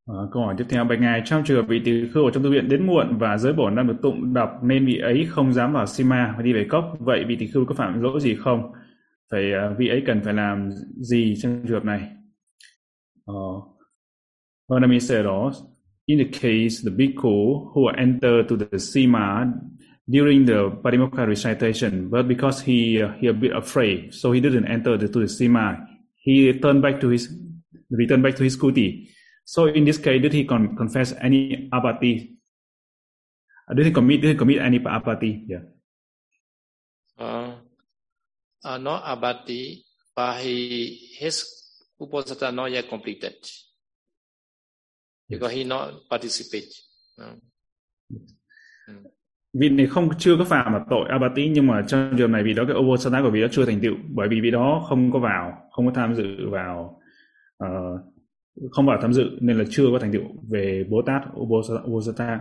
[0.06, 2.42] À, câu hỏi tiếp theo bạch ngài trong trường hợp vị tỳ khưu ở trong
[2.42, 5.52] tu viện đến muộn và giới bổn đang được tụng đọc nên vị ấy không
[5.52, 8.34] dám vào sima và đi về cốc vậy vị tỳ khưu có phạm lỗi gì
[8.34, 8.72] không
[9.30, 12.08] phải ờ, vị ấy cần phải làm gì trong trường hợp này
[13.30, 13.64] uh,
[14.68, 15.26] Vanami said
[16.06, 19.46] in the case the bhikkhu who entered to the sima
[20.06, 24.66] during the Parimokha recitation, but because he uh, he a bit afraid, so he didn't
[24.66, 25.76] enter the, to the sima.
[26.16, 27.28] He turned back to his
[27.90, 29.08] returned back to his kuti.
[29.44, 32.39] So in this case, did he con- confess any apathy?
[33.69, 34.20] Uh, did he commit?
[34.20, 35.44] Did he commit any apathy?
[35.48, 35.64] Yeah.
[37.19, 37.55] Uh,
[38.64, 41.44] uh, not abati, but he his
[42.01, 43.35] uposatha not yet completed
[45.28, 46.73] because he not participate.
[47.19, 47.36] Uh,
[49.52, 52.55] vị này không chưa có phạm vào tội abati nhưng mà trong trường này vì
[52.55, 55.19] đó cái obosata của vị đó chưa thành tựu bởi vì vị đó không có
[55.19, 57.01] vào không có tham dự vào
[57.64, 58.01] uh,
[58.70, 62.40] không vào tham dự nên là chưa có thành tựu về bồ tát Ubosata.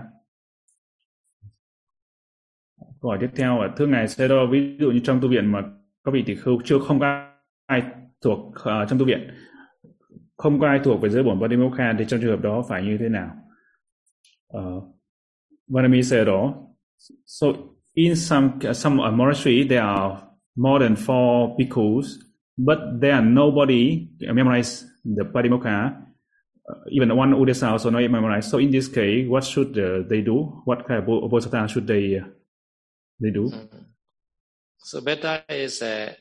[3.02, 5.62] câu hỏi tiếp theo là thưa ngài Sero ví dụ như trong tu viện mà
[6.04, 7.32] có vị tỷ khưu chưa không có
[7.66, 7.84] ai
[8.22, 9.28] thuộc uh, trong tu viện
[10.38, 12.98] không có ai thuộc về giới bổn Padimokha thì trong trường hợp đó phải như
[13.00, 13.32] thế nào
[14.58, 14.84] uh,
[15.68, 16.54] Vanami Sero
[17.26, 17.48] so
[17.94, 20.16] in some some uh, monastery there are
[20.56, 22.06] more than four bhikkhus
[22.58, 25.96] but there are nobody memorize the Padimokha
[26.70, 30.22] uh, even one Udesa also not memorized so in this case what should uh, they
[30.22, 32.26] do what kind of Bodhisattva should they uh,
[33.20, 33.86] they do mm.
[34.84, 36.14] So better is uh,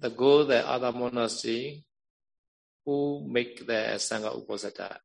[0.00, 1.84] the go the other monastery
[2.84, 4.96] who make the Sangha Uposatha.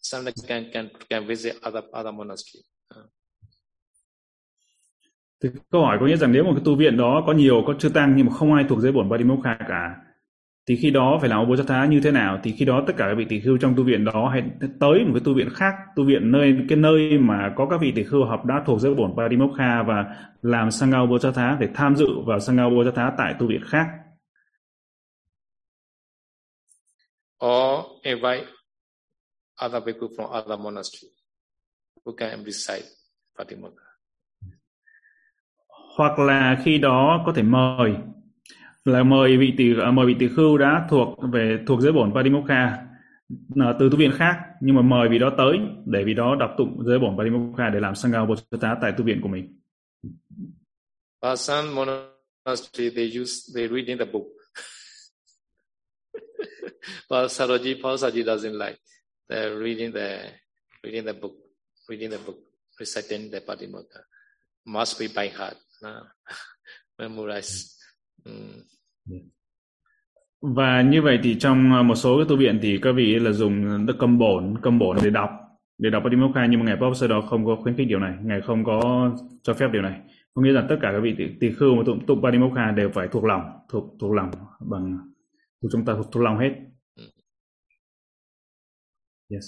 [0.00, 2.64] Some can, can, can visit other, other monastery.
[5.42, 7.74] Thì câu hỏi có nghĩa rằng nếu một cái tu viện đó có nhiều có
[7.78, 9.96] chư tăng nhưng mà không ai thuộc giới bổn Padimokha cả
[10.70, 13.14] thì khi đó phải làm Bodhisattva như thế nào thì khi đó tất cả các
[13.14, 14.42] vị tỷ khưu trong tu viện đó hãy
[14.80, 17.92] tới một cái tu viện khác tu viện nơi cái nơi mà có các vị
[17.96, 20.04] tỷ khưu học đã thuộc giới bổn Padimokha và
[20.42, 23.86] làm Sangha Bodhisattva để tham dự vào Sangha Bodhisattva tại tu viện khác
[27.44, 28.46] or invite
[29.66, 31.12] other people from other monastery
[32.04, 32.88] who can recite
[33.38, 33.90] Patimokkha.
[35.98, 37.94] Hoặc là khi đó có thể mời
[38.90, 42.14] là mời vị tỷ à, mời vị tỷ khưu đã thuộc về thuộc giới bổn
[42.14, 42.78] Padimokha
[43.56, 46.50] à, từ tu viện khác nhưng mà mời vị đó tới để vị đó đọc
[46.58, 49.56] tụng giới bổn Padimokha để làm sangha Bodhisattva tại tu viện của mình.
[51.22, 54.26] But some monastery they use they reading the book.
[57.10, 58.78] but Saroji Pausaji doesn't like
[59.28, 60.32] the reading the
[60.82, 61.32] reading the book,
[61.88, 62.36] reading the book,
[62.78, 64.00] reciting the Padimokha.
[64.64, 66.02] Must be by heart, no?
[67.00, 67.76] memorize.
[68.26, 68.64] Mm.
[70.40, 73.32] Và như vậy thì trong ờ, một số cái tu viện thì các vị là
[73.32, 75.30] dùng cầm bổn, cầm bổn để đọc
[75.78, 78.40] để đọc Padimokha nhưng mà ngài professor đó không có khuyến khích điều này, ngài
[78.40, 79.10] không có
[79.42, 80.00] cho phép điều này.
[80.34, 83.08] Có nghĩa là tất cả các vị tỳ khưu mà tụng tụng Patimokkha đều phải
[83.08, 84.30] thuộc lòng, thuộc thuộc lòng
[84.60, 84.98] bằng
[85.62, 86.50] thuộc chúng ta thuộc, thuộc lòng hết.
[89.30, 89.44] Yes.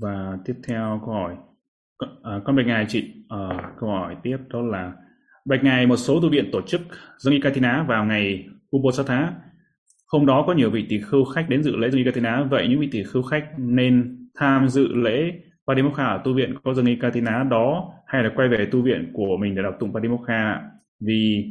[0.00, 1.36] Và tiếp theo câu hỏi
[2.22, 4.92] à, con bạch ngài chị à, câu hỏi tiếp đó là
[5.48, 6.80] bạch ngài một số tu viện tổ chức
[7.18, 8.46] dâng y Katina vào ngày
[8.76, 9.32] Uposatha
[10.06, 12.68] hôm đó có nhiều vị tỷ khưu khách đến dự lễ dâng y Katina vậy
[12.68, 15.32] những vị tỷ khưu khách nên tham dự lễ
[15.66, 19.10] Padimokha ở tu viện có dâng y Katina đó hay là quay về tu viện
[19.12, 20.60] của mình để đọc tụng Padimokha
[21.00, 21.46] vì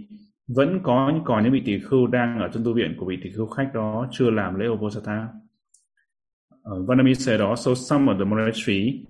[0.47, 3.29] vẫn có còn những vị tỷ khưu đang ở trong tu viện của vị tỷ
[3.31, 8.25] khưu khách đó chưa làm lễ Uposatha uh, ờ, Vanami said also some of the
[8.25, 9.05] monastery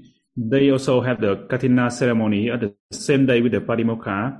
[0.51, 4.33] they also have the Katina ceremony at the same day with the Padimokha.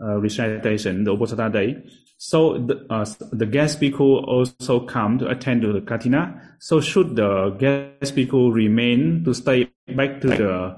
[0.00, 1.82] Recitation, the Uposatha day.
[2.16, 6.56] So the, uh, the guest speaker also come to attend to the Katina.
[6.58, 10.76] So should the guest speaker remain to stay back to the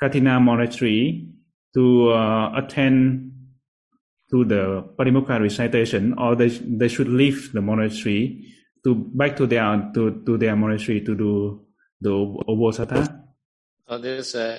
[0.00, 1.28] Katina monastery
[1.74, 3.32] to uh, attend
[4.30, 8.48] to the Padimokha recitation, or they they should leave the monastery
[8.84, 11.66] to back to their to, to their monastery to do
[12.00, 13.20] the Obosata?
[13.88, 14.58] So this uh,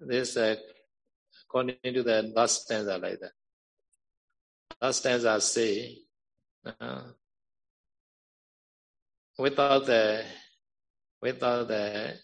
[0.00, 0.56] this uh,
[1.54, 3.30] according to the last stanza like that.
[4.82, 5.98] Last stanza say,
[6.66, 7.02] uh,
[9.38, 10.24] without the
[11.22, 12.14] without the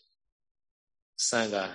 [1.17, 1.71] sangha,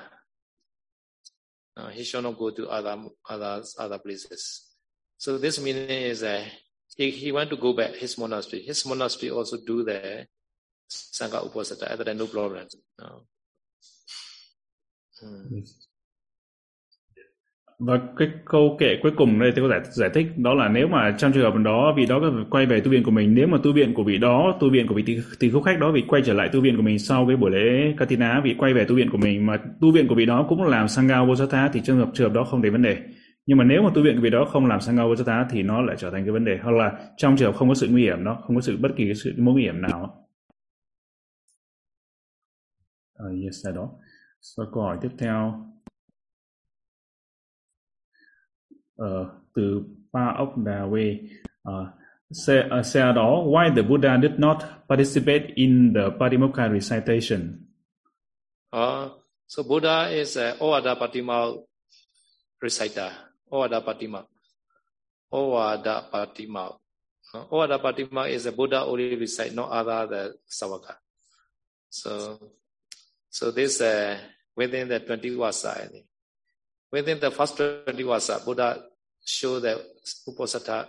[1.77, 4.76] uh, he shall not go to other other other places.
[5.18, 6.49] So this meaning is that uh,
[6.98, 8.64] he, he want to go back his monastery.
[8.64, 10.27] His monastery also do the
[10.90, 12.68] sangha uposatha, other than no problem.
[12.99, 13.22] No.
[15.22, 15.60] Hmm.
[17.80, 20.88] Và cái câu kệ cuối cùng đây tôi có giải giải thích đó là nếu
[20.88, 23.57] mà trong trường hợp đó vị đó quay về tu viện của mình nếu mà
[23.64, 26.03] tu viện của vị đó tu viện của vị tỳ, tỳ khúc khách đó vị
[26.07, 28.85] quay trở lại tu viện của mình sau cái buổi lễ Katina vị quay về
[28.85, 31.81] tu viện của mình mà tu viện của vị đó cũng làm sangao bosata thì
[31.84, 32.97] trường hợp trường hợp đó không để vấn đề.
[33.45, 35.81] Nhưng mà nếu mà tu viện của vị đó không làm sangao bosata thì nó
[35.81, 36.57] lại trở thành cái vấn đề.
[36.64, 38.89] Hoặc là trong trường hợp không có sự nguy hiểm đó không có sự bất
[38.97, 40.27] kỳ cái sự mối nguy hiểm nào.
[43.23, 43.89] Uh, yes đó.
[44.41, 45.65] Sau câu hỏi tiếp theo.
[49.55, 51.88] Từ Pa uh,
[52.31, 54.57] xe, uh, xe đó why the Buddha did not
[54.88, 57.41] participate in the Patimokkha recitation.
[58.72, 59.09] Uh,
[59.47, 61.55] so Buddha is a Ovada Patima
[62.61, 63.11] reciter.
[63.51, 64.23] Ovada Patima.
[65.31, 66.76] Ovada Patima.
[67.34, 70.95] Uh, Ovada Patima is a Buddha only recite, no other the Savaka.
[71.89, 72.39] So,
[73.30, 74.17] so this uh,
[74.55, 75.89] within the 20 wasa,
[76.95, 78.85] within the first 20 vasa, Buddha
[79.26, 79.84] showed the
[80.30, 80.88] Uposatha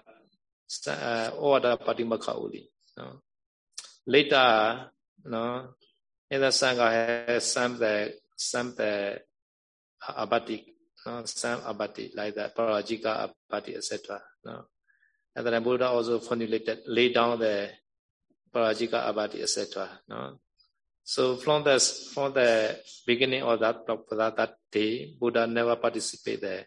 [0.87, 2.71] uh, Ovada Patimakha only.
[2.97, 3.23] No?
[4.07, 4.91] Later,
[5.25, 5.69] no,
[6.31, 9.21] in the Sangha has some the some the
[10.07, 10.65] uh, abati,
[11.05, 14.23] no, some abati like that, parajika abati, etc.
[14.45, 14.67] No?
[15.35, 17.69] And then Buddha also formulated, lay down the
[18.55, 19.89] parajika abati, etc.
[20.09, 20.39] No?
[21.09, 21.79] So from the
[22.13, 26.65] from the beginning of that that, that day, Buddha never participated the,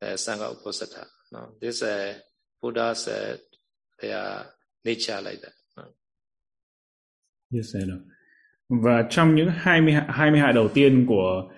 [0.00, 1.06] the Sangha Uposatha.
[1.30, 1.50] No?
[1.60, 2.14] This uh,
[2.94, 3.38] said
[4.00, 4.46] they their
[4.84, 5.52] nature like that.
[5.76, 5.84] No?
[7.52, 8.00] Yes, I know.
[8.68, 11.50] và trong những 20 22 đầu tiên của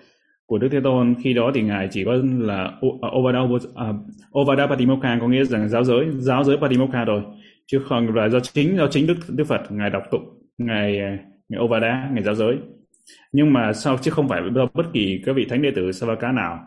[0.45, 2.63] của Đức Thế Tôn khi đó thì ngài chỉ có là
[3.01, 3.59] à, Ovada uh,
[4.39, 7.21] Ovada Patimokkha có nghĩa rằng giáo giới giáo giới Patimokkha rồi
[7.65, 11.17] chứ không là do chính do chính Đức Đức Phật ngài đọc tụng ngài à,
[11.49, 12.57] người Ovada người giáo giới
[13.31, 16.31] nhưng mà sau chứ không phải do bất kỳ các vị thánh đệ tử Savaka
[16.31, 16.59] nào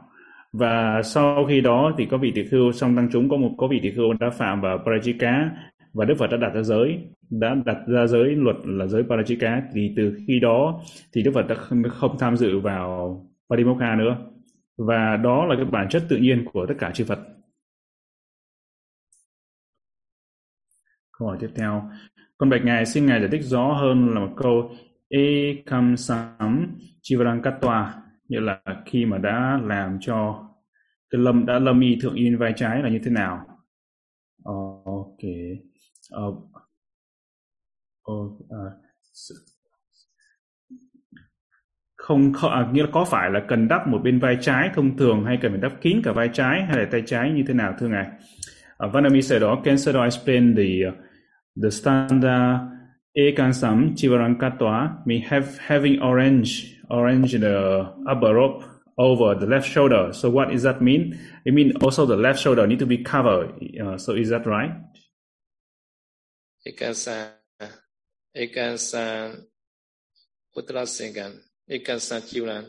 [0.52, 3.66] và sau khi đó thì có vị tỷ khưu trong tăng chúng có một có
[3.66, 5.48] vị tỷ khưu đã phạm vào Parajika
[5.92, 6.98] và Đức Phật đã đặt ra giới
[7.30, 10.80] đã đặt ra giới luật là giới Parajika thì từ khi đó
[11.12, 14.16] thì Đức Phật đã không, không tham dự vào Parimokha nữa
[14.76, 17.18] và đó là cái bản chất tự nhiên của tất cả chư Phật.
[21.18, 21.90] Câu hỏi tiếp theo.
[22.38, 24.70] Con bạch ngài xin ngài giải thích rõ hơn là một câu
[25.08, 27.86] e kam sam chivarangkatwa
[28.28, 30.48] nghĩa là khi mà đã làm cho
[31.10, 33.46] cái lâm đã lâm y thượng yên vai trái là như thế nào.
[34.44, 34.52] Ờ,
[34.84, 35.18] ok.
[36.16, 36.34] Uh,
[38.12, 38.42] uh,
[41.96, 44.96] không, không à, nghĩa là có phải là cần đắp một bên vai trái thông
[44.96, 47.54] thường hay cần phải đắp kín cả vai trái hay là tay trái như thế
[47.54, 48.06] nào thưa ngài?
[48.86, 51.07] Uh, Vanami said, oh, can Sado explain the uh,
[51.58, 52.78] the standard
[53.16, 58.62] Ekansam Chivarankatwa may have having orange orange the upper rope
[58.96, 60.12] over the left shoulder.
[60.12, 61.18] So what does that mean?
[61.44, 63.54] It means also the left shoulder need to be covered.
[63.76, 64.72] Uh, so is that right?
[66.66, 67.30] Ekansam
[68.36, 69.42] Ekansam
[70.56, 71.40] Uttarasingan
[71.70, 72.66] Ekansam Chivaran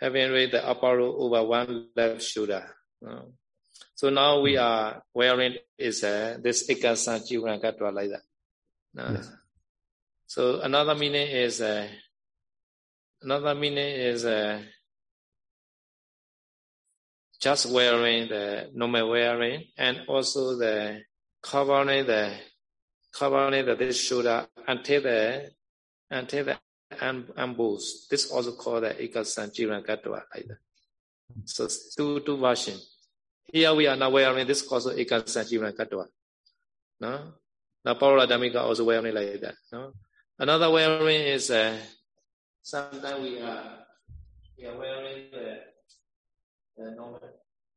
[0.00, 2.66] having raised the upper rope over one left shoulder.
[3.06, 3.22] Uh,
[3.94, 8.22] so now we are wearing is uh, this Ekansam Chivaran Katwa like that.
[9.00, 9.30] Uh, yes.
[10.26, 11.86] So another meaning is uh,
[13.22, 14.62] another meaning is uh,
[17.40, 21.02] just wearing the normal wearing and also the
[21.42, 22.34] covering the
[23.12, 25.50] covering the this shoulder until the
[26.10, 26.58] until the
[27.00, 28.08] ambos.
[28.10, 30.58] This also called the ikasan jiran katwa like that.
[31.44, 32.78] So two two version.
[33.54, 36.10] Here we are now wearing this also ikasan jiran katwa.
[36.98, 37.38] No,
[37.84, 39.54] now Paula Damika also wearing like that.
[39.70, 39.92] No,
[40.40, 41.78] another wearing is uh,
[42.60, 43.86] sometimes we are
[44.58, 45.70] we are wearing the
[46.74, 47.22] the normal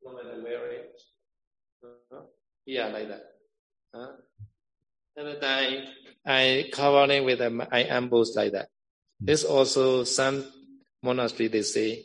[0.01, 0.89] normal wearing.
[2.65, 3.37] Yeah, like that.
[3.93, 4.17] Huh?
[5.39, 5.93] Time
[6.25, 8.69] I covering with them, I ambush like that.
[9.21, 10.43] This also some
[11.03, 12.01] monastery they say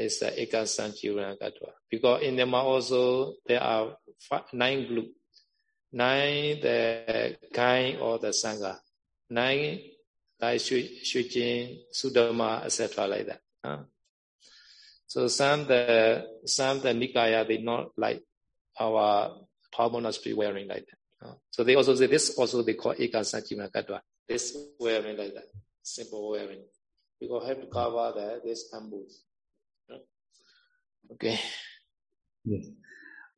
[0.00, 0.92] is the Ekasan
[1.38, 1.70] Gatwa.
[1.90, 5.08] Because in them also there are five, nine group,
[5.92, 8.78] nine the kind or the Sangha,
[9.28, 9.80] nine
[10.40, 13.06] like Shui, Shuijin, Sudama, etc.
[13.06, 13.40] like that.
[13.64, 13.78] Huh?
[15.06, 18.22] So some the some the Nikaya they not like
[18.78, 19.36] our
[19.74, 21.28] Tao monastery wearing like that.
[21.28, 24.00] Uh, so they also say this also they call Ekasanchima Katwa.
[24.28, 25.44] This wearing like that,
[25.82, 26.62] simple wearing.
[27.20, 29.12] Because have to cover the this ambush.
[31.10, 31.22] Ok.
[31.22, 32.60] Yeah.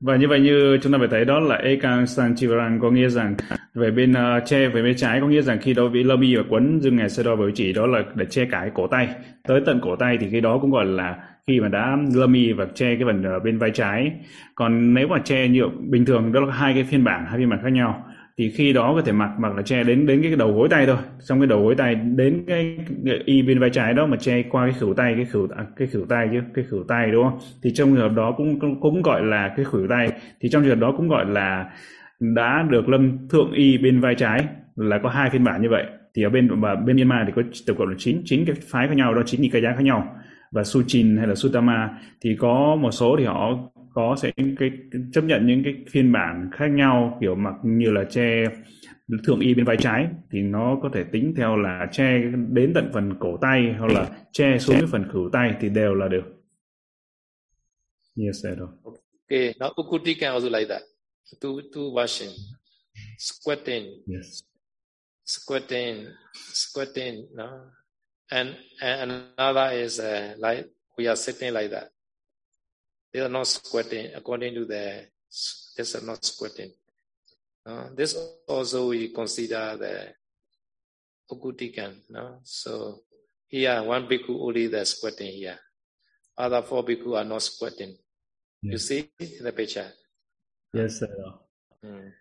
[0.00, 3.34] Và như vậy như chúng ta phải thấy đó là Ekang Sanchivaran có nghĩa rằng
[3.74, 6.36] về bên uh, che về bên trái có nghĩa rằng khi đó vị lơ mi
[6.36, 9.08] và quấn dương ngày sơ đo với chỉ đó là để che cái cổ tay.
[9.48, 11.16] Tới tận cổ tay thì khi đó cũng gọi là
[11.46, 14.12] khi mà đã lơ mi và che cái phần uh, bên vai trái.
[14.54, 17.50] Còn nếu mà che như bình thường đó là hai cái phiên bản hai phiên
[17.50, 18.06] bản khác nhau
[18.38, 20.86] thì khi đó có thể mặc mặc là che đến đến cái đầu gối tay
[20.86, 20.96] thôi.
[21.20, 22.78] Xong cái đầu gối tay đến cái,
[23.24, 25.88] y bên vai trái đó mà che qua cái khử tay cái khử à, cái
[25.88, 27.38] khử tay chứ cái khử tay đúng không?
[27.62, 30.08] Thì trong trường hợp đó cũng cũng, cũng gọi là cái khử tay.
[30.40, 31.70] Thì trong trường hợp đó cũng gọi là
[32.20, 34.44] đã được lâm thượng y bên vai trái
[34.76, 35.84] là có hai phiên bản như vậy.
[36.16, 38.88] Thì ở bên và bên Myanmar thì có tổng cộng là chín chín cái phái
[38.88, 40.16] khác nhau đó chín cái giá khác nhau.
[40.52, 41.90] Và Suchin hay là Sutama
[42.24, 43.58] thì có một số thì họ
[43.94, 44.70] có sẽ cái
[45.12, 48.44] chấp nhận những cái phiên bản khác nhau kiểu mặc như là che
[49.24, 52.90] thượng y bên vai trái thì nó có thể tính theo là che đến tận
[52.94, 56.24] phần cổ tay hoặc là che xuống cái phần khửu tay thì đều là được.
[58.16, 58.58] Yes, sir.
[58.84, 60.82] Okay, now Ukutika also like that.
[61.40, 62.28] Two two version.
[63.18, 63.86] Squatting.
[64.06, 64.42] Yes.
[65.24, 66.06] Squatting.
[66.52, 67.26] Squatting.
[67.34, 67.48] No.
[68.30, 71.91] And, and another is uh, like we are sitting like that.
[73.12, 75.06] They are not squatting according to the.
[75.76, 76.70] This are not squatting.
[77.64, 78.16] Uh, this
[78.48, 80.14] also we consider the
[81.30, 81.94] Okutikan.
[82.10, 82.40] No?
[82.42, 83.00] So
[83.48, 85.58] here one bhikkhu only the squatting here.
[86.36, 87.96] Other four bhikkhu are not squatting.
[88.62, 89.90] You see the picture?
[90.72, 91.08] Yes, sir.
[91.82, 92.12] Mm.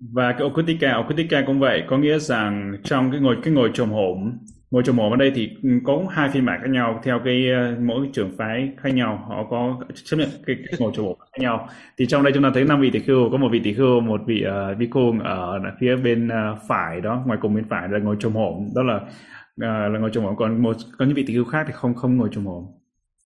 [0.00, 3.90] Và cái Okutika, Okutika cũng vậy, có nghĩa rằng trong cái ngồi cái ngồi trồm
[3.90, 4.38] hổm,
[4.74, 7.80] ngồi trồm hổm ở đây thì có hai phiên bản khác nhau theo cái uh,
[7.80, 11.38] mỗi trường phái khác nhau, họ có chấp nhận cái, cái ngồi trồm hổm khác
[11.38, 11.68] nhau.
[11.96, 14.00] Thì trong đây chúng ta thấy năm vị tỷ khưu, có một vị tỷ khưu,
[14.00, 17.88] một vị uh, vi khưu ở phía bên uh, phải đó, ngoài cùng bên phải
[17.88, 21.14] là ngồi trồm hổm, đó là uh, là ngồi trồm hổm, còn một có những
[21.14, 22.64] vị tỷ khưu khác thì không không ngồi trồm hổm,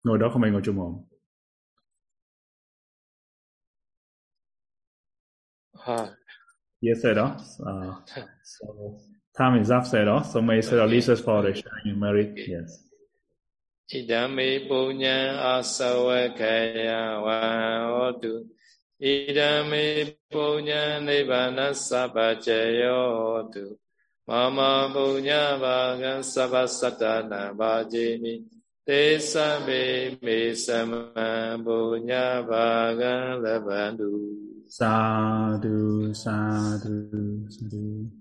[0.04, 0.94] ngồi đó không phải ngồi trồm hổm.
[5.86, 5.96] Ha.
[6.82, 7.18] Yes, sir.
[7.18, 7.94] Uh,
[8.44, 8.66] so
[9.38, 10.18] Time is up, Sero.
[10.18, 10.22] Oh?
[10.22, 10.94] So may Sero okay.
[10.94, 12.34] leads us for the shining merit.
[12.34, 12.82] Yes.
[13.86, 18.50] Idami punya asawa kaya wa odu.
[18.98, 23.78] Idami punya nibbana sabajayo odu.
[24.26, 28.42] Mama punya bhaga sabasatana bhajimi.
[28.84, 34.66] Te sabe me sama punya bhaga labandu.
[34.66, 38.17] Sadhu, sadhu, sadhu.